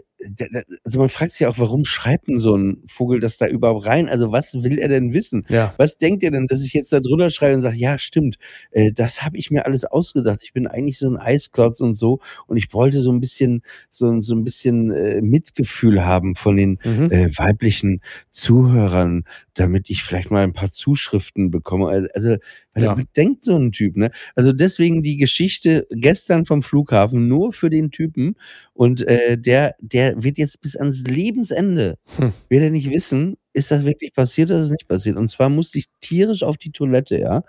also 0.84 0.98
man 0.98 1.08
fragt 1.08 1.32
sich 1.32 1.46
auch, 1.46 1.58
warum 1.58 1.84
schreibt 1.84 2.28
denn 2.28 2.40
so 2.40 2.56
ein 2.56 2.82
Vogel 2.88 3.20
das 3.20 3.38
da 3.38 3.46
überhaupt 3.46 3.86
rein? 3.86 4.08
Also, 4.08 4.32
was 4.32 4.54
will 4.62 4.78
er 4.78 4.88
denn 4.88 5.12
wissen? 5.12 5.44
Ja. 5.48 5.74
Was 5.76 5.98
denkt 5.98 6.22
ihr 6.22 6.30
denn, 6.30 6.46
dass 6.46 6.62
ich 6.64 6.72
jetzt 6.72 6.92
da 6.92 7.00
drüber 7.00 7.30
schreibe 7.30 7.54
und 7.54 7.60
sage, 7.60 7.76
ja, 7.76 7.98
stimmt, 7.98 8.36
äh, 8.72 8.92
das 8.92 9.22
habe 9.22 9.36
ich 9.36 9.50
mir 9.50 9.64
alles 9.66 9.84
ausgedacht. 9.84 10.40
Ich 10.42 10.52
bin 10.52 10.66
eigentlich 10.66 10.98
so 10.98 11.08
ein 11.08 11.16
Eisklotz 11.16 11.80
und 11.80 11.94
so 11.94 12.20
und 12.46 12.56
ich 12.56 12.72
wollte 12.74 13.00
so 13.00 13.12
ein 13.12 13.20
bisschen, 13.20 13.62
so, 13.90 14.20
so 14.20 14.34
ein 14.34 14.44
bisschen 14.44 14.90
äh, 14.90 15.20
Mitgefühl 15.22 16.04
haben 16.04 16.34
von 16.34 16.56
den 16.56 16.78
Mhm. 16.84 17.10
äh, 17.10 17.28
weiblichen 17.36 18.00
Zuhörern, 18.30 19.24
damit 19.54 19.90
ich 19.90 20.02
vielleicht 20.04 20.30
mal 20.30 20.42
ein 20.44 20.52
paar 20.52 20.70
Zuschriften 20.70 21.50
bekomme. 21.50 21.88
Also, 21.88 22.08
also 22.14 22.36
was 22.74 22.82
Ja. 22.84 22.96
denkt 23.16 23.44
so 23.44 23.56
ein 23.56 23.72
Typ, 23.72 23.96
ne? 23.96 24.10
Also 24.36 24.52
deswegen 24.52 25.02
die 25.02 25.16
Geschichte 25.16 25.86
gestern 25.90 26.46
vom 26.46 26.62
Flughafen 26.62 27.26
nur 27.28 27.52
für 27.52 27.68
den 27.68 27.90
Typen 27.90 28.36
und 28.74 29.02
äh, 29.06 29.36
der, 29.36 29.74
der 30.14 30.22
wird 30.22 30.38
jetzt 30.38 30.60
bis 30.60 30.76
ans 30.76 31.02
Lebensende, 31.02 31.96
Hm. 32.16 32.32
wird 32.48 32.62
er 32.62 32.70
nicht 32.70 32.90
wissen, 32.90 33.36
ist 33.52 33.70
das 33.70 33.84
wirklich 33.84 34.12
passiert 34.12 34.50
oder 34.50 34.58
ist 34.58 34.66
es 34.66 34.70
nicht 34.70 34.88
passiert. 34.88 35.16
Und 35.16 35.28
zwar 35.28 35.48
musste 35.48 35.78
ich 35.78 35.86
tierisch 36.00 36.42
auf 36.42 36.56
die 36.56 36.70
Toilette, 36.72 37.18
ja. 37.18 37.42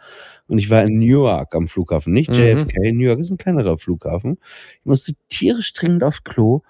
Und 0.47 0.57
ich 0.59 0.69
war 0.69 0.83
in 0.83 0.97
Newark 0.99 1.53
am 1.55 1.67
Flughafen, 1.67 2.13
nicht 2.13 2.29
Mhm. 2.29 2.35
JFK. 2.35 2.91
New 2.93 3.05
York 3.05 3.19
ist 3.19 3.29
ein 3.31 3.37
kleinerer 3.37 3.77
Flughafen. 3.77 4.37
Ich 4.79 4.85
musste 4.85 5.13
tierisch 5.29 5.73
dringend 5.73 6.03
aufs 6.03 6.23
Klo. 6.23 6.61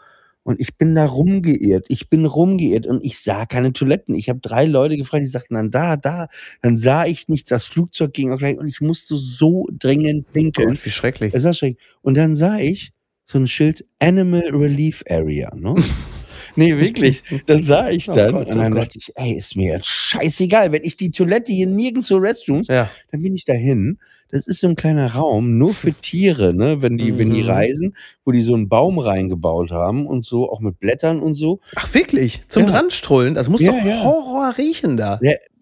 Und 0.44 0.60
ich 0.60 0.78
bin 0.78 0.96
da 0.96 1.06
rumgeirrt. 1.06 1.86
Ich 1.90 2.10
bin 2.10 2.26
rumgeirrt 2.26 2.88
und 2.88 3.04
ich 3.04 3.20
sah 3.20 3.46
keine 3.46 3.72
Toiletten. 3.72 4.16
Ich 4.16 4.30
habe 4.30 4.40
drei 4.40 4.66
Leute 4.66 4.98
gefragt, 4.98 5.22
die 5.22 5.28
sagten 5.28 5.54
dann 5.54 5.70
da, 5.70 5.96
da. 5.96 6.28
Dann 6.64 6.76
sah 6.78 7.06
ich 7.06 7.28
nichts. 7.28 7.50
Das 7.50 7.66
Flugzeug 7.66 8.14
ging 8.14 8.32
auch 8.32 8.40
gleich 8.40 8.58
und 8.58 8.68
ich 8.68 8.82
musste 8.82 9.16
so 9.18 9.68
dringend 9.72 10.32
pinkeln. 10.32 10.70
Gott, 10.70 10.86
wie 10.86 10.90
schrecklich. 10.90 11.34
Es 11.36 11.44
war 11.44 11.54
schrecklich. 11.54 11.78
Und 12.02 12.16
dann 12.18 12.34
sah 12.36 12.58
ich 12.58 12.94
so 13.32 13.38
ein 13.38 13.46
Schild 13.48 13.86
Animal 14.00 14.42
Relief 14.52 15.04
Area. 15.08 15.54
Ne? 15.56 15.76
nee, 16.56 16.76
wirklich. 16.78 17.22
Das 17.46 17.62
sah 17.64 17.90
ich 17.92 18.10
Oh 18.10 18.14
dann. 18.14 18.32
Gott, 18.34 18.48
und 18.48 18.56
oh 18.56 18.60
dann 18.60 18.72
Gott. 18.74 18.82
dachte 18.88 18.98
ich, 19.00 19.12
ey, 19.16 19.34
ist 19.34 19.56
mir 19.56 19.74
jetzt 19.76 19.86
scheißegal. 19.86 20.72
Wenn 20.72 20.84
ich 20.84 20.98
die 20.98 21.12
Toilette 21.12 21.52
hier 21.52 21.68
nirgends 21.68 22.08
so 22.08 22.18
Restrooms, 22.18 22.68
Ja. 22.70 22.90
dann 23.12 23.22
bin 23.22 23.36
ich 23.36 23.46
dahin. 23.46 24.00
Das 24.32 24.48
ist 24.48 24.60
so 24.62 24.68
ein 24.68 24.76
kleiner 24.76 25.14
Raum, 25.14 25.60
nur 25.60 25.74
für 25.76 25.94
Tiere, 25.94 26.54
ne? 26.56 26.82
Wenn 26.82 26.98
die, 26.98 27.18
wenn 27.20 27.34
die 27.34 27.42
Mhm. 27.44 27.50
reisen, 27.50 27.96
wo 28.26 28.32
die 28.32 28.42
so 28.42 28.54
einen 28.56 28.68
Baum 28.70 28.98
reingebaut 29.00 29.70
haben 29.72 30.08
und 30.08 30.26
so, 30.26 30.52
auch 30.52 30.60
mit 30.60 30.80
Blättern 30.80 31.20
und 31.20 31.34
so. 31.36 31.60
Ach, 31.76 31.94
wirklich? 31.94 32.42
Zum 32.50 32.64
Ja. 32.64 32.70
Dranstrollen? 32.70 33.36
Das 33.36 33.48
muss 33.50 33.62
Ja, 33.62 33.72
doch 33.72 33.86
ja. 33.86 34.04
Horror 34.04 34.56
riechen 34.58 34.98
da. 34.98 35.20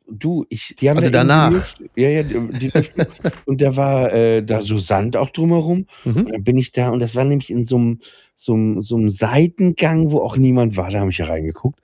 Du, 0.09 0.45
ich, 0.49 0.75
die 0.79 0.89
haben 0.89 0.97
Also 0.97 1.09
da 1.09 1.19
danach. 1.19 1.75
Ja, 1.95 2.09
ja, 2.09 2.23
die, 2.23 2.71
und 3.45 3.61
da 3.61 3.75
war 3.75 4.13
äh, 4.13 4.41
da 4.43 4.61
so 4.61 4.77
Sand 4.77 5.17
auch 5.17 5.29
drumherum. 5.31 5.85
Und 6.05 6.15
Mhm. 6.15 6.31
dann 6.31 6.43
bin 6.43 6.57
ich 6.57 6.71
da 6.71 6.89
und 6.89 6.99
das 7.01 7.15
war 7.15 7.25
nämlich 7.25 7.49
in 7.49 7.63
so 7.65 7.75
einem 7.77 7.99
so 8.35 8.53
einem- 8.53 8.81
so 8.81 8.95
einem 8.95 9.09
Seitengang, 9.09 10.11
wo 10.11 10.19
auch 10.19 10.37
niemand 10.37 10.77
war. 10.77 10.91
Da 10.91 10.99
habe 11.01 11.09
ich 11.11 11.17
ja 11.17 11.25
reingeguckt. 11.25 11.79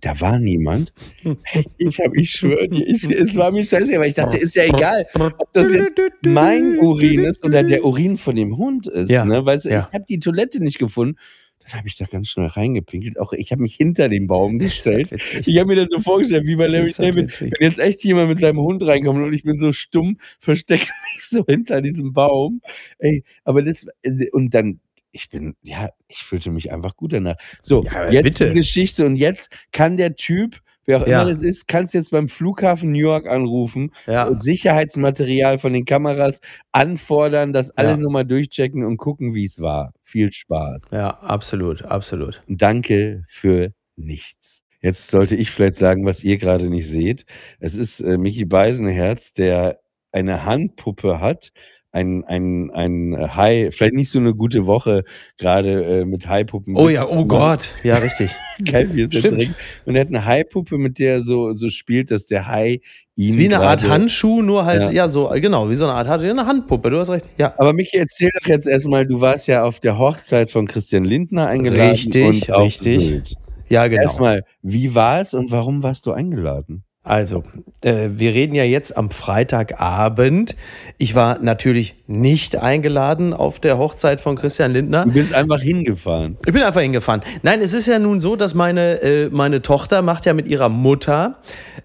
Da 0.00 0.18
war 0.20 0.38
niemand. 0.38 0.92
Ich 1.76 1.98
habe, 1.98 2.16
ich 2.18 2.30
schwöre 2.30 2.68
dir, 2.68 2.86
ich, 2.86 3.04
es 3.10 3.36
war 3.36 3.50
mir 3.52 3.64
scheiße, 3.64 3.94
aber 3.94 4.06
ich 4.06 4.14
dachte, 4.14 4.38
ist 4.38 4.54
ja 4.54 4.64
egal, 4.64 5.04
ob 5.14 5.52
das 5.52 5.72
jetzt 5.72 5.94
mein 6.22 6.78
Urin 6.78 7.24
ist 7.24 7.44
oder 7.44 7.62
der 7.62 7.84
Urin 7.84 8.16
von 8.16 8.36
dem 8.36 8.56
Hund 8.56 8.86
ist. 8.86 9.10
Ja, 9.10 9.24
Ne? 9.26 9.44
Weißt 9.44 9.66
du, 9.66 9.70
ja. 9.70 9.80
ich 9.86 9.92
habe 9.94 10.04
die 10.08 10.18
Toilette 10.20 10.62
nicht 10.62 10.78
gefunden. 10.78 11.16
Dann 11.64 11.74
habe 11.78 11.88
ich 11.88 11.96
da 11.96 12.06
ganz 12.06 12.28
schnell 12.28 12.46
reingepinkelt. 12.46 13.18
Auch 13.20 13.32
ich 13.32 13.52
habe 13.52 13.62
mich 13.62 13.74
hinter 13.76 14.08
den 14.08 14.26
Baum 14.26 14.58
gestellt. 14.58 15.12
Ich 15.12 15.58
habe 15.58 15.66
mir 15.68 15.76
das 15.76 15.88
so 15.90 15.98
vorgestellt, 16.00 16.46
wie 16.46 16.56
bei 16.56 16.66
Larry 16.66 16.92
David, 16.96 17.40
wenn 17.40 17.52
jetzt 17.60 17.78
echt 17.78 18.02
jemand 18.04 18.28
mit 18.28 18.40
seinem 18.40 18.60
Hund 18.60 18.84
reinkommt 18.86 19.22
und 19.22 19.32
ich 19.32 19.42
bin 19.42 19.58
so 19.58 19.72
stumm, 19.72 20.18
verstecke 20.40 20.88
mich 21.14 21.24
so 21.28 21.44
hinter 21.46 21.80
diesem 21.82 22.12
Baum. 22.12 22.60
Ey, 22.98 23.24
aber 23.44 23.62
das, 23.62 23.86
und 24.32 24.54
dann, 24.54 24.80
ich 25.12 25.28
bin, 25.28 25.56
ja, 25.62 25.90
ich 26.08 26.18
fühlte 26.18 26.50
mich 26.50 26.72
einfach 26.72 26.96
gut 26.96 27.12
danach. 27.12 27.36
So, 27.62 27.84
Ja, 27.84 28.10
jetzt 28.10 28.24
bitte. 28.24 28.48
die 28.48 28.54
Geschichte 28.54 29.04
und 29.06 29.16
jetzt 29.16 29.50
kann 29.72 29.96
der 29.96 30.16
Typ, 30.16 30.60
wer 30.86 30.98
auch 31.02 31.06
Ja. 31.06 31.22
immer 31.22 31.30
das 31.30 31.42
ist, 31.42 31.68
kann 31.68 31.84
es 31.84 31.92
jetzt 31.92 32.10
beim 32.10 32.28
Flughafen 32.28 32.92
New 32.92 32.98
York 32.98 33.26
anrufen, 33.26 33.92
Ja. 34.06 34.34
Sicherheitsmaterial 34.34 35.58
von 35.58 35.72
den 35.72 35.84
Kameras 35.84 36.40
anfordern, 36.72 37.52
das 37.52 37.70
alles 37.72 37.98
Ja. 37.98 38.04
nochmal 38.04 38.24
durchchecken 38.24 38.84
und 38.84 38.96
gucken, 38.96 39.34
wie 39.34 39.44
es 39.44 39.60
war. 39.60 39.92
Viel 40.02 40.32
Spaß. 40.32 40.90
ja, 40.92 41.10
absolut, 41.20 41.82
absolut. 41.82 42.42
Danke 42.48 43.24
für 43.28 43.72
nichts. 43.96 44.62
Jetzt 44.82 45.08
sollte 45.10 45.36
ich 45.36 45.50
vielleicht 45.50 45.76
sagen, 45.76 46.06
was 46.06 46.24
ihr 46.24 46.38
gerade 46.38 46.70
nicht 46.70 46.88
seht. 46.88 47.24
Es 47.58 47.74
ist 47.76 48.00
äh, 48.00 48.16
Michi 48.16 48.46
Beisenherz, 48.46 49.32
der 49.34 49.78
eine 50.12 50.44
Handpuppe 50.46 51.20
hat, 51.20 51.50
ein, 51.92 52.22
ein, 52.24 52.70
ein 52.70 53.16
Hai, 53.34 53.70
vielleicht 53.72 53.94
nicht 53.94 54.10
so 54.10 54.18
eine 54.20 54.34
gute 54.34 54.66
Woche 54.66 55.02
gerade 55.38 56.00
äh, 56.00 56.04
mit 56.04 56.26
Haipuppen. 56.28 56.76
Oh 56.76 56.88
ja, 56.88 57.06
oh 57.08 57.24
Gott. 57.24 57.74
Ja, 57.82 57.96
richtig. 57.96 58.30
Geil, 58.64 58.90
wie 58.92 59.06
Stimmt. 59.06 59.40
direkt- 59.40 59.54
Und 59.86 59.96
er 59.96 60.02
hat 60.02 60.08
eine 60.08 60.24
Haipuppe, 60.24 60.78
mit 60.78 60.98
der 60.98 61.14
er 61.14 61.22
so, 61.22 61.52
so 61.52 61.68
spielt, 61.68 62.10
dass 62.10 62.26
der 62.26 62.46
Hai 62.46 62.80
ihn 63.16 63.30
Ist 63.30 63.38
wie 63.38 63.46
eine 63.46 63.60
Art 63.60 63.86
Handschuh, 63.86 64.42
nur 64.42 64.64
halt, 64.66 64.86
Ja. 64.86 64.92
ja. 64.92 65.08
so, 65.08 65.30
genau, 65.34 65.68
wie 65.68 65.74
so 65.74 65.84
eine 65.84 65.94
Art 65.94 66.06
Handschuh. 66.06 66.28
Eine 66.30 66.46
Handpuppe, 66.46 66.90
du 66.90 66.98
hast 66.98 67.10
recht. 67.10 67.28
Ja. 67.38 67.54
Aber 67.58 67.72
Michi, 67.72 67.96
erzähl 67.96 68.30
doch 68.40 68.48
jetzt 68.48 68.68
erstmal, 68.68 69.06
du 69.06 69.20
warst 69.20 69.48
ja 69.48 69.64
auf 69.64 69.80
der 69.80 69.98
Hochzeit 69.98 70.50
von 70.50 70.66
Christian 70.68 71.04
Lindner 71.04 71.48
eingeladen. 71.48 71.90
Richtig, 71.90 72.52
und 72.52 72.62
richtig. 72.62 73.34
Ja, 73.68 73.86
genau. 73.88 74.02
Erstmal, 74.02 74.42
wie 74.62 74.94
war 74.94 75.20
es 75.20 75.34
und 75.34 75.50
warum 75.50 75.82
warst 75.82 76.06
du 76.06 76.12
eingeladen? 76.12 76.84
Also, 77.10 77.42
äh, 77.80 78.10
wir 78.12 78.34
reden 78.34 78.54
ja 78.54 78.62
jetzt 78.62 78.96
am 78.96 79.10
Freitagabend. 79.10 80.54
Ich 80.96 81.16
war 81.16 81.40
natürlich 81.40 81.96
nicht 82.06 82.54
eingeladen 82.54 83.34
auf 83.34 83.58
der 83.58 83.78
Hochzeit 83.78 84.20
von 84.20 84.36
Christian 84.36 84.70
Lindner. 84.70 85.06
Du 85.06 85.14
bist 85.14 85.34
einfach 85.34 85.60
hingefahren. 85.60 86.36
Ich 86.46 86.52
bin 86.52 86.62
einfach 86.62 86.82
hingefahren. 86.82 87.22
Nein, 87.42 87.62
es 87.62 87.74
ist 87.74 87.88
ja 87.88 87.98
nun 87.98 88.20
so, 88.20 88.36
dass 88.36 88.54
meine, 88.54 89.02
äh, 89.02 89.28
meine 89.28 89.60
Tochter 89.60 90.02
macht 90.02 90.24
ja 90.24 90.34
mit 90.34 90.46
ihrer 90.46 90.68
Mutter 90.68 91.38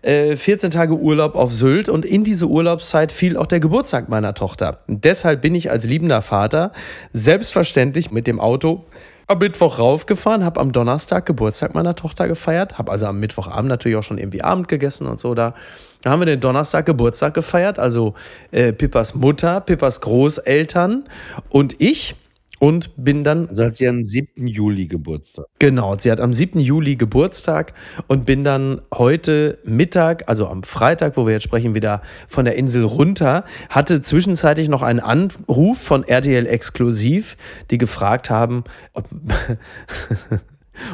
äh, 0.03 0.35
14 0.35 0.69
Tage 0.69 0.95
Urlaub 0.95 1.33
auf 1.33 1.51
Sylt 1.51 1.89
und 1.89 2.05
in 2.05 2.23
diese 2.23 2.45
Urlaubszeit 2.45 3.11
fiel 3.11 3.35
auch 3.35 3.47
der 3.47 3.59
Geburtstag 3.59 4.09
meiner 4.09 4.35
Tochter. 4.35 4.81
Und 4.87 5.05
deshalb 5.05 5.41
bin 5.41 5.55
ich 5.55 5.71
als 5.71 5.85
liebender 5.87 6.21
Vater 6.21 6.71
selbstverständlich 7.13 8.11
mit 8.11 8.27
dem 8.27 8.39
Auto 8.39 8.85
am 9.27 9.39
Mittwoch 9.39 9.79
raufgefahren, 9.79 10.45
habe 10.45 10.59
am 10.59 10.71
Donnerstag 10.71 11.25
Geburtstag 11.25 11.73
meiner 11.73 11.95
Tochter 11.95 12.27
gefeiert, 12.27 12.77
habe 12.77 12.91
also 12.91 13.07
am 13.07 13.19
Mittwochabend 13.19 13.69
natürlich 13.69 13.97
auch 13.97 14.03
schon 14.03 14.17
irgendwie 14.17 14.41
Abend 14.41 14.67
gegessen 14.67 15.07
und 15.07 15.19
so 15.19 15.33
da. 15.33 15.53
Da 16.01 16.11
haben 16.11 16.19
wir 16.19 16.27
den 16.27 16.39
Donnerstag 16.39 16.85
Geburtstag 16.85 17.33
gefeiert, 17.33 17.79
also 17.79 18.13
äh, 18.51 18.71
Pippas 18.73 19.15
Mutter, 19.15 19.61
Pippas 19.61 20.01
Großeltern 20.01 21.05
und 21.49 21.81
ich 21.81 22.15
und 22.59 22.91
bin 22.97 23.23
dann. 23.23 23.47
Also 23.49 23.63
hat 23.63 23.75
sie 23.75 23.87
am 23.87 24.03
7. 24.03 24.47
Juli 24.47 24.87
Geburtstag. 24.87 25.45
Genau, 25.59 25.95
sie 25.97 26.11
hat 26.11 26.19
am 26.19 26.33
7. 26.33 26.59
Juli 26.59 26.95
Geburtstag 26.95 27.73
und 28.07 28.25
bin 28.25 28.43
dann 28.43 28.81
heute 28.93 29.59
Mittag, 29.63 30.23
also 30.27 30.47
am 30.47 30.63
Freitag, 30.63 31.17
wo 31.17 31.25
wir 31.25 31.33
jetzt 31.33 31.43
sprechen, 31.43 31.75
wieder 31.75 32.01
von 32.27 32.45
der 32.45 32.55
Insel 32.55 32.83
runter. 32.83 33.43
Hatte 33.69 34.01
zwischenzeitlich 34.01 34.69
noch 34.69 34.81
einen 34.81 34.99
Anruf 34.99 35.79
von 35.79 36.03
RTL 36.03 36.45
Exklusiv, 36.47 37.37
die 37.71 37.77
gefragt 37.77 38.29
haben, 38.29 38.63
ob. 38.93 39.09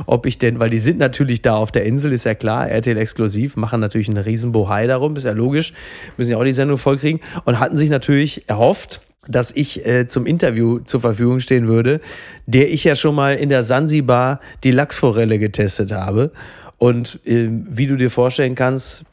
ob 0.05 0.27
ich 0.27 0.37
denn, 0.37 0.59
weil 0.59 0.69
die 0.69 0.77
sind 0.77 0.99
natürlich 0.99 1.41
da 1.41 1.55
auf 1.55 1.71
der 1.71 1.85
Insel, 1.85 2.13
ist 2.13 2.25
ja 2.25 2.35
klar, 2.35 2.69
RTL 2.69 2.97
exklusiv, 2.97 3.55
machen 3.55 3.79
natürlich 3.79 4.09
einen 4.09 4.23
riesen 4.23 4.51
Bohai 4.51 4.87
darum, 4.87 5.15
ist 5.15 5.23
ja 5.23 5.31
logisch, 5.31 5.73
müssen 6.17 6.31
ja 6.31 6.37
auch 6.37 6.43
die 6.43 6.53
Sendung 6.53 6.77
vollkriegen 6.77 7.19
und 7.45 7.59
hatten 7.59 7.77
sich 7.77 7.89
natürlich 7.89 8.47
erhofft, 8.47 9.01
dass 9.27 9.51
ich 9.51 9.85
äh, 9.85 10.07
zum 10.07 10.25
Interview 10.25 10.79
zur 10.79 11.01
Verfügung 11.01 11.39
stehen 11.39 11.67
würde, 11.67 12.01
der 12.47 12.71
ich 12.71 12.83
ja 12.83 12.95
schon 12.95 13.15
mal 13.15 13.35
in 13.35 13.49
der 13.49 13.63
Sansibar 13.63 14.39
die 14.63 14.71
Lachsforelle 14.71 15.37
getestet 15.37 15.91
habe. 15.91 16.31
Und 16.77 17.19
äh, 17.25 17.49
wie 17.51 17.85
du 17.85 17.97
dir 17.97 18.09
vorstellen 18.09 18.55
kannst, 18.55 19.03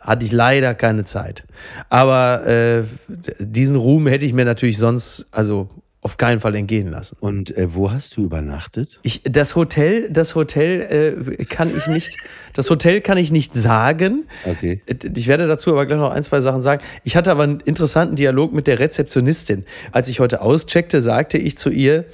hatte 0.00 0.24
ich 0.24 0.32
leider 0.32 0.74
keine 0.74 1.04
Zeit. 1.04 1.44
Aber 1.88 2.46
äh, 2.46 2.82
diesen 3.38 3.76
Ruhm 3.76 4.06
hätte 4.06 4.24
ich 4.24 4.32
mir 4.32 4.44
natürlich 4.44 4.78
sonst, 4.78 5.26
also 5.30 5.68
auf 6.04 6.16
keinen 6.16 6.40
Fall 6.40 6.56
entgehen 6.56 6.88
lassen. 6.88 7.16
Und 7.20 7.56
äh, 7.56 7.74
wo 7.74 7.92
hast 7.92 8.16
du 8.16 8.24
übernachtet? 8.24 8.98
Ich, 9.02 9.22
das 9.22 9.54
Hotel, 9.54 10.10
das 10.10 10.34
Hotel 10.34 11.36
äh, 11.38 11.44
kann 11.44 11.74
ich 11.74 11.86
nicht, 11.86 12.16
das 12.54 12.68
Hotel 12.68 13.00
kann 13.00 13.18
ich 13.18 13.30
nicht 13.30 13.54
sagen. 13.54 14.24
Okay. 14.44 14.82
Ich 15.14 15.28
werde 15.28 15.46
dazu 15.46 15.70
aber 15.70 15.86
gleich 15.86 16.00
noch 16.00 16.10
ein, 16.10 16.24
zwei 16.24 16.40
Sachen 16.40 16.60
sagen. 16.60 16.82
Ich 17.04 17.14
hatte 17.14 17.30
aber 17.30 17.44
einen 17.44 17.60
interessanten 17.60 18.16
Dialog 18.16 18.52
mit 18.52 18.66
der 18.66 18.80
Rezeptionistin. 18.80 19.64
Als 19.92 20.08
ich 20.08 20.18
heute 20.18 20.42
auscheckte, 20.42 21.00
sagte 21.02 21.38
ich 21.38 21.56
zu 21.56 21.70
ihr, 21.70 22.04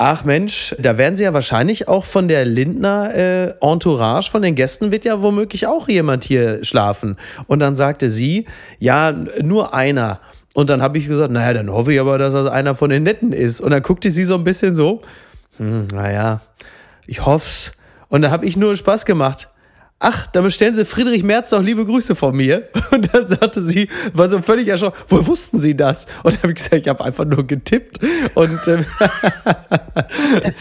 Ach 0.00 0.22
Mensch, 0.22 0.76
da 0.78 0.96
werden 0.96 1.16
Sie 1.16 1.24
ja 1.24 1.34
wahrscheinlich 1.34 1.88
auch 1.88 2.04
von 2.04 2.28
der 2.28 2.44
Lindner 2.44 3.12
äh, 3.16 3.54
Entourage, 3.60 4.30
von 4.30 4.42
den 4.42 4.54
Gästen 4.54 4.92
wird 4.92 5.04
ja 5.04 5.22
womöglich 5.22 5.66
auch 5.66 5.88
jemand 5.88 6.22
hier 6.22 6.62
schlafen. 6.62 7.16
Und 7.48 7.58
dann 7.58 7.74
sagte 7.74 8.08
sie, 8.08 8.46
ja, 8.78 9.10
nur 9.42 9.74
einer. 9.74 10.20
Und 10.54 10.70
dann 10.70 10.82
habe 10.82 10.98
ich 10.98 11.06
gesagt, 11.06 11.30
naja, 11.30 11.52
dann 11.54 11.70
hoffe 11.70 11.92
ich 11.92 12.00
aber, 12.00 12.18
dass 12.18 12.32
das 12.32 12.46
einer 12.46 12.74
von 12.74 12.90
den 12.90 13.02
Netten 13.02 13.32
ist. 13.32 13.60
Und 13.60 13.70
dann 13.70 13.82
guckte 13.82 14.10
sie 14.10 14.24
so 14.24 14.34
ein 14.34 14.44
bisschen 14.44 14.74
so, 14.74 15.02
hm, 15.58 15.88
naja, 15.92 16.40
ich 17.06 17.24
hoff's. 17.24 17.72
Und 18.08 18.22
dann 18.22 18.30
habe 18.30 18.46
ich 18.46 18.56
nur 18.56 18.74
Spaß 18.74 19.04
gemacht. 19.04 19.48
Ach, 20.00 20.28
dann 20.28 20.44
bestellen 20.44 20.74
Sie 20.74 20.84
Friedrich 20.84 21.24
Merz 21.24 21.50
doch 21.50 21.60
liebe 21.60 21.84
Grüße 21.84 22.14
von 22.14 22.36
mir. 22.36 22.68
Und 22.92 23.12
dann 23.12 23.26
sagte 23.26 23.62
sie, 23.62 23.88
war 24.12 24.30
so 24.30 24.40
völlig 24.40 24.68
erschrocken, 24.68 24.96
wo 25.08 25.26
wussten 25.26 25.58
Sie 25.58 25.76
das? 25.76 26.06
Und 26.22 26.34
dann 26.34 26.42
habe 26.42 26.52
ich 26.52 26.58
gesagt, 26.58 26.74
ich 26.76 26.88
habe 26.88 27.04
einfach 27.04 27.24
nur 27.24 27.44
getippt. 27.44 27.98
Und 28.34 28.68
ähm, 28.68 28.86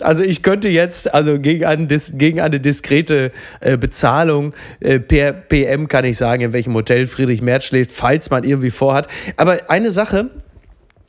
Also 0.00 0.22
ich 0.22 0.42
könnte 0.42 0.68
jetzt, 0.68 1.12
also 1.12 1.38
gegen 1.38 1.64
eine, 1.64 1.86
gegen 1.86 2.40
eine 2.40 2.60
diskrete 2.60 3.32
äh, 3.60 3.76
Bezahlung 3.76 4.54
äh, 4.80 5.00
per 5.00 5.32
PM 5.32 5.88
kann 5.88 6.04
ich 6.04 6.16
sagen, 6.16 6.42
in 6.42 6.52
welchem 6.52 6.74
Hotel 6.74 7.06
Friedrich 7.06 7.42
Merz 7.42 7.64
schläft, 7.64 7.90
falls 7.90 8.30
man 8.30 8.44
irgendwie 8.44 8.70
vorhat. 8.70 9.08
Aber 9.36 9.58
eine 9.68 9.90
Sache, 9.90 10.30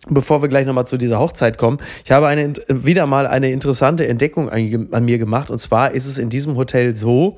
bevor 0.08 0.42
wir 0.42 0.50
gleich 0.50 0.66
nochmal 0.66 0.88
zu 0.88 0.98
dieser 0.98 1.20
Hochzeit 1.20 1.58
kommen, 1.58 1.80
ich 2.04 2.12
habe 2.12 2.28
eine, 2.28 2.54
wieder 2.68 3.06
mal 3.06 3.28
eine 3.28 3.52
interessante 3.52 4.08
Entdeckung 4.08 4.50
an, 4.50 4.88
an 4.92 5.06
mir 5.06 5.20
gemacht. 5.20 5.52
Und 5.52 5.60
zwar 5.60 5.92
ist 5.92 6.08
es 6.08 6.18
in 6.18 6.30
diesem 6.30 6.56
Hotel 6.56 6.96
so, 6.96 7.38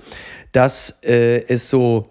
dass 0.54 1.00
äh, 1.04 1.44
es 1.48 1.70
so, 1.70 2.10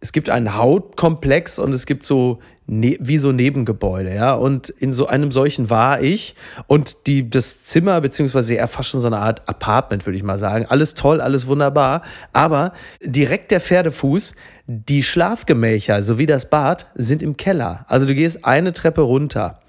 es 0.00 0.12
gibt 0.12 0.30
einen 0.30 0.56
Hautkomplex 0.56 1.60
und 1.60 1.72
es 1.72 1.86
gibt 1.86 2.06
so 2.06 2.40
ne, 2.68 2.96
wie 3.00 3.18
so 3.18 3.32
Nebengebäude, 3.32 4.14
ja. 4.14 4.34
Und 4.34 4.68
in 4.68 4.92
so 4.92 5.06
einem 5.06 5.32
solchen 5.32 5.70
war 5.70 6.00
ich. 6.00 6.36
Und 6.66 7.06
die, 7.06 7.28
das 7.28 7.64
Zimmer, 7.64 8.00
beziehungsweise 8.00 8.54
eher 8.54 8.68
fast 8.68 8.90
schon 8.90 9.00
so 9.00 9.08
eine 9.08 9.18
Art 9.18 9.48
Apartment, 9.48 10.06
würde 10.06 10.16
ich 10.16 10.22
mal 10.22 10.38
sagen. 10.38 10.66
Alles 10.68 10.94
toll, 10.94 11.20
alles 11.20 11.46
wunderbar. 11.46 12.02
Aber 12.32 12.72
direkt 13.02 13.50
der 13.50 13.60
Pferdefuß, 13.60 14.34
die 14.66 15.02
Schlafgemächer 15.02 16.02
sowie 16.02 16.26
das 16.26 16.50
Bad 16.50 16.86
sind 16.94 17.22
im 17.22 17.36
Keller. 17.36 17.84
Also 17.88 18.06
du 18.06 18.14
gehst 18.14 18.44
eine 18.44 18.72
Treppe 18.72 19.00
runter. 19.00 19.60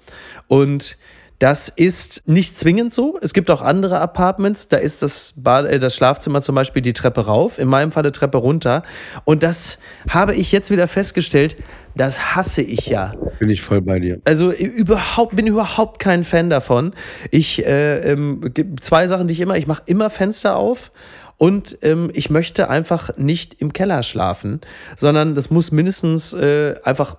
Und 0.46 0.98
das 1.40 1.70
ist 1.70 2.28
nicht 2.28 2.54
zwingend 2.54 2.92
so. 2.92 3.18
Es 3.22 3.32
gibt 3.32 3.50
auch 3.50 3.62
andere 3.62 3.98
Apartments. 3.98 4.68
Da 4.68 4.76
ist 4.76 5.00
das, 5.00 5.32
Bad, 5.36 5.64
äh, 5.64 5.78
das 5.78 5.96
Schlafzimmer 5.96 6.42
zum 6.42 6.54
Beispiel 6.54 6.82
die 6.82 6.92
Treppe 6.92 7.24
rauf, 7.24 7.58
in 7.58 7.66
meinem 7.66 7.92
Fall 7.92 8.02
die 8.02 8.12
Treppe 8.12 8.36
runter. 8.36 8.82
Und 9.24 9.42
das 9.42 9.78
habe 10.10 10.34
ich 10.34 10.52
jetzt 10.52 10.70
wieder 10.70 10.86
festgestellt. 10.86 11.56
Das 11.96 12.34
hasse 12.34 12.62
ich 12.62 12.86
ja. 12.86 13.14
Bin 13.38 13.50
ich 13.50 13.62
voll 13.62 13.80
bei 13.80 13.98
dir. 13.98 14.20
Also 14.24 14.52
überhaupt 14.52 15.36
bin 15.36 15.46
überhaupt 15.46 15.98
kein 15.98 16.24
Fan 16.24 16.50
davon. 16.50 16.92
Ich 17.30 17.64
äh, 17.64 18.12
ähm, 18.12 18.52
gibt 18.54 18.84
zwei 18.84 19.08
Sachen, 19.08 19.28
die 19.28 19.34
ich 19.34 19.40
immer. 19.40 19.56
Ich 19.56 19.66
mache 19.66 19.82
immer 19.86 20.10
Fenster 20.10 20.56
auf. 20.56 20.92
Und 21.36 21.78
ähm, 21.80 22.10
ich 22.12 22.28
möchte 22.28 22.68
einfach 22.68 23.16
nicht 23.16 23.62
im 23.62 23.72
Keller 23.72 24.02
schlafen, 24.02 24.60
sondern 24.94 25.34
das 25.34 25.48
muss 25.48 25.72
mindestens 25.72 26.34
äh, 26.34 26.74
einfach 26.84 27.16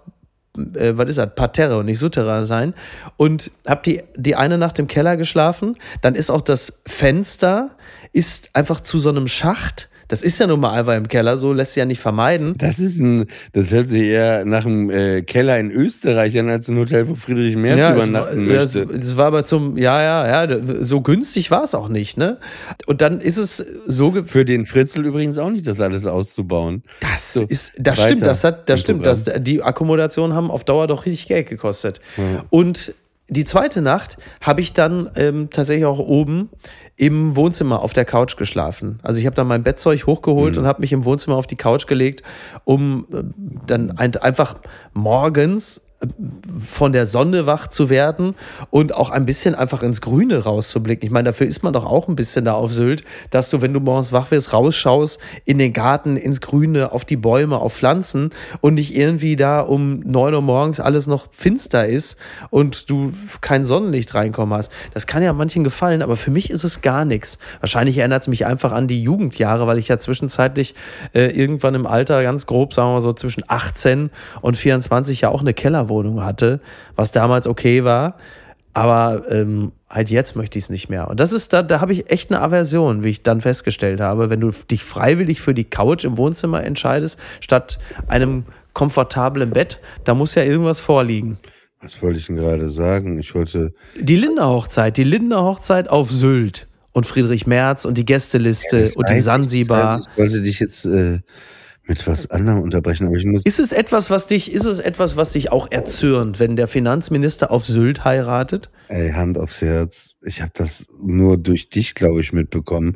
äh, 0.58 0.94
was 0.96 1.10
ist 1.10 1.18
das, 1.18 1.34
Parterre 1.36 1.78
und 1.78 1.86
nicht 1.86 2.00
Souterrain 2.00 2.46
sein. 2.46 2.74
Und 3.18 3.52
habe 3.68 3.82
die, 3.86 4.04
die 4.16 4.36
eine 4.36 4.58
Nacht 4.58 4.80
im 4.80 4.88
Keller 4.88 5.18
geschlafen. 5.18 5.78
Dann 6.02 6.16
ist 6.16 6.30
auch 6.30 6.42
das 6.42 6.74
Fenster 6.86 7.72
ist 8.14 8.50
einfach 8.54 8.82
zu 8.82 9.00
so 9.00 9.10
einem 9.10 9.28
Schacht 9.28 9.90
das 10.12 10.24
ist 10.24 10.38
ja 10.40 10.46
nun 10.46 10.60
mal 10.60 10.78
einfach 10.78 10.96
im 10.96 11.08
Keller, 11.08 11.38
so 11.38 11.54
lässt 11.54 11.72
sich 11.72 11.80
ja 11.80 11.86
nicht 11.86 12.02
vermeiden. 12.02 12.54
Das 12.58 12.80
ist 12.80 13.00
ein, 13.00 13.28
das 13.54 13.72
hört 13.72 13.88
sich 13.88 14.04
eher 14.04 14.44
nach 14.44 14.66
einem 14.66 14.90
äh, 14.90 15.22
Keller 15.22 15.58
in 15.58 15.72
Österreich 15.72 16.38
an, 16.38 16.50
als 16.50 16.68
ein 16.68 16.78
Hotel, 16.78 17.08
wo 17.08 17.16
Friedrich 17.16 17.56
Merz 17.56 17.78
ja, 17.78 17.96
übernachten 17.96 18.42
es, 18.52 18.76
möchte. 18.76 18.94
Es, 18.94 19.16
war 19.16 19.28
aber 19.28 19.46
zum, 19.46 19.78
ja, 19.78 20.04
ja, 20.04 20.46
ja, 20.46 20.60
so 20.82 21.00
günstig 21.00 21.50
war 21.50 21.64
es 21.64 21.74
auch 21.74 21.88
nicht, 21.88 22.18
ne? 22.18 22.40
Und 22.88 23.00
dann 23.00 23.22
ist 23.22 23.38
es 23.38 23.58
so. 23.88 24.12
Für 24.26 24.44
den 24.44 24.66
Fritzel 24.66 25.06
übrigens 25.06 25.38
auch 25.38 25.50
nicht, 25.50 25.66
das 25.66 25.80
alles 25.80 26.06
auszubauen. 26.06 26.84
Das 27.00 27.34
so, 27.34 27.46
ist, 27.46 27.72
das 27.78 28.02
stimmt, 28.04 28.26
das 28.26 28.44
hat, 28.44 28.70
das 28.70 28.82
stimmt, 28.82 29.06
das, 29.06 29.24
die 29.38 29.64
Akkommodationen 29.64 30.36
haben 30.36 30.52
auf 30.52 30.66
Dauer 30.66 30.88
doch 30.88 31.06
richtig 31.06 31.30
Geld 31.30 31.48
gekostet. 31.48 32.02
Mhm. 32.18 32.42
Und 32.50 32.94
die 33.32 33.46
zweite 33.46 33.82
Nacht 33.82 34.18
habe 34.42 34.60
ich 34.60 34.74
dann 34.74 35.10
ähm, 35.16 35.50
tatsächlich 35.52 35.86
auch 35.86 36.00
oben 36.00 36.50
im 36.98 37.38
Wohnzimmer 37.38 37.82
auf 37.82 37.94
der 37.94 38.04
Couch 38.04 38.36
geschlafen. 38.36 39.00
Also 39.04 39.20
ich 39.20 39.26
habe 39.26 39.36
dann 39.38 39.48
mein 39.48 39.64
Bettzeug 39.64 40.06
hochgeholt 40.06 40.56
mhm. 40.56 40.64
und 40.64 40.68
habe 40.68 40.82
mich 40.82 40.92
im 40.92 41.06
Wohnzimmer 41.06 41.38
auf 41.38 41.48
die 41.48 41.56
Couch 41.56 41.88
gelegt, 41.88 42.24
um 42.66 43.08
äh, 43.14 43.24
dann 43.66 43.98
ein, 43.98 44.18
einfach 44.18 44.58
morgens 44.94 45.82
von 46.68 46.92
der 46.94 47.06
Sonne 47.06 47.46
wach 47.46 47.68
zu 47.68 47.90
werden 47.90 48.36
und 48.70 48.96
auch 48.96 49.10
ein 49.10 49.26
bisschen 49.26 49.54
einfach 49.54 49.84
ins 49.84 50.02
Grüne 50.02 50.40
rauszublicken. 50.40 51.06
Ich 51.06 51.12
meine, 51.12 51.30
dafür 51.30 51.48
ist 51.48 51.64
man 51.64 51.74
doch 51.74 51.86
auch 51.86 52.08
ein 52.08 52.16
bisschen 52.16 52.46
da 52.46 52.54
auf 52.54 52.72
Sylt, 52.74 53.04
dass 53.30 53.50
du, 53.50 53.62
wenn 53.62 53.74
du 53.74 53.80
morgens 53.80 54.12
wach 54.12 54.32
wirst, 54.32 54.54
rausschaust 54.54 55.20
in 55.46 55.58
den 55.58 55.74
Garten, 55.74 56.18
ins 56.18 56.42
Grüne, 56.42 56.92
auf 56.92 57.06
die 57.06 57.18
Bäume, 57.18 57.60
auf 57.60 57.74
Pflanzen 57.74 58.32
und 58.62 58.76
nicht 58.76 58.96
irgendwie 58.96 59.36
da 59.36 59.62
um 59.62 60.00
neun 60.00 60.34
Uhr 60.34 60.42
morgens 60.42 60.80
alles 60.80 61.06
noch 61.06 61.28
finster 61.32 61.88
ist 61.88 62.18
und 62.50 62.90
du 62.90 63.14
kein 63.42 63.66
Sonnenlicht 63.66 64.16
reinkommen 64.16 64.58
hast. 64.58 64.72
Das 64.94 65.06
kann 65.06 65.22
ja 65.22 65.34
manchen 65.34 65.64
gefallen, 65.64 66.02
aber 66.02 66.16
für 66.16 66.32
mich 66.32 66.50
ist 66.50 66.64
es 66.64 66.82
gar 66.82 67.06
nichts. 67.06 67.38
Wahrscheinlich 67.60 67.98
erinnert 68.00 68.24
es 68.24 68.28
mich 68.28 68.46
einfach 68.46 68.72
an 68.72 68.88
die 68.88 69.04
Jugendjahre, 69.04 69.68
weil 69.68 69.78
ich 69.78 69.88
ja 69.88 70.00
zwischenzeitlich 70.00 70.74
äh, 71.14 71.28
irgendwann 71.28 71.76
im 71.76 71.86
Alter 71.86 72.24
ganz 72.24 72.48
grob, 72.48 72.74
sagen 72.74 72.90
wir 72.90 72.94
mal 72.94 73.02
so 73.02 73.14
zwischen 73.14 73.44
18 73.48 74.10
und 74.42 74.58
24 74.58 75.22
ja 75.22 75.30
auch 75.30 75.42
eine 75.42 75.54
Keller 75.54 75.90
Wohnung 75.92 76.24
hatte, 76.24 76.60
was 76.96 77.12
damals 77.12 77.46
okay 77.46 77.84
war. 77.84 78.16
Aber 78.74 79.30
ähm, 79.30 79.74
halt 79.90 80.10
jetzt 80.10 80.38
möchte 80.38 80.58
ich 80.58 80.66
es 80.66 80.70
nicht 80.70 80.90
mehr. 80.90 81.10
Und 81.10 81.20
das 81.20 81.34
ist, 81.34 81.52
da, 81.52 81.62
da 81.62 81.82
habe 81.82 81.92
ich 81.92 82.10
echt 82.10 82.32
eine 82.32 82.42
Aversion, 82.42 83.04
wie 83.04 83.10
ich 83.10 83.22
dann 83.22 83.42
festgestellt 83.42 84.00
habe. 84.00 84.30
Wenn 84.30 84.40
du 84.40 84.52
dich 84.70 84.84
freiwillig 84.84 85.42
für 85.42 85.54
die 85.54 85.66
Couch 85.66 86.06
im 86.06 86.18
Wohnzimmer 86.18 86.64
entscheidest, 86.64 87.20
statt 87.42 87.80
einem 88.08 88.46
komfortablen 88.74 89.50
Bett, 89.50 89.80
da 90.06 90.14
muss 90.14 90.36
ja 90.36 90.44
irgendwas 90.44 90.80
vorliegen. 90.80 91.38
Was 91.82 92.02
wollte 92.02 92.20
ich 92.20 92.28
denn 92.28 92.38
gerade 92.38 92.70
sagen? 92.70 93.20
Ich 93.20 93.36
wollte. 93.36 93.74
Die 94.00 94.16
Lindner-Hochzeit, 94.16 94.96
die 94.98 95.04
Lindner-Hochzeit 95.04 95.90
auf 95.90 96.10
Sylt 96.10 96.68
und 96.94 97.06
Friedrich 97.06 97.48
Merz 97.48 97.84
und 97.84 97.98
die 97.98 98.06
Gästeliste 98.06 98.86
ja, 98.86 98.92
und 98.96 99.10
die 99.10 99.20
Sansibar. 99.20 100.00
Ich, 100.00 100.08
ich 100.08 100.18
wollte 100.18 100.42
dich 100.42 100.60
jetzt. 100.60 100.86
Äh 100.86 101.20
mit 101.92 102.08
was 102.08 102.32
anderem 102.32 102.62
unterbrechen, 102.62 103.06
aber 103.06 103.18
ich 103.18 103.26
muss. 103.26 103.46
Ist 103.46 103.60
es 103.60 103.74
etwas, 103.74 104.10
was 104.10 104.26
dich, 104.26 104.54
ist 104.54 104.64
es 104.64 104.80
etwas, 104.80 105.18
was 105.18 105.34
dich 105.34 105.52
auch 105.52 105.70
erzürnt, 105.70 106.40
wenn 106.40 106.56
der 106.56 106.70
Finanzminister 106.70 107.52
auf 107.52 107.66
Sylt 107.66 108.06
heiratet? 108.06 108.70
Ey, 108.88 109.12
Hand 109.12 109.38
aufs 109.38 109.62
Herz. 109.62 110.16
Ich 110.22 110.42
habe 110.42 110.54
das 110.56 110.86
nur 111.04 111.38
durch 111.38 111.70
dich, 111.70 111.94
glaube 111.94 112.22
ich, 112.22 112.32
mitbekommen. 112.32 112.96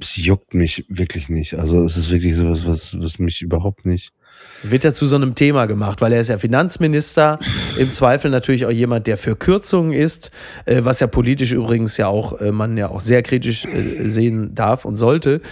Es 0.00 0.16
juckt 0.16 0.54
mich 0.54 0.86
wirklich 0.88 1.28
nicht. 1.28 1.54
Also 1.54 1.84
es 1.84 1.96
ist 1.96 2.10
wirklich 2.10 2.34
sowas, 2.34 2.66
was, 2.66 3.00
was 3.00 3.20
mich 3.20 3.42
überhaupt 3.42 3.86
nicht. 3.86 4.12
Wird 4.64 4.84
er 4.84 4.92
zu 4.92 5.06
so 5.06 5.14
einem 5.14 5.36
Thema 5.36 5.66
gemacht, 5.66 6.00
weil 6.00 6.12
er 6.12 6.20
ist 6.20 6.28
ja 6.28 6.38
Finanzminister, 6.38 7.38
im 7.78 7.92
Zweifel 7.92 8.32
natürlich 8.32 8.66
auch 8.66 8.72
jemand, 8.72 9.06
der 9.06 9.18
für 9.18 9.36
Kürzungen 9.36 9.92
ist, 9.92 10.32
äh, 10.64 10.80
was 10.82 10.98
ja 10.98 11.06
politisch 11.06 11.52
übrigens 11.52 11.96
ja 11.96 12.08
auch 12.08 12.40
äh, 12.40 12.50
man 12.50 12.76
ja 12.76 12.88
auch 12.88 13.02
sehr 13.02 13.22
kritisch 13.22 13.66
äh, 13.66 14.08
sehen 14.08 14.56
darf 14.56 14.84
und 14.84 14.96
sollte. 14.96 15.42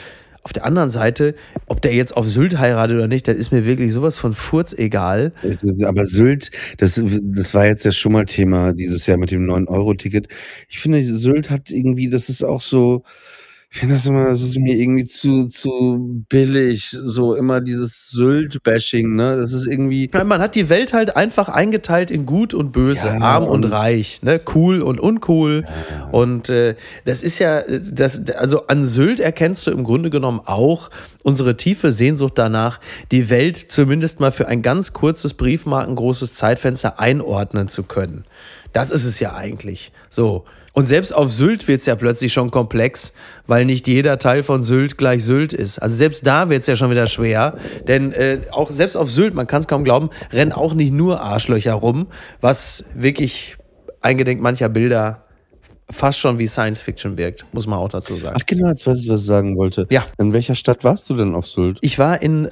Auf 0.48 0.54
der 0.54 0.64
anderen 0.64 0.88
Seite, 0.88 1.34
ob 1.66 1.82
der 1.82 1.92
jetzt 1.92 2.16
auf 2.16 2.26
Sylt 2.26 2.58
heiratet 2.58 2.96
oder 2.96 3.06
nicht, 3.06 3.28
das 3.28 3.36
ist 3.36 3.52
mir 3.52 3.66
wirklich 3.66 3.92
sowas 3.92 4.16
von 4.16 4.32
Furz 4.32 4.72
egal. 4.72 5.32
Aber 5.84 6.06
Sylt, 6.06 6.50
das, 6.78 6.98
das 7.04 7.52
war 7.52 7.66
jetzt 7.66 7.84
ja 7.84 7.92
schon 7.92 8.12
mal 8.12 8.24
Thema 8.24 8.72
dieses 8.72 9.04
Jahr 9.04 9.18
mit 9.18 9.30
dem 9.30 9.44
9-Euro-Ticket. 9.44 10.28
Ich 10.70 10.78
finde, 10.78 11.04
Sylt 11.04 11.50
hat 11.50 11.70
irgendwie, 11.70 12.08
das 12.08 12.30
ist 12.30 12.42
auch 12.42 12.62
so, 12.62 13.02
ich 13.70 13.80
finde 13.80 13.96
das 13.96 14.06
immer, 14.06 14.24
das 14.30 14.40
ist 14.40 14.58
mir 14.58 14.74
irgendwie 14.76 15.04
zu, 15.04 15.46
zu 15.48 16.24
billig. 16.30 16.96
So 17.04 17.34
immer 17.34 17.60
dieses 17.60 18.08
Sylt-Bashing, 18.08 19.14
ne? 19.14 19.36
Das 19.36 19.52
ist 19.52 19.66
irgendwie. 19.66 20.10
Ja, 20.12 20.24
Man 20.24 20.40
hat 20.40 20.54
die 20.54 20.70
Welt 20.70 20.94
halt 20.94 21.16
einfach 21.16 21.50
eingeteilt 21.50 22.10
in 22.10 22.24
gut 22.24 22.54
und 22.54 22.72
böse, 22.72 23.08
Ja, 23.08 23.18
arm 23.18 23.44
und, 23.44 23.66
und- 23.66 23.70
reich, 23.72 24.22
ne? 24.22 24.40
cool 24.54 24.80
und 24.80 24.98
uncool. 24.98 25.66
Und 26.12 26.48
äh, 26.48 26.76
das 27.04 27.22
ist 27.22 27.38
ja, 27.40 27.62
das, 27.68 28.22
also 28.30 28.68
an 28.68 28.86
Sylt 28.86 29.20
erkennst 29.20 29.66
du 29.66 29.70
im 29.70 29.84
Grunde 29.84 30.08
genommen 30.08 30.40
auch 30.46 30.88
unsere 31.22 31.58
tiefe 31.58 31.92
Sehnsucht 31.92 32.32
danach, 32.36 32.80
die 33.12 33.28
Welt 33.28 33.58
zumindest 33.58 34.18
mal 34.18 34.32
für 34.32 34.48
ein 34.48 34.62
ganz 34.62 34.94
kurzes 34.94 35.34
briefmarkengroßes 35.34 36.32
Zeitfenster 36.32 36.98
einordnen 37.00 37.68
zu 37.68 37.82
können. 37.82 38.24
Das 38.72 38.90
ist 38.90 39.04
es 39.04 39.20
ja 39.20 39.34
eigentlich. 39.34 39.92
So. 40.08 40.46
Und 40.78 40.84
selbst 40.84 41.12
auf 41.12 41.32
Sylt 41.32 41.66
wird 41.66 41.80
es 41.80 41.86
ja 41.86 41.96
plötzlich 41.96 42.32
schon 42.32 42.52
komplex, 42.52 43.12
weil 43.48 43.64
nicht 43.64 43.88
jeder 43.88 44.16
Teil 44.20 44.44
von 44.44 44.62
Sylt 44.62 44.96
gleich 44.96 45.24
Sylt 45.24 45.52
ist. 45.52 45.80
Also 45.80 45.96
selbst 45.96 46.24
da 46.24 46.50
wird 46.50 46.60
es 46.60 46.68
ja 46.68 46.76
schon 46.76 46.88
wieder 46.88 47.08
schwer. 47.08 47.56
Denn 47.88 48.12
äh, 48.12 48.42
auch 48.52 48.70
selbst 48.70 48.94
auf 48.94 49.10
Sylt, 49.10 49.34
man 49.34 49.48
kann 49.48 49.58
es 49.58 49.66
kaum 49.66 49.82
glauben, 49.82 50.10
rennen 50.32 50.52
auch 50.52 50.74
nicht 50.74 50.94
nur 50.94 51.20
Arschlöcher 51.20 51.74
rum, 51.74 52.06
was 52.40 52.84
wirklich 52.94 53.56
eingedenk 54.02 54.40
mancher 54.40 54.68
Bilder 54.68 55.24
fast 55.90 56.18
schon 56.18 56.38
wie 56.38 56.46
Science 56.46 56.80
Fiction 56.80 57.16
wirkt, 57.16 57.44
muss 57.52 57.66
man 57.66 57.78
auch 57.78 57.88
dazu 57.88 58.14
sagen. 58.14 58.36
Ach 58.38 58.46
genau, 58.46 58.68
jetzt 58.68 58.86
weiß 58.86 59.00
ich, 59.02 59.08
was 59.08 59.20
ich 59.20 59.26
sagen 59.26 59.56
wollte. 59.56 59.86
Ja. 59.90 60.04
In 60.18 60.32
welcher 60.32 60.54
Stadt 60.54 60.84
warst 60.84 61.08
du 61.08 61.14
denn 61.14 61.34
auf 61.34 61.46
Sylt? 61.46 61.78
Ich 61.80 61.98
war 61.98 62.20
in, 62.20 62.50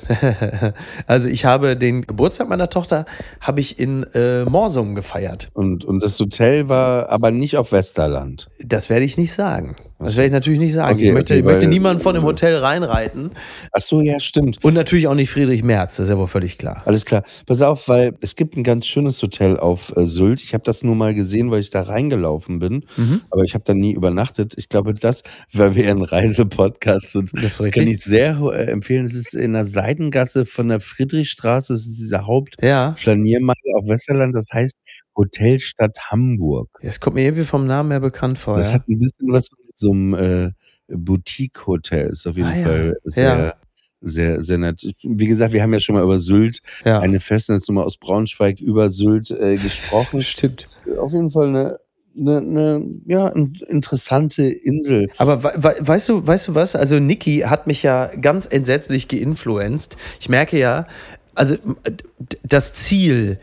also 1.07 1.29
ich 1.29 1.45
habe 1.45 1.77
den 1.77 2.03
Geburtstag 2.03 2.49
meiner 2.49 2.71
Tochter, 2.71 3.05
habe 3.41 3.61
ich 3.61 3.79
in 3.79 4.05
äh, 4.15 4.45
Morsum 4.45 4.95
gefeiert. 4.95 5.49
Und, 5.53 5.85
und 5.85 6.03
das 6.03 6.19
Hotel 6.19 6.69
war 6.69 7.11
aber 7.11 7.31
nicht 7.31 7.57
auf 7.57 7.73
Westerland. 7.73 8.49
Das 8.65 8.89
werde 8.89 9.05
ich 9.05 9.19
nicht 9.19 9.33
sagen. 9.33 9.77
Das 9.99 10.15
werde 10.17 10.27
ich 10.27 10.33
natürlich 10.33 10.59
nicht 10.61 10.75
sagen. 10.75 10.95
Okay, 10.97 11.09
ich 11.09 11.13
möchte, 11.15 11.33
okay, 11.33 11.41
ich 11.41 11.45
möchte 11.47 11.67
niemanden 11.67 12.03
von 12.03 12.15
dem 12.15 12.25
Hotel 12.25 12.57
reinreiten. 12.57 13.31
Ach 13.73 13.81
so, 13.81 14.03
ja, 14.03 14.21
stimmt. 14.21 14.63
Und 14.63 14.75
natürlich 14.75 15.07
auch 15.09 15.15
nicht 15.15 15.31
Friedrich 15.31 15.63
Merz, 15.63 15.97
das 15.97 16.05
ist 16.07 16.11
ja 16.11 16.19
wohl 16.19 16.27
völlig 16.27 16.59
klar. 16.59 16.83
Alles 16.85 17.05
klar. 17.07 17.23
Pass 17.47 17.63
auf, 17.63 17.89
weil 17.89 18.15
es 18.21 18.37
gibt 18.37 18.57
ein 18.57 18.63
ganz 18.63 18.87
schönes 18.87 19.23
Hotel 19.23 19.57
auf 19.59 19.97
äh, 19.97 20.07
Sylt. 20.07 20.43
Ich 20.43 20.53
habe 20.53 20.65
das 20.65 20.83
nur 20.83 20.95
mal 20.95 21.15
gesehen, 21.15 21.51
weil 21.51 21.61
ich 21.61 21.71
da 21.71 21.83
reingelaufen 21.83 22.59
bin. 22.59 22.85
Mhm. 22.97 23.23
Aber 23.31 23.43
ich 23.45 23.55
habe 23.55 23.65
da 23.65 23.73
nie 23.73 23.93
übernachtet. 23.93 24.53
Ich 24.59 24.69
glaube, 24.69 24.93
das, 24.93 25.23
weil 25.53 25.75
wir 25.75 25.91
ein 25.91 26.03
Reisepodcast 26.03 27.13
sind, 27.13 27.31
Das 27.35 27.57
das 27.57 27.71
kann 27.71 27.87
ich 27.87 28.01
sehr 28.05 28.39
äh, 28.53 28.67
empfehlen. 28.71 29.07
Es 29.07 29.15
ist 29.15 29.35
in 29.35 29.55
der 29.55 29.65
Seitengasse 29.65 30.45
von 30.45 30.69
der 30.69 30.81
Friedrichstraße. 30.81 31.73
Das 31.73 31.87
ist 31.87 31.99
dieser 31.99 32.17
Ja, 32.63 32.89
Hauptflaniermarkt 32.91 33.61
auf 33.79 33.89
Westerland. 33.89 34.35
Das 34.35 34.49
heißt 34.53 34.75
Hotel 35.17 35.61
Stadt 35.61 35.97
Hamburg. 36.11 36.69
das 36.83 37.01
kommt 37.01 37.17
mir 37.17 37.23
irgendwie 37.25 37.45
vom 37.45 37.67
Namen 37.67 37.91
her 37.91 38.01
bekannt 38.01 38.37
vor. 38.37 38.59
Das 38.59 38.69
Ja? 38.69 38.75
hat 38.75 38.89
ein 38.89 38.99
bisschen 38.99 39.33
was 39.33 39.49
von 39.49 39.59
so 39.77 39.93
einem 39.93 40.15
äh, 40.15 40.51
Boutique-Hotel. 40.89 42.09
Ist 42.09 42.27
auf 42.27 42.37
jeden 42.37 42.49
Ah, 42.49 42.57
ja. 42.57 42.65
Fall 42.67 42.97
sehr, 43.05 43.25
Ja. 43.39 43.55
sehr, 44.01 44.43
sehr 44.43 44.59
nett. 44.59 44.87
Wie 45.03 45.27
gesagt, 45.27 45.53
wir 45.53 45.63
haben 45.63 45.73
ja 45.73 45.81
schon 45.81 45.95
mal 45.95 46.05
über 46.05 46.19
Sylt 46.19 46.61
ja. 46.85 47.01
eine 47.01 47.21
Festnetznummer 47.21 47.85
aus 47.85 47.97
Braunschweig 47.97 48.61
über 48.61 48.91
Sylt 48.91 49.31
äh, 49.31 49.57
gesprochen. 49.57 50.23
Stimmt. 50.23 50.67
Auf 50.99 51.13
jeden 51.13 51.31
Fall 51.31 51.49
eine, 51.49 51.79
eine, 52.19 52.37
eine 52.39 52.87
ja, 53.07 53.29
in- 53.29 53.59
interessante 53.69 54.45
Insel. 54.45 55.09
Aber 55.19 55.43
we 55.43 55.53
we 55.57 55.75
weißt 55.81 56.09
du, 56.09 56.27
weißt 56.27 56.49
du 56.49 56.55
was? 56.55 56.77
Also 56.77 56.99
Niki 56.99 57.41
hat 57.47 57.67
mich 57.67 57.83
ja 57.83 58.07
ganz 58.21 58.47
entsetzlich 58.47 59.09
geinfluenzt. 59.09 59.97
Ich 60.21 60.29
merke 60.29 60.59
ja, 60.59 60.87
also 61.35 61.57
d- 61.57 62.39
das 62.45 62.73
Ziel 62.75 63.39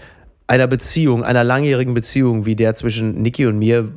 einer 0.53 0.67
Beziehung, 0.67 1.23
einer 1.23 1.43
langjährigen 1.43 1.95
Beziehung 1.95 2.45
wie 2.45 2.55
der 2.55 2.75
zwischen 2.75 3.23
Niki 3.23 3.47
und 3.47 3.57
mir 3.57 3.91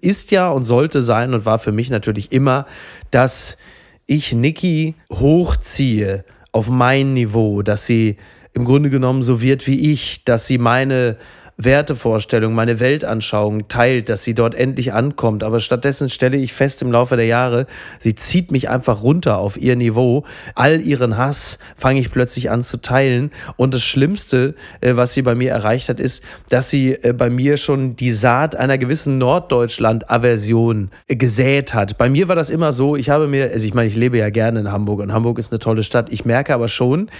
ist 0.00 0.30
ja 0.30 0.48
und 0.48 0.64
sollte 0.64 1.02
sein 1.02 1.34
und 1.34 1.44
war 1.44 1.58
für 1.58 1.72
mich 1.72 1.90
natürlich 1.90 2.32
immer, 2.32 2.64
dass 3.10 3.58
ich 4.06 4.32
Niki 4.32 4.94
hochziehe 5.12 6.24
auf 6.52 6.70
mein 6.70 7.12
Niveau, 7.12 7.60
dass 7.60 7.84
sie 7.84 8.16
im 8.54 8.64
Grunde 8.64 8.88
genommen 8.88 9.22
so 9.22 9.42
wird 9.42 9.66
wie 9.66 9.92
ich, 9.92 10.24
dass 10.24 10.46
sie 10.46 10.56
meine 10.56 11.18
Wertevorstellung, 11.64 12.54
meine 12.54 12.80
Weltanschauung 12.80 13.68
teilt, 13.68 14.08
dass 14.08 14.24
sie 14.24 14.34
dort 14.34 14.54
endlich 14.54 14.92
ankommt. 14.92 15.44
Aber 15.44 15.60
stattdessen 15.60 16.08
stelle 16.08 16.36
ich 16.36 16.52
fest 16.52 16.82
im 16.82 16.92
Laufe 16.92 17.16
der 17.16 17.26
Jahre, 17.26 17.66
sie 17.98 18.14
zieht 18.14 18.50
mich 18.50 18.68
einfach 18.68 19.02
runter 19.02 19.38
auf 19.38 19.56
ihr 19.60 19.76
Niveau. 19.76 20.24
All 20.54 20.80
ihren 20.80 21.16
Hass 21.16 21.58
fange 21.76 22.00
ich 22.00 22.10
plötzlich 22.10 22.50
an 22.50 22.62
zu 22.62 22.78
teilen. 22.78 23.30
Und 23.56 23.74
das 23.74 23.82
Schlimmste, 23.82 24.54
äh, 24.80 24.96
was 24.96 25.14
sie 25.14 25.22
bei 25.22 25.34
mir 25.34 25.52
erreicht 25.52 25.88
hat, 25.88 26.00
ist, 26.00 26.24
dass 26.48 26.70
sie 26.70 26.92
äh, 26.92 27.12
bei 27.12 27.30
mir 27.30 27.56
schon 27.56 27.96
die 27.96 28.12
Saat 28.12 28.56
einer 28.56 28.78
gewissen 28.78 29.18
Norddeutschland-Aversion 29.18 30.90
gesät 31.08 31.74
hat. 31.74 31.98
Bei 31.98 32.08
mir 32.08 32.28
war 32.28 32.36
das 32.36 32.50
immer 32.50 32.72
so, 32.72 32.96
ich 32.96 33.10
habe 33.10 33.26
mir, 33.26 33.50
also 33.52 33.66
ich 33.66 33.74
meine, 33.74 33.88
ich 33.88 33.96
lebe 33.96 34.18
ja 34.18 34.30
gerne 34.30 34.60
in 34.60 34.72
Hamburg 34.72 35.00
und 35.00 35.12
Hamburg 35.12 35.38
ist 35.38 35.52
eine 35.52 35.58
tolle 35.58 35.82
Stadt. 35.82 36.12
Ich 36.12 36.24
merke 36.24 36.54
aber 36.54 36.68
schon, 36.68 37.10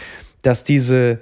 dass 0.42 0.64
diese 0.64 1.18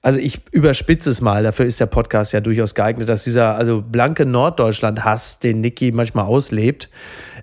also 0.00 0.20
ich 0.20 0.40
überspitze 0.52 1.10
es 1.10 1.20
mal, 1.20 1.42
dafür 1.42 1.66
ist 1.66 1.80
der 1.80 1.86
Podcast 1.86 2.32
ja 2.32 2.40
durchaus 2.40 2.74
geeignet, 2.74 3.08
dass 3.08 3.24
dieser 3.24 3.56
also 3.56 3.82
blanke 3.82 4.26
Norddeutschland-Hass, 4.26 5.40
den 5.40 5.60
Niki 5.60 5.90
manchmal 5.92 6.26
auslebt, 6.26 6.88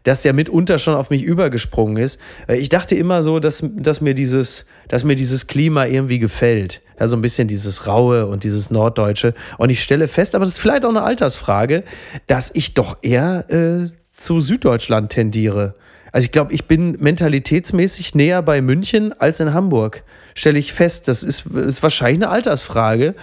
dass 0.03 0.22
der 0.22 0.34
mitunter 0.34 0.80
schon 0.80 0.95
auf 0.95 1.10
mich 1.10 1.24
übergesprungen 1.24 1.97
ist. 1.97 2.20
Äh, 2.47 2.58
Ich 2.58 2.70
dachte 2.70 2.95
immer 2.95 3.24
so, 3.24 3.39
dass, 3.39 3.64
dass, 3.76 4.01
mir, 4.01 4.14
dieses, 4.14 4.66
dass 4.88 5.03
mir 5.03 5.16
dieses 5.16 5.47
Klima 5.47 5.86
irgendwie 5.86 6.20
gefällt. 6.20 6.82
Ja, 6.97 7.10
so 7.10 7.18
ein 7.18 7.22
bisschen 7.22 7.49
dieses 7.49 7.88
Raue 7.88 8.28
und 8.28 8.45
dieses 8.45 8.72
Norddeutsche. 8.72 9.34
Und 9.58 9.70
ich 9.70 9.84
stelle 9.84 10.08
fest, 10.08 10.34
aber 10.34 10.45
das 10.45 10.53
ist 10.53 10.60
vielleicht 10.60 10.86
auch 10.86 10.89
eine 10.89 11.03
Altersfrage, 11.03 11.84
dass 12.28 12.51
ich 12.53 12.74
doch 12.74 12.97
eher 13.01 13.49
äh, 13.49 13.89
zu 14.14 14.39
Süddeutschland 14.39 15.12
tendiere. 15.12 15.76
Also 16.16 16.28
ich 16.28 16.32
glaube, 16.32 16.53
ich 16.53 16.63
bin 16.63 16.95
mentalitätsmäßig 17.01 18.16
näher 18.16 18.41
bei 18.41 18.61
München 18.61 19.13
als 19.20 19.41
in 19.41 19.53
Hamburg. 19.53 20.03
Stelle 20.34 20.57
ich 20.57 20.72
fest, 20.72 21.09
das 21.09 21.24
ist, 21.24 21.45
ist 21.47 21.84
wahrscheinlich 21.84 22.24
eine 22.24 22.30
Altersfrage. 22.30 23.16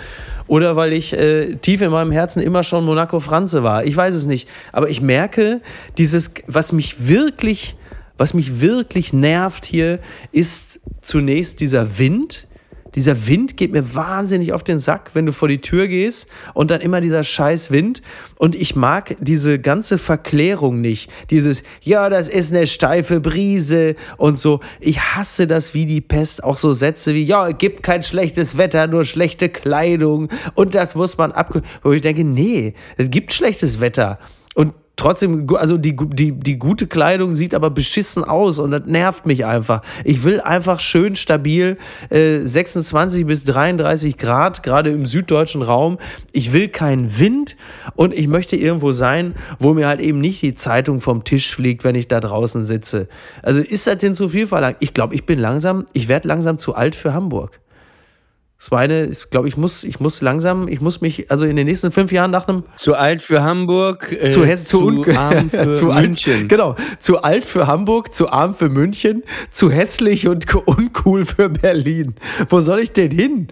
Oder 0.46 0.76
weil 0.76 0.92
ich 0.92 1.14
äh, 1.14 1.54
tief 1.54 1.80
in 1.80 1.90
meinem 1.90 2.12
Herzen 2.12 2.42
immer 2.42 2.62
schon 2.62 2.84
Monaco 2.84 3.18
Franze 3.18 3.62
war. 3.62 3.86
Ich 3.86 3.96
weiß 3.96 4.14
es 4.14 4.26
nicht. 4.26 4.46
Aber 4.72 4.90
ich 4.90 5.00
merke, 5.00 5.62
dieses, 5.96 6.32
was 6.46 6.72
mich 6.72 7.08
wirklich, 7.08 7.76
was 8.18 8.34
mich 8.34 8.60
wirklich 8.60 9.14
nervt 9.14 9.64
hier, 9.64 9.98
ist 10.30 10.78
zunächst 11.00 11.60
dieser 11.60 11.96
Wind. 11.98 12.46
Dieser 12.94 13.26
Wind 13.26 13.56
geht 13.56 13.72
mir 13.72 13.94
wahnsinnig 13.94 14.52
auf 14.52 14.62
den 14.62 14.78
Sack, 14.78 15.10
wenn 15.14 15.26
du 15.26 15.32
vor 15.32 15.48
die 15.48 15.60
Tür 15.60 15.88
gehst 15.88 16.28
und 16.54 16.70
dann 16.70 16.80
immer 16.80 17.00
dieser 17.00 17.24
scheiß 17.24 17.70
Wind. 17.70 18.02
Und 18.36 18.54
ich 18.54 18.76
mag 18.76 19.16
diese 19.20 19.58
ganze 19.58 19.98
Verklärung 19.98 20.80
nicht. 20.80 21.10
Dieses, 21.30 21.62
ja, 21.80 22.08
das 22.08 22.28
ist 22.28 22.52
eine 22.52 22.66
steife 22.66 23.20
Brise 23.20 23.96
und 24.16 24.38
so. 24.38 24.60
Ich 24.80 25.00
hasse 25.00 25.46
das 25.46 25.74
wie 25.74 25.86
die 25.86 26.00
Pest. 26.00 26.44
Auch 26.44 26.56
so 26.56 26.72
Sätze 26.72 27.14
wie, 27.14 27.24
ja, 27.24 27.50
gibt 27.52 27.82
kein 27.82 28.02
schlechtes 28.02 28.58
Wetter, 28.58 28.86
nur 28.86 29.04
schlechte 29.04 29.48
Kleidung. 29.48 30.28
Und 30.54 30.74
das 30.74 30.94
muss 30.94 31.16
man 31.16 31.32
ab. 31.32 31.62
Wo 31.82 31.92
ich 31.92 32.02
denke, 32.02 32.24
nee, 32.24 32.74
es 32.96 33.10
gibt 33.10 33.32
schlechtes 33.32 33.80
Wetter. 33.80 34.18
Und 34.54 34.74
trotzdem, 34.96 35.46
also 35.54 35.78
die, 35.78 35.96
die, 35.96 36.32
die 36.32 36.58
gute 36.58 36.86
Kleidung 36.86 37.32
sieht 37.32 37.54
aber 37.54 37.70
beschissen 37.70 38.24
aus 38.24 38.58
und 38.58 38.70
das 38.70 38.82
nervt 38.86 39.26
mich 39.26 39.44
einfach. 39.44 39.82
Ich 40.04 40.24
will 40.24 40.40
einfach 40.40 40.80
schön 40.80 41.16
stabil 41.16 41.78
äh, 42.10 42.40
26 42.44 43.26
bis 43.26 43.44
33 43.44 44.16
Grad, 44.16 44.62
gerade 44.62 44.90
im 44.90 45.06
süddeutschen 45.06 45.62
Raum. 45.62 45.98
Ich 46.32 46.52
will 46.52 46.68
keinen 46.68 47.18
Wind 47.18 47.56
und 47.96 48.14
ich 48.14 48.28
möchte 48.28 48.56
irgendwo 48.56 48.92
sein, 48.92 49.34
wo 49.58 49.74
mir 49.74 49.88
halt 49.88 50.00
eben 50.00 50.20
nicht 50.20 50.42
die 50.42 50.54
Zeitung 50.54 51.00
vom 51.00 51.24
Tisch 51.24 51.54
fliegt, 51.54 51.84
wenn 51.84 51.94
ich 51.94 52.08
da 52.08 52.20
draußen 52.20 52.64
sitze. 52.64 53.08
Also 53.42 53.60
ist 53.60 53.86
das 53.86 53.98
denn 53.98 54.14
zu 54.14 54.28
viel 54.28 54.46
verlangt? 54.46 54.76
Ich 54.80 54.94
glaube, 54.94 55.14
ich 55.14 55.26
bin 55.26 55.38
langsam, 55.38 55.86
ich 55.92 56.08
werde 56.08 56.28
langsam 56.28 56.58
zu 56.58 56.74
alt 56.74 56.94
für 56.94 57.12
Hamburg. 57.12 57.60
Das 58.62 58.70
war 58.70 58.78
eine, 58.78 59.06
ich 59.06 59.28
glaube, 59.28 59.48
ich 59.48 59.56
muss, 59.56 59.82
ich 59.82 59.98
muss 59.98 60.20
langsam, 60.22 60.68
ich 60.68 60.80
muss 60.80 61.00
mich, 61.00 61.32
also 61.32 61.46
in 61.46 61.56
den 61.56 61.66
nächsten 61.66 61.90
fünf 61.90 62.12
Jahren 62.12 62.30
nach 62.30 62.46
einem 62.46 62.62
Zu 62.76 62.94
alt 62.94 63.20
für 63.20 63.42
Hamburg, 63.42 64.12
äh, 64.12 64.30
zu 64.30 64.44
Hessen, 64.44 64.66
zu, 64.66 65.02
zu 65.02 65.18
arm 65.18 65.50
für 65.50 65.74
zu 65.74 65.90
alt, 65.90 66.06
München. 66.06 66.46
genau, 66.46 66.76
zu 67.00 67.22
alt 67.22 67.44
für 67.44 67.66
Hamburg, 67.66 68.14
zu 68.14 68.28
arm 68.30 68.54
für 68.54 68.68
München, 68.68 69.24
zu 69.50 69.68
hässlich 69.68 70.28
und 70.28 70.54
uncool 70.54 71.26
für 71.26 71.48
Berlin. 71.48 72.14
Wo 72.50 72.60
soll 72.60 72.78
ich 72.78 72.92
denn 72.92 73.10
hin? 73.10 73.48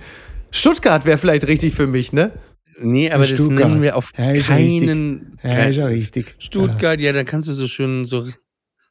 Stuttgart 0.52 1.04
wäre 1.04 1.18
vielleicht 1.18 1.48
richtig 1.48 1.74
für 1.74 1.88
mich, 1.88 2.12
ne? 2.12 2.30
Nee, 2.78 3.10
aber 3.10 3.24
das 3.24 3.30
Stuttgart. 3.30 3.68
nennen 3.68 3.82
wir 3.82 3.96
auf 3.96 4.12
Ja, 4.16 4.30
ist 4.30 4.48
ja 4.48 4.54
keinen. 4.54 5.40
Ja, 5.42 5.64
ist 5.64 5.76
ja 5.76 5.86
richtig. 5.86 6.36
Stuttgart, 6.38 7.00
ja, 7.00 7.12
da 7.12 7.24
kannst 7.24 7.48
du 7.48 7.54
so 7.54 7.66
schön, 7.66 8.06
so, 8.06 8.28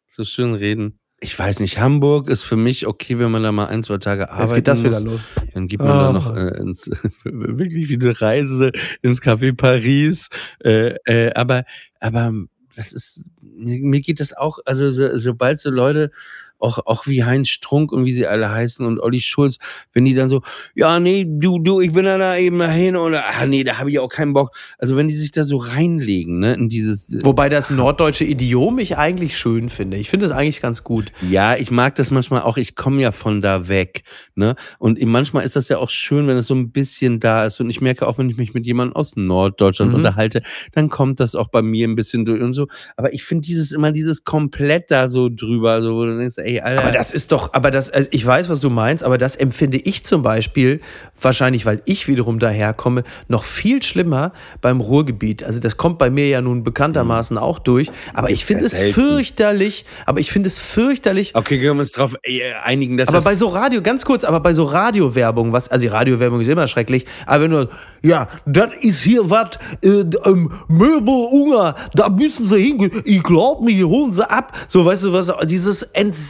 so 0.06 0.26
schön 0.26 0.54
reden. 0.54 1.00
Ich 1.22 1.38
weiß 1.38 1.60
nicht, 1.60 1.80
Hamburg 1.80 2.30
ist 2.30 2.44
für 2.44 2.56
mich 2.56 2.88
okay, 2.88 3.20
wenn 3.20 3.30
man 3.32 3.44
da 3.44 3.52
mal 3.52 3.66
ein, 3.68 3.84
zwei 3.84 3.98
Tage 3.98 4.30
arbeiten 4.30 4.44
Jetzt 4.48 4.56
geht 4.56 4.68
das 4.68 4.80
muss. 4.82 4.86
wieder 4.88 5.00
los. 5.02 5.20
Dann 5.54 5.68
geht 5.68 5.80
man 5.80 5.88
da 5.90 6.10
Ah. 6.10 6.14
noch 6.14 6.36
äh, 6.36 6.58
ins, 6.62 6.90
wirklich 7.24 7.90
wie 7.90 7.96
eine 7.96 8.20
Reise 8.22 8.72
ins 9.02 9.22
Café 9.22 9.54
Paris. 9.56 10.30
Äh, 10.64 10.96
äh, 11.06 11.34
aber, 11.34 11.66
aber 12.00 12.34
das 12.76 12.94
ist, 12.94 13.26
mir, 13.42 13.80
mir 13.80 14.00
geht 14.02 14.20
das 14.22 14.34
auch, 14.36 14.60
also 14.66 14.92
so, 14.92 15.18
sobald 15.20 15.60
so 15.60 15.70
Leute, 15.70 16.12
auch, 16.60 16.80
auch 16.86 17.08
wie 17.08 17.24
Heinz 17.24 17.50
Strunk 17.50 17.92
und 17.92 18.06
wie 18.06 18.14
sie 18.14 18.28
alle 18.28 18.52
heißen 18.52 18.86
und 18.86 19.00
Olli 19.00 19.20
Schulz, 19.22 19.58
wenn 19.94 20.06
die 20.06 20.14
dann 20.14 20.30
so, 20.30 20.42
ja, 20.76 21.00
nee, 21.00 21.26
du, 21.28 21.60
du, 21.60 21.82
ich 21.82 21.92
bin 21.94 22.06
da, 22.06 22.18
da 22.18 22.38
eben 22.38 22.60
dahin 22.60 22.96
oder, 22.96 23.24
ah, 23.40 23.46
nee, 23.46 23.64
da 23.64 23.78
habe 23.80 23.90
ich 23.92 24.00
auch 24.00 24.10
keinen 24.10 24.34
Bock. 24.34 24.56
Also 24.78 24.96
wenn 24.96 25.08
die 25.08 25.16
sich 25.16 25.32
da 25.32 25.44
so 25.44 25.58
reinlegen, 25.58 26.40
ne, 26.40 26.54
in 26.54 26.70
dieses, 26.70 27.08
Wobei 27.24 27.50
das 27.50 27.70
norddeutsche 27.70 28.26
Idiom 28.26 28.80
ich 28.80 28.98
eigentlich 28.98 29.38
schön 29.38 29.70
finde. 29.70 29.98
Ich 29.98 30.10
finde 30.10 30.26
es 30.26 30.32
eigentlich 30.32 30.62
ganz 30.62 30.84
gut. 30.84 31.12
Ja, 31.30 31.56
ich 31.56 31.72
mag 31.72 31.96
das 31.96 32.12
manchmal 32.12 32.42
auch. 32.42 32.58
Ich 32.58 32.76
komme 32.76 33.02
ja 33.02 33.12
von 33.12 33.42
da 33.42 33.68
weg, 33.68 34.04
ne? 34.36 34.56
Und 34.78 35.02
manchmal 35.06 35.46
ist 35.46 35.56
das 35.56 35.70
ja 35.70 35.78
auch 35.78 35.90
schön, 35.90 36.28
wenn 36.28 36.38
es 36.38 36.48
so 36.48 36.56
ein 36.56 36.72
bisschen 36.72 37.20
da 37.20 37.46
ist. 37.46 37.60
Und 37.60 37.70
ich 37.70 37.82
merke 37.82 38.08
auch, 38.08 38.18
wenn 38.18 38.30
ich 38.30 38.38
mich 38.38 38.54
mit 38.54 38.66
jemandem 38.66 38.96
aus 38.96 39.16
Norddeutschland 39.16 39.92
Mhm. 39.92 39.96
unterhalte, 39.96 40.42
dann 40.74 40.90
kommt 40.90 41.20
das 41.20 41.36
auch 41.36 41.48
bei 41.48 41.62
mir 41.62 41.88
ein 41.88 41.96
bisschen 41.96 42.26
durch 42.26 42.42
und 42.42 42.54
so. 42.54 42.68
Aber 42.98 43.14
ich 43.14 43.24
finde 43.24 43.46
dieses 43.48 43.72
immer 43.72 43.92
dieses 43.92 44.24
komplett 44.24 44.92
da 44.92 45.08
so 45.08 45.30
drüber, 45.30 45.82
so 45.82 45.96
wo 45.96 46.06
du 46.06 46.18
denkst, 46.18 46.36
ey, 46.38 46.49
Alter. 46.58 46.82
Aber 46.82 46.92
das 46.92 47.12
ist 47.12 47.32
doch, 47.32 47.54
aber 47.54 47.72
das, 47.72 47.90
also 47.90 48.10
ich 48.12 48.26
weiß, 48.26 48.50
was 48.50 48.60
du 48.60 48.70
meinst, 48.70 49.04
aber 49.04 49.18
das 49.18 49.36
empfinde 49.36 49.78
ich 49.78 50.04
zum 50.06 50.22
Beispiel, 50.22 50.82
wahrscheinlich, 51.22 51.66
weil 51.66 51.82
ich 51.86 52.08
wiederum 52.08 52.40
daherkomme, 52.40 53.04
noch 53.28 53.44
viel 53.44 53.84
schlimmer 53.84 54.32
beim 54.62 54.82
Ruhrgebiet. 54.82 55.44
Also 55.44 55.60
das 55.60 55.78
kommt 55.78 55.98
bei 55.98 56.10
mir 56.10 56.28
ja 56.28 56.42
nun 56.42 56.64
bekanntermaßen 56.64 57.38
auch 57.38 57.60
durch. 57.60 57.90
Aber 58.14 58.30
ich 58.30 58.46
finde 58.46 58.66
es 58.66 58.74
selten. 58.74 58.94
fürchterlich, 58.94 59.86
aber 60.06 60.20
ich 60.20 60.32
finde 60.32 60.48
es 60.48 60.60
fürchterlich. 60.60 61.36
okay, 61.36 61.58
können 61.58 61.78
wir 61.78 61.82
uns 61.82 61.92
drauf 61.92 62.16
äh, 62.24 62.42
einigen, 62.64 62.98
dass 62.98 63.08
Aber 63.08 63.18
das 63.18 63.24
bei 63.24 63.36
so 63.36 63.50
Radio, 63.50 63.82
ganz 63.82 64.06
kurz, 64.06 64.24
aber 64.24 64.40
bei 64.40 64.54
so 64.54 64.64
Radiowerbung, 64.64 65.52
was, 65.52 65.68
also 65.70 65.84
die 65.84 65.90
Radiowerbung 65.90 66.42
ist 66.42 66.48
immer 66.48 66.68
schrecklich, 66.68 67.06
aber 67.26 67.44
wenn 67.44 67.52
du, 67.52 67.70
ja, 68.02 68.28
das 68.46 68.70
ist 68.82 69.02
hier 69.02 69.30
was, 69.30 69.60
äh, 69.82 70.06
ähm, 70.26 70.52
Möbel 70.68 71.28
Unger, 71.32 71.76
da 71.94 72.10
müssen 72.10 72.48
sie 72.48 72.60
hingehen, 72.60 73.02
ich 73.06 73.24
glaub 73.24 73.62
mir, 73.62 73.88
holen 73.88 74.14
sie 74.14 74.30
ab. 74.30 74.56
So, 74.68 74.86
weißt 74.86 75.06
du 75.06 75.14
was, 75.14 75.32
dieses 75.46 75.84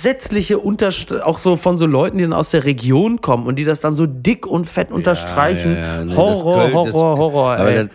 entsetzliche 0.09 0.57
Unterst 0.59 1.13
auch 1.21 1.37
so 1.37 1.55
von 1.55 1.77
so 1.77 1.85
Leuten, 1.85 2.17
die 2.17 2.23
dann 2.23 2.33
aus 2.33 2.49
der 2.49 2.63
Region 2.65 3.21
kommen 3.21 3.45
und 3.45 3.57
die 3.57 3.63
das 3.63 3.79
dann 3.79 3.93
so 3.95 4.05
dick 4.07 4.47
und 4.47 4.65
fett 4.67 4.91
unterstreichen. 4.91 5.73
Ja, 5.75 5.97
ja, 5.97 6.03
nee, 6.03 6.09
das 6.09 6.17
Horror, 6.17 6.55
Köln- 6.63 6.73
Horror, 6.73 6.85
das- 6.85 6.93
Horror, 6.95 7.51
Aber 7.57 7.71
das, 7.71 7.87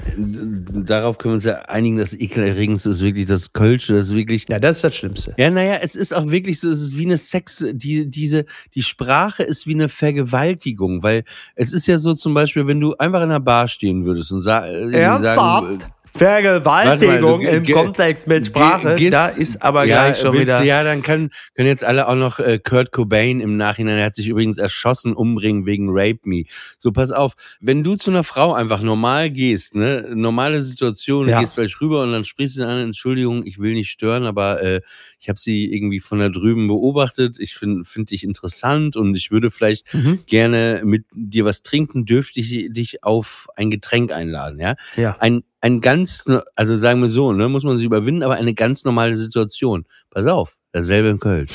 darauf 0.86 1.18
können 1.18 1.32
wir 1.32 1.36
uns 1.36 1.44
ja 1.44 1.54
einigen, 1.62 1.98
das 1.98 2.14
Ekelerregendste 2.14 2.90
ist 2.90 3.00
wirklich 3.02 3.26
das 3.26 3.52
Kölsche, 3.52 3.94
das 3.94 4.06
ist 4.08 4.14
wirklich 4.14 4.46
ja, 4.48 4.58
das 4.58 4.76
ist 4.76 4.84
das 4.84 4.94
Schlimmste. 4.94 5.34
Ja, 5.36 5.50
naja, 5.50 5.78
es 5.82 5.94
ist 5.96 6.14
auch 6.14 6.30
wirklich 6.30 6.60
so, 6.60 6.70
es 6.70 6.80
ist 6.80 6.96
wie 6.96 7.06
eine 7.06 7.16
Sex, 7.16 7.64
die, 7.72 8.08
diese, 8.08 8.44
die 8.74 8.82
Sprache 8.82 9.42
ist 9.42 9.66
wie 9.66 9.74
eine 9.74 9.88
Vergewaltigung, 9.88 11.02
weil 11.02 11.24
es 11.56 11.72
ist 11.72 11.86
ja 11.86 11.98
so 11.98 12.14
zum 12.14 12.34
Beispiel, 12.34 12.66
wenn 12.66 12.80
du 12.80 12.94
einfach 12.96 13.18
in 13.22 13.30
einer 13.30 13.40
Bar 13.40 13.68
stehen 13.68 14.04
würdest 14.04 14.30
und 14.32 14.42
sa 14.42 14.62
sagen, 14.62 15.78
Vergewaltigung 16.16 17.42
mal, 17.42 17.54
im 17.54 17.64
Kontext 17.64 18.26
mit 18.28 18.46
Sprache, 18.46 18.94
Ge- 18.94 19.10
da 19.10 19.26
gehst- 19.28 19.38
ist 19.38 19.62
aber 19.62 19.84
ja, 19.84 20.04
gleich 20.06 20.18
schon 20.20 20.32
willst 20.32 20.42
wieder. 20.46 20.62
Ja, 20.62 20.84
dann 20.84 21.02
kann, 21.02 21.30
können 21.54 21.68
jetzt 21.68 21.82
alle 21.84 22.06
auch 22.08 22.14
noch 22.14 22.38
äh, 22.38 22.58
Kurt 22.58 22.92
Cobain 22.92 23.40
im 23.40 23.56
Nachhinein, 23.56 23.98
er 23.98 24.06
hat 24.06 24.14
sich 24.14 24.28
übrigens 24.28 24.58
erschossen, 24.58 25.14
umbringen 25.14 25.66
wegen 25.66 25.88
Rape 25.90 26.20
Me. 26.24 26.44
So, 26.78 26.92
pass 26.92 27.10
auf, 27.10 27.32
wenn 27.60 27.82
du 27.82 27.96
zu 27.96 28.10
einer 28.10 28.22
Frau 28.24 28.52
einfach 28.52 28.80
normal 28.80 29.30
gehst, 29.30 29.74
ne, 29.74 30.06
normale 30.14 30.62
Situation, 30.62 31.28
Ja. 31.28 31.36
du 31.36 31.40
gehst 31.42 31.54
vielleicht 31.54 31.80
rüber 31.80 32.02
und 32.02 32.12
dann 32.12 32.24
sprichst 32.24 32.58
du 32.58 32.66
an, 32.66 32.78
Entschuldigung, 32.78 33.44
ich 33.44 33.58
will 33.58 33.74
nicht 33.74 33.90
stören, 33.90 34.24
aber 34.24 34.62
äh, 34.62 34.80
ich 35.24 35.28
habe 35.30 35.38
sie 35.40 35.72
irgendwie 35.72 36.00
von 36.00 36.18
da 36.18 36.28
drüben 36.28 36.68
beobachtet, 36.68 37.38
ich 37.38 37.54
finde 37.56 37.84
find 37.86 38.10
dich 38.10 38.24
interessant 38.24 38.94
und 38.94 39.14
ich 39.16 39.30
würde 39.30 39.50
vielleicht 39.50 39.86
Mhm. 39.94 40.20
gerne 40.26 40.82
mit 40.84 41.06
dir 41.14 41.46
was 41.46 41.62
trinken, 41.62 42.04
dürfte 42.04 42.40
ich 42.40 42.68
dich 42.70 43.02
auf 43.02 43.48
ein 43.56 43.70
Getränk 43.70 44.12
einladen, 44.12 44.60
ja? 44.60 44.74
Ja. 44.96 45.16
Ein, 45.20 45.44
ein 45.62 45.80
ganz, 45.80 46.30
also 46.56 46.76
sagen 46.76 47.00
wir 47.00 47.08
so, 47.08 47.32
ne, 47.32 47.48
muss 47.48 47.64
man 47.64 47.78
sich 47.78 47.86
überwinden, 47.86 48.22
aber 48.22 48.34
eine 48.34 48.52
ganz 48.52 48.84
normale 48.84 49.16
Situation. 49.16 49.86
Pass 50.10 50.26
auf, 50.26 50.58
dasselbe 50.72 51.08
in 51.08 51.18
Köln. 51.18 51.46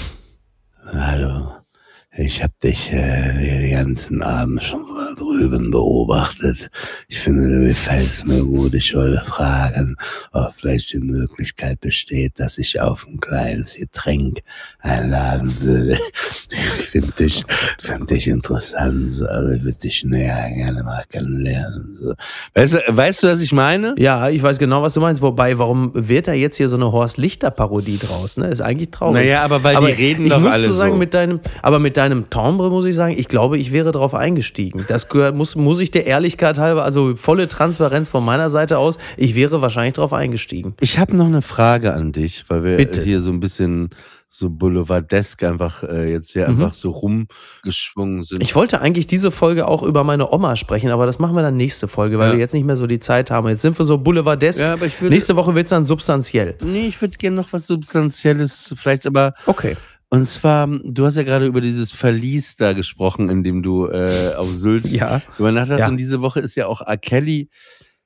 Hallo, 0.91 1.53
ich 2.19 2.43
habe 2.43 2.53
dich 2.61 2.91
äh, 2.91 3.33
den 3.33 3.71
ganzen 3.71 4.21
Abend 4.21 4.61
schon 4.61 4.85
da 4.93 5.13
drüben 5.15 5.71
beobachtet. 5.71 6.69
Ich 7.07 7.19
finde, 7.19 7.47
du 7.47 7.67
gefällst 7.67 8.25
mir 8.25 8.43
gut. 8.43 8.73
Ich 8.73 8.93
wollte 8.93 9.23
fragen, 9.23 9.95
ob 10.33 10.53
vielleicht 10.55 10.91
die 10.91 10.99
Möglichkeit 10.99 11.79
besteht, 11.79 12.39
dass 12.39 12.57
ich 12.57 12.81
auf 12.81 13.07
ein 13.07 13.19
kleines 13.19 13.75
Getränk 13.75 14.39
einladen 14.79 15.61
würde. 15.61 15.97
Ich 16.51 16.91
finde 16.91 17.11
dich, 17.11 17.43
find 17.77 18.09
dich 18.09 18.27
interessant, 18.27 19.13
so, 19.13 19.27
also 19.27 19.51
ich 19.51 19.63
würde 19.63 19.77
dich 19.77 20.03
näher 20.03 20.49
gerne 20.49 20.81
mal 20.81 21.03
kennenlernen. 21.07 21.99
So. 22.01 22.13
Weißt, 22.55 22.73
du, 22.73 22.79
weißt 22.87 23.21
du, 23.21 23.27
was 23.27 23.41
ich 23.41 23.51
meine? 23.51 23.93
Ja, 23.99 24.29
ich 24.31 24.41
weiß 24.41 24.57
genau, 24.57 24.81
was 24.81 24.95
du 24.95 24.99
meinst. 24.99 25.21
Wobei, 25.21 25.59
warum 25.59 25.91
wird 25.93 26.27
da 26.27 26.33
jetzt 26.33 26.57
hier 26.57 26.67
so 26.67 26.77
eine 26.77 26.91
Horst 26.91 27.17
Lichter-Parodie 27.17 27.99
draus? 27.99 28.37
Ne? 28.37 28.47
Ist 28.47 28.61
eigentlich 28.61 28.89
traurig. 28.89 29.21
Naja, 29.21 29.43
aber 29.43 29.63
weil 29.63 29.75
die 29.85 29.91
reden 29.91 30.25
ich 30.25 30.31
doch 30.31 30.39
muss 30.39 30.53
alle 30.53 30.65
so 30.65 30.73
sagen, 30.73 30.93
so. 30.93 30.97
Mit 30.97 31.13
deinem, 31.13 31.39
aber 31.61 31.77
mit 31.77 31.95
deinem 31.95 32.08
Timbre 32.29 32.69
muss 32.69 32.85
ich 32.85 32.95
sagen, 32.95 33.15
ich 33.17 33.27
glaube, 33.27 33.57
ich 33.57 33.71
wäre 33.71 33.91
darauf 33.91 34.13
eingestiegen. 34.13 34.85
Das 34.87 35.09
gehört, 35.09 35.35
muss, 35.35 35.55
muss 35.55 35.79
ich 35.79 35.91
der 35.91 36.05
Ehrlichkeit 36.05 36.57
halber, 36.57 36.83
also 36.83 37.15
volle 37.15 37.47
Transparenz 37.47 38.09
von 38.09 38.23
meiner 38.25 38.49
Seite 38.49 38.77
aus, 38.77 38.97
ich 39.17 39.35
wäre 39.35 39.61
wahrscheinlich 39.61 39.93
darauf 39.95 40.13
eingestiegen. 40.13 40.73
Ich 40.79 40.97
habe 40.99 41.15
noch 41.15 41.25
eine 41.27 41.41
Frage 41.41 41.93
an 41.93 42.11
dich, 42.11 42.45
weil 42.47 42.63
wir 42.63 42.77
Bitte. 42.77 43.01
hier 43.01 43.21
so 43.21 43.31
ein 43.31 43.39
bisschen 43.39 43.89
so 44.31 44.49
boulevardesk 44.51 45.41
einfach 45.41 45.81
äh, 45.83 46.11
jetzt 46.11 46.31
hier 46.33 46.47
Mhm. 46.47 46.61
einfach 46.61 46.75
so 46.75 46.91
rumgeschwungen 47.63 48.23
sind. 48.23 48.43
Ich 48.43 48.55
wollte 48.55 48.79
eigentlich 48.79 49.07
diese 49.07 49.31
Folge 49.31 49.67
auch 49.67 49.81
über 49.81 50.03
meine 50.03 50.31
Oma 50.31 50.55
sprechen, 50.55 50.91
aber 50.91 51.07
das 51.07 51.17
machen 51.17 51.35
wir 51.35 51.41
dann 51.41 51.57
nächste 51.57 51.87
Folge, 51.87 52.19
weil 52.19 52.27
Ja. 52.27 52.33
wir 52.33 52.39
jetzt 52.39 52.53
nicht 52.53 52.65
mehr 52.65 52.75
so 52.77 52.85
die 52.85 52.99
Zeit 52.99 53.31
haben. 53.31 53.47
Jetzt 53.47 53.63
sind 53.63 53.77
wir 53.79 53.85
so 53.85 53.97
boulevardesk. 53.97 54.59
ja, 54.61 54.73
aber 54.73 54.85
ich 54.85 55.01
würde. 55.01 55.15
Nächste 55.15 55.35
Woche 55.35 55.55
wird 55.55 55.65
es 55.65 55.71
dann 55.71 55.83
substanziell. 55.85 56.55
Nee, 56.61 56.87
ich 56.89 57.01
würde 57.01 57.17
gerne 57.17 57.37
noch 57.37 57.51
was 57.53 57.65
Substanzielles, 57.65 58.73
vielleicht 58.77 59.07
aber. 59.07 59.33
Okay. 59.47 59.75
Und 60.11 60.25
zwar, 60.25 60.67
du 60.67 61.05
hast 61.05 61.17
ja 61.17 61.23
gerade 61.23 61.45
über 61.45 61.61
dieses 61.61 61.91
Verlies 61.91 62.55
da 62.55 62.73
gesprochen, 62.73 63.29
in 63.29 63.43
dem 63.43 63.61
du 63.61 63.87
äh, 63.87 64.33
auf 64.35 64.49
Sylt 64.55 64.85
Ja. 64.87 65.21
übernachtet 65.37 65.73
hast. 65.73 65.79
Ja. 65.81 65.87
Und 65.87 65.97
diese 65.97 66.21
Woche 66.21 66.39
ist 66.39 66.55
ja 66.55 66.65
auch 66.65 66.81
R. 66.81 66.97
Kelly 66.97 67.49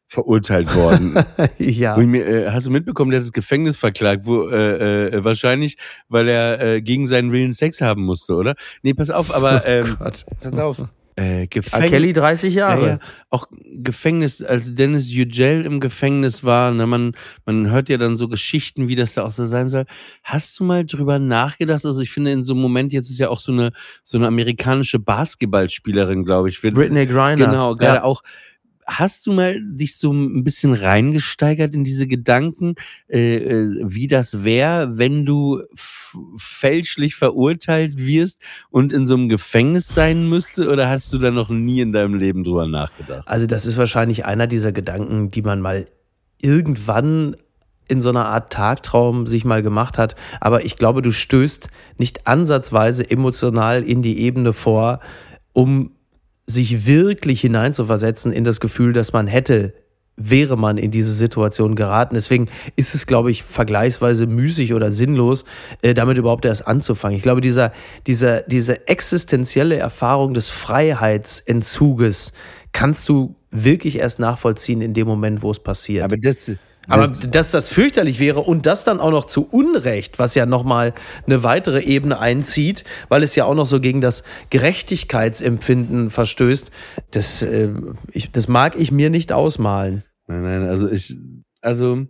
verurteilt 0.08 0.76
worden. 0.76 1.18
ja. 1.58 1.98
Mir, 1.98 2.26
äh, 2.28 2.52
hast 2.52 2.68
du 2.68 2.72
mitbekommen, 2.72 3.12
der 3.12 3.20
hat 3.20 3.26
das 3.26 3.32
Gefängnis 3.32 3.78
verklagt, 3.78 4.26
wo 4.26 4.48
äh, 4.50 5.08
äh, 5.08 5.24
wahrscheinlich, 5.24 5.78
weil 6.10 6.28
er 6.28 6.62
äh, 6.62 6.82
gegen 6.82 7.08
seinen 7.08 7.32
Willen 7.32 7.54
Sex 7.54 7.82
haben 7.82 8.04
musste, 8.04 8.36
oder? 8.36 8.54
Nee, 8.84 8.94
pass 8.94 9.10
auf, 9.10 9.34
aber 9.34 9.66
ähm, 9.66 9.96
Gott. 9.98 10.26
pass 10.42 10.60
auf. 10.60 10.84
Äh, 11.16 11.42
R. 11.42 11.48
Gefängnis. 11.48 11.90
Kelly 11.92 12.14
30 12.14 12.54
Ja, 12.54 12.70
Jahre. 12.70 12.88
ja, 12.88 13.00
auch 13.30 13.48
Gefängnis, 13.66 14.42
als 14.42 14.74
Dennis 14.74 15.10
Yücel 15.10 15.66
im 15.66 15.80
Gefängnis 15.80 16.44
war, 16.44 16.72
ne, 16.72 16.88
man, 16.88 17.14
man 17.46 17.70
hört 17.70 17.90
ja 17.90 17.98
dann 17.98 18.18
so 18.18 18.28
Geschichten, 18.28 18.88
wie 18.88 18.96
das 18.96 19.14
da 19.14 19.24
auch 19.24 19.32
so 19.32 19.46
sein 19.46 19.70
soll. 19.70 19.86
Hast 20.24 20.60
du 20.60 20.64
mal 20.64 20.86
drüber 20.86 21.20
nachgedacht? 21.20 21.86
Also 21.86 22.02
ich 22.02 22.12
finde, 22.12 22.32
in 22.32 22.44
so 22.44 22.54
einem 22.54 22.62
Moment, 22.62 22.94
jetzt 22.94 23.10
ist 23.10 23.20
ja 23.20 23.30
auch 23.30 23.40
so 23.40 23.52
eine, 23.52 23.72
so 24.04 24.18
eine 24.18 24.28
amerikanische 24.28 25.00
Basketballspielerin, 25.00 26.24
glaube 26.24 26.50
ich. 26.50 26.62
Britney 26.62 27.06
Griner. 27.06 27.36
Genau, 27.46 27.76
gerade 27.76 27.98
ja. 27.98 28.04
auch. 28.04 28.24
Hast 28.86 29.26
du 29.26 29.34
mal 29.34 29.60
dich 29.62 29.98
so 29.98 30.12
ein 30.12 30.44
bisschen 30.44 30.74
reingesteigert 30.74 31.74
in 31.74 31.84
diese 31.84 32.08
Gedanken, 32.08 32.76
äh, 33.08 33.38
äh, 33.38 33.82
wie 33.84 34.08
das 34.08 34.44
wäre, 34.44 34.98
wenn 34.98 35.26
du 35.26 35.62
fälschlich 36.38 37.16
verurteilt 37.16 37.98
wirst 37.98 38.40
und 38.70 38.94
in 38.94 39.08
so 39.08 39.16
einem 39.16 39.30
Gefängnis 39.30 39.88
sein 39.88 40.28
müsste? 40.30 40.70
Oder 40.70 40.90
hast 40.90 41.14
du 41.14 41.18
da 41.18 41.32
noch 41.32 41.50
nie 41.50 41.82
in 41.82 41.92
deinem 41.92 42.16
Leben 42.16 42.44
drüber 42.44 42.68
nachgedacht? 42.68 43.28
Also 43.28 43.48
das 43.48 43.66
ist 43.66 43.78
wahrscheinlich 43.78 44.26
einer 44.26 44.48
dieser 44.48 44.72
Gedanken, 44.72 45.32
die 45.32 45.42
man 45.42 45.62
mal 45.62 45.88
irgendwann 46.42 47.36
in 47.88 48.02
so 48.02 48.10
einer 48.10 48.26
Art 48.26 48.52
Tagtraum 48.52 49.28
sich 49.28 49.46
mal 49.46 49.62
gemacht 49.62 49.98
hat. 49.98 50.16
Aber 50.40 50.66
ich 50.66 50.76
glaube, 50.76 51.02
du 51.02 51.12
stößt 51.12 51.70
nicht 51.98 52.28
ansatzweise 52.28 53.10
emotional 53.10 53.84
in 53.84 54.02
die 54.02 54.20
Ebene 54.20 54.54
vor, 54.54 55.00
um 55.54 55.92
sich 56.46 56.86
wirklich 56.86 57.42
hineinzuversetzen 57.42 58.32
in 58.32 58.44
das 58.44 58.60
Gefühl, 58.60 58.94
dass 58.94 59.14
man 59.14 59.28
hätte 59.28 59.74
wäre 60.16 60.58
man 60.58 60.78
in 60.78 60.92
diese 60.92 61.14
Situation 61.14 61.76
geraten. 61.76 62.16
Deswegen 62.16 62.48
ist 62.76 62.94
es, 62.94 63.08
glaube 63.08 63.32
ich, 63.32 63.44
vergleichsweise 63.44 64.28
müßig 64.28 64.74
oder 64.74 64.92
sinnlos, 64.92 65.44
äh, 65.82 65.94
damit 65.94 66.18
überhaupt 66.18 66.46
erst 66.46 66.68
anzufangen. 66.68 67.18
Ich 67.18 67.24
glaube, 67.24 67.42
dieser, 67.42 67.72
dieser, 68.06 68.42
diese 68.42 68.88
existenzielle 68.88 69.78
Erfahrung 69.78 70.34
des 70.34 70.50
Freiheitsentzuges 70.50 72.34
kannst 72.74 73.10
du 73.10 73.36
wirklich 73.50 73.98
erst 73.98 74.20
nachvollziehen 74.20 74.82
in 74.82 74.94
dem 74.94 75.08
Moment, 75.08 75.42
wo 75.42 75.52
es 75.52 75.60
passiert. 75.60 76.04
Aber 76.04 76.18
das, 76.18 76.52
Aber 76.88 77.08
das, 77.08 77.30
dass 77.30 77.52
das 77.52 77.70
fürchterlich 77.70 78.20
wäre 78.20 78.42
und 78.42 78.66
das 78.66 78.84
dann 78.84 79.00
auch 79.00 79.12
noch 79.12 79.26
zu 79.26 79.48
Unrecht, 79.50 80.20
was 80.20 80.36
ja 80.36 80.46
nochmal 80.46 80.94
eine 81.26 81.44
weitere 81.44 81.82
Ebene 81.82 82.20
einzieht, 82.20 82.84
weil 83.10 83.24
es 83.24 83.36
ja 83.36 83.46
auch 83.46 83.56
noch 83.56 83.66
so 83.66 83.80
gegen 83.80 84.02
das 84.02 84.24
Gerechtigkeitsempfinden 84.50 86.10
verstößt, 86.10 86.72
das, 87.12 87.42
äh, 87.42 87.74
ich, 88.12 88.32
das 88.32 88.48
mag 88.48 88.76
ich 88.78 88.92
mir 88.92 89.10
nicht 89.10 89.32
ausmalen. 89.32 90.04
nein, 90.28 90.44
nein, 90.44 90.64
also 90.64 90.90
ich, 90.90 91.16
also 91.62 92.06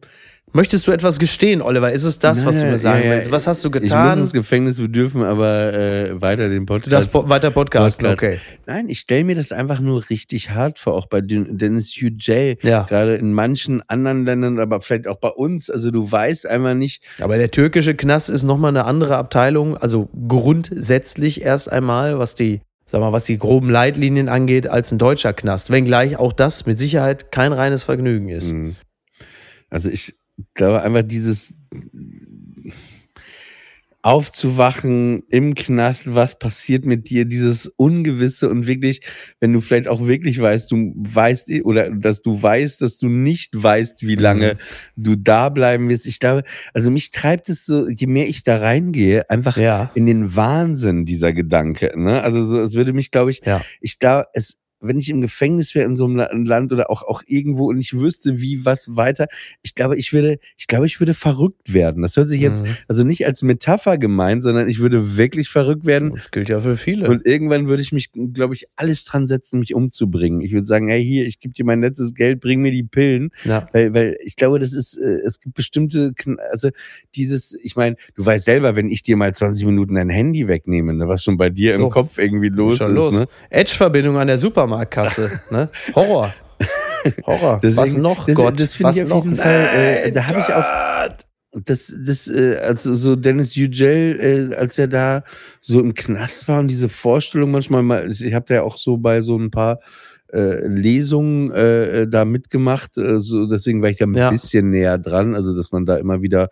Möchtest 0.55 0.85
du 0.85 0.91
etwas 0.91 1.17
gestehen, 1.17 1.63
Oliver? 1.63 1.91
Ist 1.91 2.03
es 2.03 2.19
das, 2.19 2.45
was 2.45 2.55
du 2.57 2.61
Nein, 2.61 2.71
mir 2.71 2.77
sagen 2.77 2.99
ja, 3.03 3.09
ja, 3.09 3.15
willst? 3.15 3.31
Was 3.31 3.47
hast 3.47 3.63
du 3.63 3.69
Ich 3.69 3.73
muss 3.73 3.81
getan? 3.81 4.19
ins 4.19 4.33
Gefängnis, 4.33 4.77
wir 4.77 4.87
dürfen 4.87 5.23
aber 5.23 5.73
äh, 5.73 6.21
weiter 6.21 6.47
den 6.47 6.67
Podcast. 6.67 7.11
po 7.11 7.27
weiter 7.27 7.49
podcasten, 7.49 8.05
Podcast. 8.05 8.23
okay. 8.23 8.57
Nein, 8.67 8.87
ich 8.87 8.99
stelle 8.99 9.23
mir 9.23 9.33
das 9.35 9.51
einfach 9.51 9.79
nur 9.79 10.07
richtig 10.11 10.51
hart 10.51 10.77
vor, 10.77 10.93
auch 10.93 11.07
bei 11.07 11.21
Den- 11.21 11.57
Dennis 11.57 11.95
Yücel, 11.95 12.57
Ja. 12.61 12.83
gerade 12.83 13.15
in 13.15 13.33
manchen 13.33 13.81
anderen 13.89 14.25
Ländern, 14.25 14.59
aber 14.59 14.79
vielleicht 14.81 15.07
auch 15.07 15.17
bei 15.17 15.29
uns. 15.29 15.71
Also 15.71 15.89
du 15.89 16.11
weißt 16.11 16.45
einfach 16.45 16.75
nicht, 16.75 17.03
Aber 17.19 17.37
der 17.37 17.49
türkische 17.49 17.95
Knast 17.95 18.29
ist 18.29 18.43
nochmal 18.43 18.69
eine 18.69 18.85
andere 18.85 19.17
Abteilung, 19.17 19.75
also 19.75 20.07
grundsätzlich 20.27 21.41
erst 21.41 21.71
einmal, 21.71 22.19
was 22.19 22.35
die, 22.35 22.61
sag 22.85 23.01
mal, 23.01 23.11
was 23.11 23.23
die 23.23 23.39
groben 23.39 23.71
Leitlinien 23.71 24.29
angeht, 24.29 24.67
als 24.67 24.91
ein 24.91 24.99
deutscher 24.99 25.33
Knast. 25.33 25.71
Wenngleich 25.71 26.17
auch 26.17 26.31
das 26.31 26.67
mit 26.67 26.77
Sicherheit 26.77 27.31
kein 27.31 27.53
reines 27.53 27.81
Vergnügen 27.81 28.29
ist. 28.29 28.51
Mhm. 28.53 28.75
Also 29.71 29.89
ich 29.89 30.13
glaube 30.53 30.81
einfach 30.81 31.03
dieses 31.03 31.53
aufzuwachen 34.05 35.23
im 35.29 35.55
Knast, 35.55 36.13
was 36.13 36.37
passiert 36.37 36.83
mit 36.85 37.09
dir, 37.09 37.23
dieses 37.23 37.67
Ungewisse 37.67 38.49
und 38.49 38.67
wirklich, 38.67 38.99
wenn 39.39 39.53
du 39.53 39.61
vielleicht 39.61 39.87
auch 39.87 40.05
wirklich 40.05 40.41
weißt, 40.41 40.69
du 40.71 40.93
weißt 40.97 41.49
oder 41.63 41.89
dass 41.89 42.21
du 42.21 42.41
weißt, 42.41 42.81
dass 42.81 42.97
du 42.97 43.07
nicht 43.07 43.51
weißt, 43.55 44.01
wie 44.05 44.15
lange 44.15 44.57
du 44.97 45.15
da 45.15 45.47
bleiben 45.47 45.87
wirst. 45.87 46.05
Ich 46.05 46.19
glaube, 46.19 46.43
also 46.73 46.91
mich 46.91 47.11
treibt 47.11 47.47
es 47.47 47.65
so, 47.65 47.87
je 47.87 48.07
mehr 48.07 48.27
ich 48.27 48.43
da 48.43 48.57
reingehe, 48.57 49.29
einfach 49.29 49.55
Ja. 49.55 49.89
in 49.95 50.05
den 50.05 50.35
Wahnsinn 50.35 51.05
dieser 51.05 51.31
Gedanke. 51.31 51.93
Ne? 51.95 52.21
Also 52.21 52.45
so, 52.45 52.59
es 52.59 52.73
würde 52.73 52.91
mich, 52.91 53.09
glaube 53.09 53.31
ich, 53.31 53.41
Ja. 53.45 53.61
ich 53.79 53.99
glaube, 53.99 54.25
es, 54.33 54.57
wenn 54.83 54.99
ich 54.99 55.09
im 55.09 55.21
Gefängnis 55.21 55.73
wäre 55.75 55.85
in 55.85 55.95
so 55.95 56.05
einem 56.05 56.15
La- 56.17 56.29
Land 56.33 56.71
oder 56.73 56.89
auch, 56.91 57.01
auch 57.03 57.23
irgendwo 57.25 57.69
und 57.69 57.79
ich 57.79 57.97
wüsste, 57.97 58.39
wie 58.41 58.65
was 58.65 58.95
weiter, 58.95 59.27
ich 59.61 59.75
glaube, 59.75 59.97
ich 59.97 60.13
würde, 60.13 60.37
ich 60.57 60.67
glaube, 60.67 60.85
ich 60.85 60.99
würde 60.99 61.13
verrückt 61.13 61.73
werden. 61.73 62.01
Das 62.03 62.15
hört 62.17 62.29
sich 62.29 62.41
jetzt, 62.41 62.63
Mhm. 62.63 62.75
also 62.87 63.03
nicht 63.03 63.25
als 63.25 63.41
Metapher 63.41 63.97
gemeint, 63.97 64.43
sondern 64.43 64.67
ich 64.69 64.79
würde 64.79 65.17
wirklich 65.17 65.49
verrückt 65.49 65.85
werden. 65.85 66.11
Das 66.11 66.31
gilt 66.31 66.49
ja 66.49 66.59
für 66.59 66.77
viele. 66.77 67.09
Und 67.09 67.25
irgendwann 67.25 67.67
würde 67.67 67.81
ich 67.81 67.91
mich, 67.91 68.11
glaube 68.33 68.53
ich, 68.55 68.67
alles 68.75 69.05
dran 69.05 69.27
setzen, 69.27 69.59
mich 69.59 69.73
umzubringen. 69.73 70.41
Ich 70.41 70.51
würde 70.51 70.65
sagen, 70.65 70.87
hey, 70.87 71.03
hier, 71.03 71.25
ich 71.25 71.39
gebe 71.39 71.53
dir 71.53 71.65
mein 71.65 71.81
letztes 71.81 72.13
Geld, 72.13 72.39
bring 72.41 72.61
mir 72.61 72.71
die 72.71 72.83
Pillen. 72.83 73.31
ja. 73.45 73.67
Weil, 73.73 73.93
weil 73.93 74.17
ich 74.23 74.35
glaube, 74.35 74.59
das 74.59 74.73
ist, 74.73 74.97
äh, 74.97 75.19
es 75.25 75.39
gibt 75.39 75.55
bestimmte, 75.55 76.13
also 76.51 76.69
dieses, 77.15 77.53
ich 77.61 77.75
meine, 77.75 77.95
du 78.15 78.25
weißt 78.25 78.45
selber, 78.45 78.75
wenn 78.75 78.89
ich 78.89 79.03
dir 79.03 79.17
mal 79.17 79.33
20 79.33 79.65
Minuten 79.65 79.95
dein 79.95 80.09
Handy 80.09 80.47
wegnehme, 80.47 80.93
ne, 80.93 81.07
was 81.07 81.23
schon 81.23 81.37
bei 81.37 81.49
dir 81.49 81.73
So. 81.75 81.85
im 81.85 81.89
Kopf 81.89 82.17
irgendwie 82.17 82.49
los 82.49 82.77
Schon 82.77 82.91
ist. 82.91 82.95
los. 82.97 83.19
Ne? 83.19 83.27
Edge-Verbindung 83.49 84.17
an 84.17 84.27
der 84.27 84.37
Supermarktkasse. 84.73 85.41
ne? 85.51 85.69
Horror. 85.95 86.33
Horror. 87.25 87.59
was 87.61 87.75
Deswegen- 87.75 88.01
noch, 88.01 88.25
das, 88.25 88.35
Gott? 88.35 88.59
Das 88.59 88.73
finde 88.73 88.89
was 88.89 88.97
ich 88.97 89.03
auf 89.03 89.09
noch? 89.09 89.23
jeden 89.25 89.35
Fall, 89.35 89.67
äh, 90.05 90.11
da 90.11 90.27
habe 90.27 90.39
ich 90.39 90.53
auch, 90.53 91.63
das, 91.65 91.93
das, 92.05 92.27
äh, 92.27 92.57
also 92.57 92.95
so 92.95 93.15
Dennis 93.15 93.55
Yücel, 93.55 94.49
äh, 94.51 94.55
als 94.55 94.77
er 94.79 94.87
da 94.87 95.23
so 95.61 95.79
im 95.79 95.93
Knast 95.93 96.47
war 96.47 96.59
und 96.59 96.67
diese 96.69 96.89
Vorstellung 96.89 97.51
manchmal 97.51 97.83
mal, 97.83 98.09
ich 98.11 98.33
habe 98.33 98.53
ja 98.53 98.63
auch 98.63 98.77
so 98.77 98.97
bei 98.97 99.21
so 99.21 99.37
ein 99.37 99.51
paar 99.51 99.79
äh, 100.31 100.65
Lesungen 100.65 101.51
äh, 101.51 102.07
da 102.07 102.25
mitgemacht, 102.25 102.97
äh, 102.97 103.19
so 103.19 103.45
deswegen 103.45 103.81
war 103.83 103.89
ich 103.89 103.97
da 103.97 104.05
ein 104.05 104.13
Ja. 104.15 104.31
bisschen 104.31 104.71
näher 104.71 104.97
dran, 104.97 105.35
also 105.35 105.55
dass 105.55 105.71
man 105.71 105.85
da 105.85 105.97
immer 105.97 106.21
wieder 106.23 106.49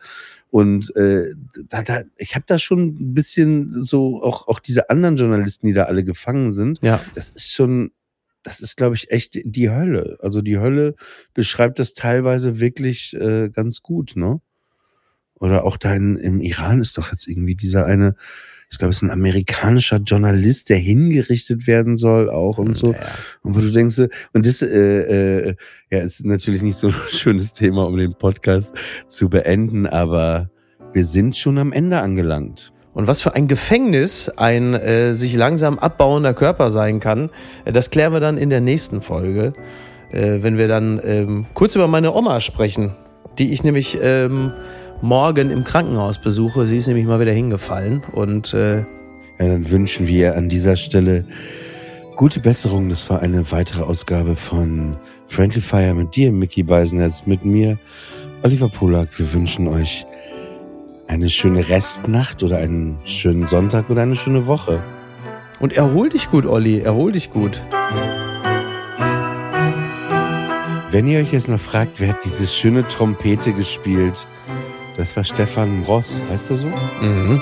und 0.51 0.93
äh, 0.97 1.27
da, 1.69 1.81
da, 1.81 2.01
ich 2.17 2.35
habe 2.35 2.43
da 2.45 2.59
schon 2.59 2.89
ein 2.89 3.13
bisschen 3.15 3.83
so 3.85 4.21
auch 4.21 4.47
auch 4.49 4.59
diese 4.59 4.89
anderen 4.91 5.15
Journalisten, 5.15 5.65
die 5.65 5.73
da 5.73 5.83
alle 5.85 6.03
gefangen 6.03 6.51
sind, 6.53 6.77
Ja. 6.83 6.99
das 7.15 7.31
ist 7.31 7.53
schon, 7.53 7.91
das 8.43 8.59
ist, 8.59 8.77
glaube 8.77 8.95
ich, 8.95 9.11
echt 9.11 9.39
die 9.43 9.69
Hölle. 9.69 10.17
Also 10.21 10.41
die 10.41 10.57
Hölle 10.57 10.95
beschreibt 11.33 11.79
das 11.79 11.93
teilweise 11.93 12.59
wirklich 12.59 13.13
äh, 13.13 13.49
ganz 13.49 13.81
gut, 13.81 14.13
ne? 14.15 14.41
Oder 15.35 15.63
auch 15.63 15.77
da 15.77 15.95
in, 15.95 16.17
im 16.17 16.39
Iran 16.39 16.81
ist 16.81 16.97
doch 16.99 17.11
jetzt 17.11 17.27
irgendwie 17.27 17.55
dieser 17.55 17.87
eine, 17.87 18.15
ich 18.69 18.77
glaube, 18.77 18.91
es 18.91 18.97
ist 18.97 19.01
ein 19.01 19.09
amerikanischer 19.09 19.97
Journalist, 19.97 20.69
der 20.69 20.77
hingerichtet 20.77 21.65
werden 21.65 21.97
soll 21.97 22.29
auch 22.29 22.59
und 22.59 22.77
so. 22.77 22.93
Ja. 22.93 22.99
Und 23.41 23.55
wo 23.55 23.59
du 23.59 23.71
denkst, 23.71 23.97
und 24.33 24.45
das, 24.45 24.61
äh, 24.61 25.47
äh, 25.49 25.55
ja, 25.89 25.99
ist 25.99 26.23
natürlich 26.25 26.61
nicht 26.61 26.77
so 26.77 26.89
ein 26.89 26.95
schönes 27.09 27.53
Thema, 27.53 27.87
um 27.87 27.97
den 27.97 28.13
Podcast 28.13 28.75
zu 29.07 29.29
beenden, 29.29 29.87
aber 29.87 30.51
wir 30.93 31.05
sind 31.05 31.35
schon 31.35 31.57
am 31.57 31.73
Ende 31.73 31.99
angelangt. 31.99 32.71
Und 32.93 33.07
was 33.07 33.21
für 33.21 33.35
ein 33.35 33.47
Gefängnis 33.47 34.29
ein 34.29 34.73
äh, 34.73 35.13
sich 35.13 35.35
langsam 35.35 35.79
abbauender 35.79 36.33
Körper 36.33 36.71
sein 36.71 36.99
kann, 36.99 37.29
äh, 37.65 37.71
das 37.71 37.89
klären 37.89 38.13
wir 38.13 38.19
dann 38.19 38.37
in 38.37 38.49
der 38.49 38.61
nächsten 38.61 39.01
Folge, 39.01 39.53
äh, 40.11 40.39
wenn 40.41 40.57
wir 40.57 40.67
dann 40.67 40.99
ähm, 41.03 41.45
kurz 41.53 41.75
über 41.75 41.87
meine 41.87 42.13
Oma 42.13 42.39
sprechen, 42.41 42.91
die 43.37 43.53
ich 43.53 43.63
nämlich 43.63 43.97
ähm, 44.01 44.51
morgen 45.01 45.51
im 45.51 45.63
Krankenhaus 45.63 46.21
besuche. 46.21 46.65
Sie 46.65 46.77
ist 46.77 46.87
nämlich 46.87 47.05
mal 47.05 47.19
wieder 47.19 47.31
hingefallen 47.31 48.03
und 48.11 48.53
äh, 48.53 48.79
Ja, 48.79 48.83
dann 49.39 49.69
wünschen 49.69 50.07
wir 50.07 50.35
an 50.35 50.49
dieser 50.49 50.75
Stelle 50.75 51.25
gute 52.17 52.41
Besserung. 52.41 52.89
Das 52.89 53.09
war 53.09 53.21
eine 53.21 53.51
weitere 53.51 53.83
Ausgabe 53.83 54.35
von 54.35 54.97
Friendly 55.27 55.61
Fire 55.61 55.93
mit 55.93 56.15
dir, 56.15 56.33
Mickey 56.33 56.61
Beisenherz, 56.61 57.23
mit 57.25 57.45
mir, 57.45 57.77
Oliver 58.43 58.67
Polak. 58.67 59.07
Wir 59.17 59.31
wünschen 59.31 59.69
euch 59.69 60.05
eine 61.11 61.29
schöne 61.29 61.67
Restnacht 61.67 62.41
oder 62.41 62.57
einen 62.59 62.97
schönen 63.05 63.45
Sonntag 63.45 63.89
oder 63.89 64.01
eine 64.01 64.15
schöne 64.15 64.47
Woche. 64.47 64.81
und 65.59 65.73
erhol 65.73 66.07
dich 66.07 66.29
gut, 66.29 66.45
Olli, 66.45 66.79
erhol 66.79 67.11
dich 67.11 67.29
gut. 67.31 67.61
Wenn 70.89 71.07
ihr 71.07 71.19
euch 71.19 71.33
jetzt 71.33 71.49
noch 71.49 71.59
fragt, 71.59 71.99
wer 71.99 72.09
hat 72.09 72.23
diese 72.23 72.47
schöne 72.47 72.87
Trompete 72.87 73.51
gespielt, 73.51 74.25
das 74.95 75.15
war 75.15 75.25
Stefan 75.25 75.83
Ross, 75.83 76.21
heißt 76.29 76.49
er 76.49 76.55
so? 76.55 76.67
Mhm. 77.01 77.41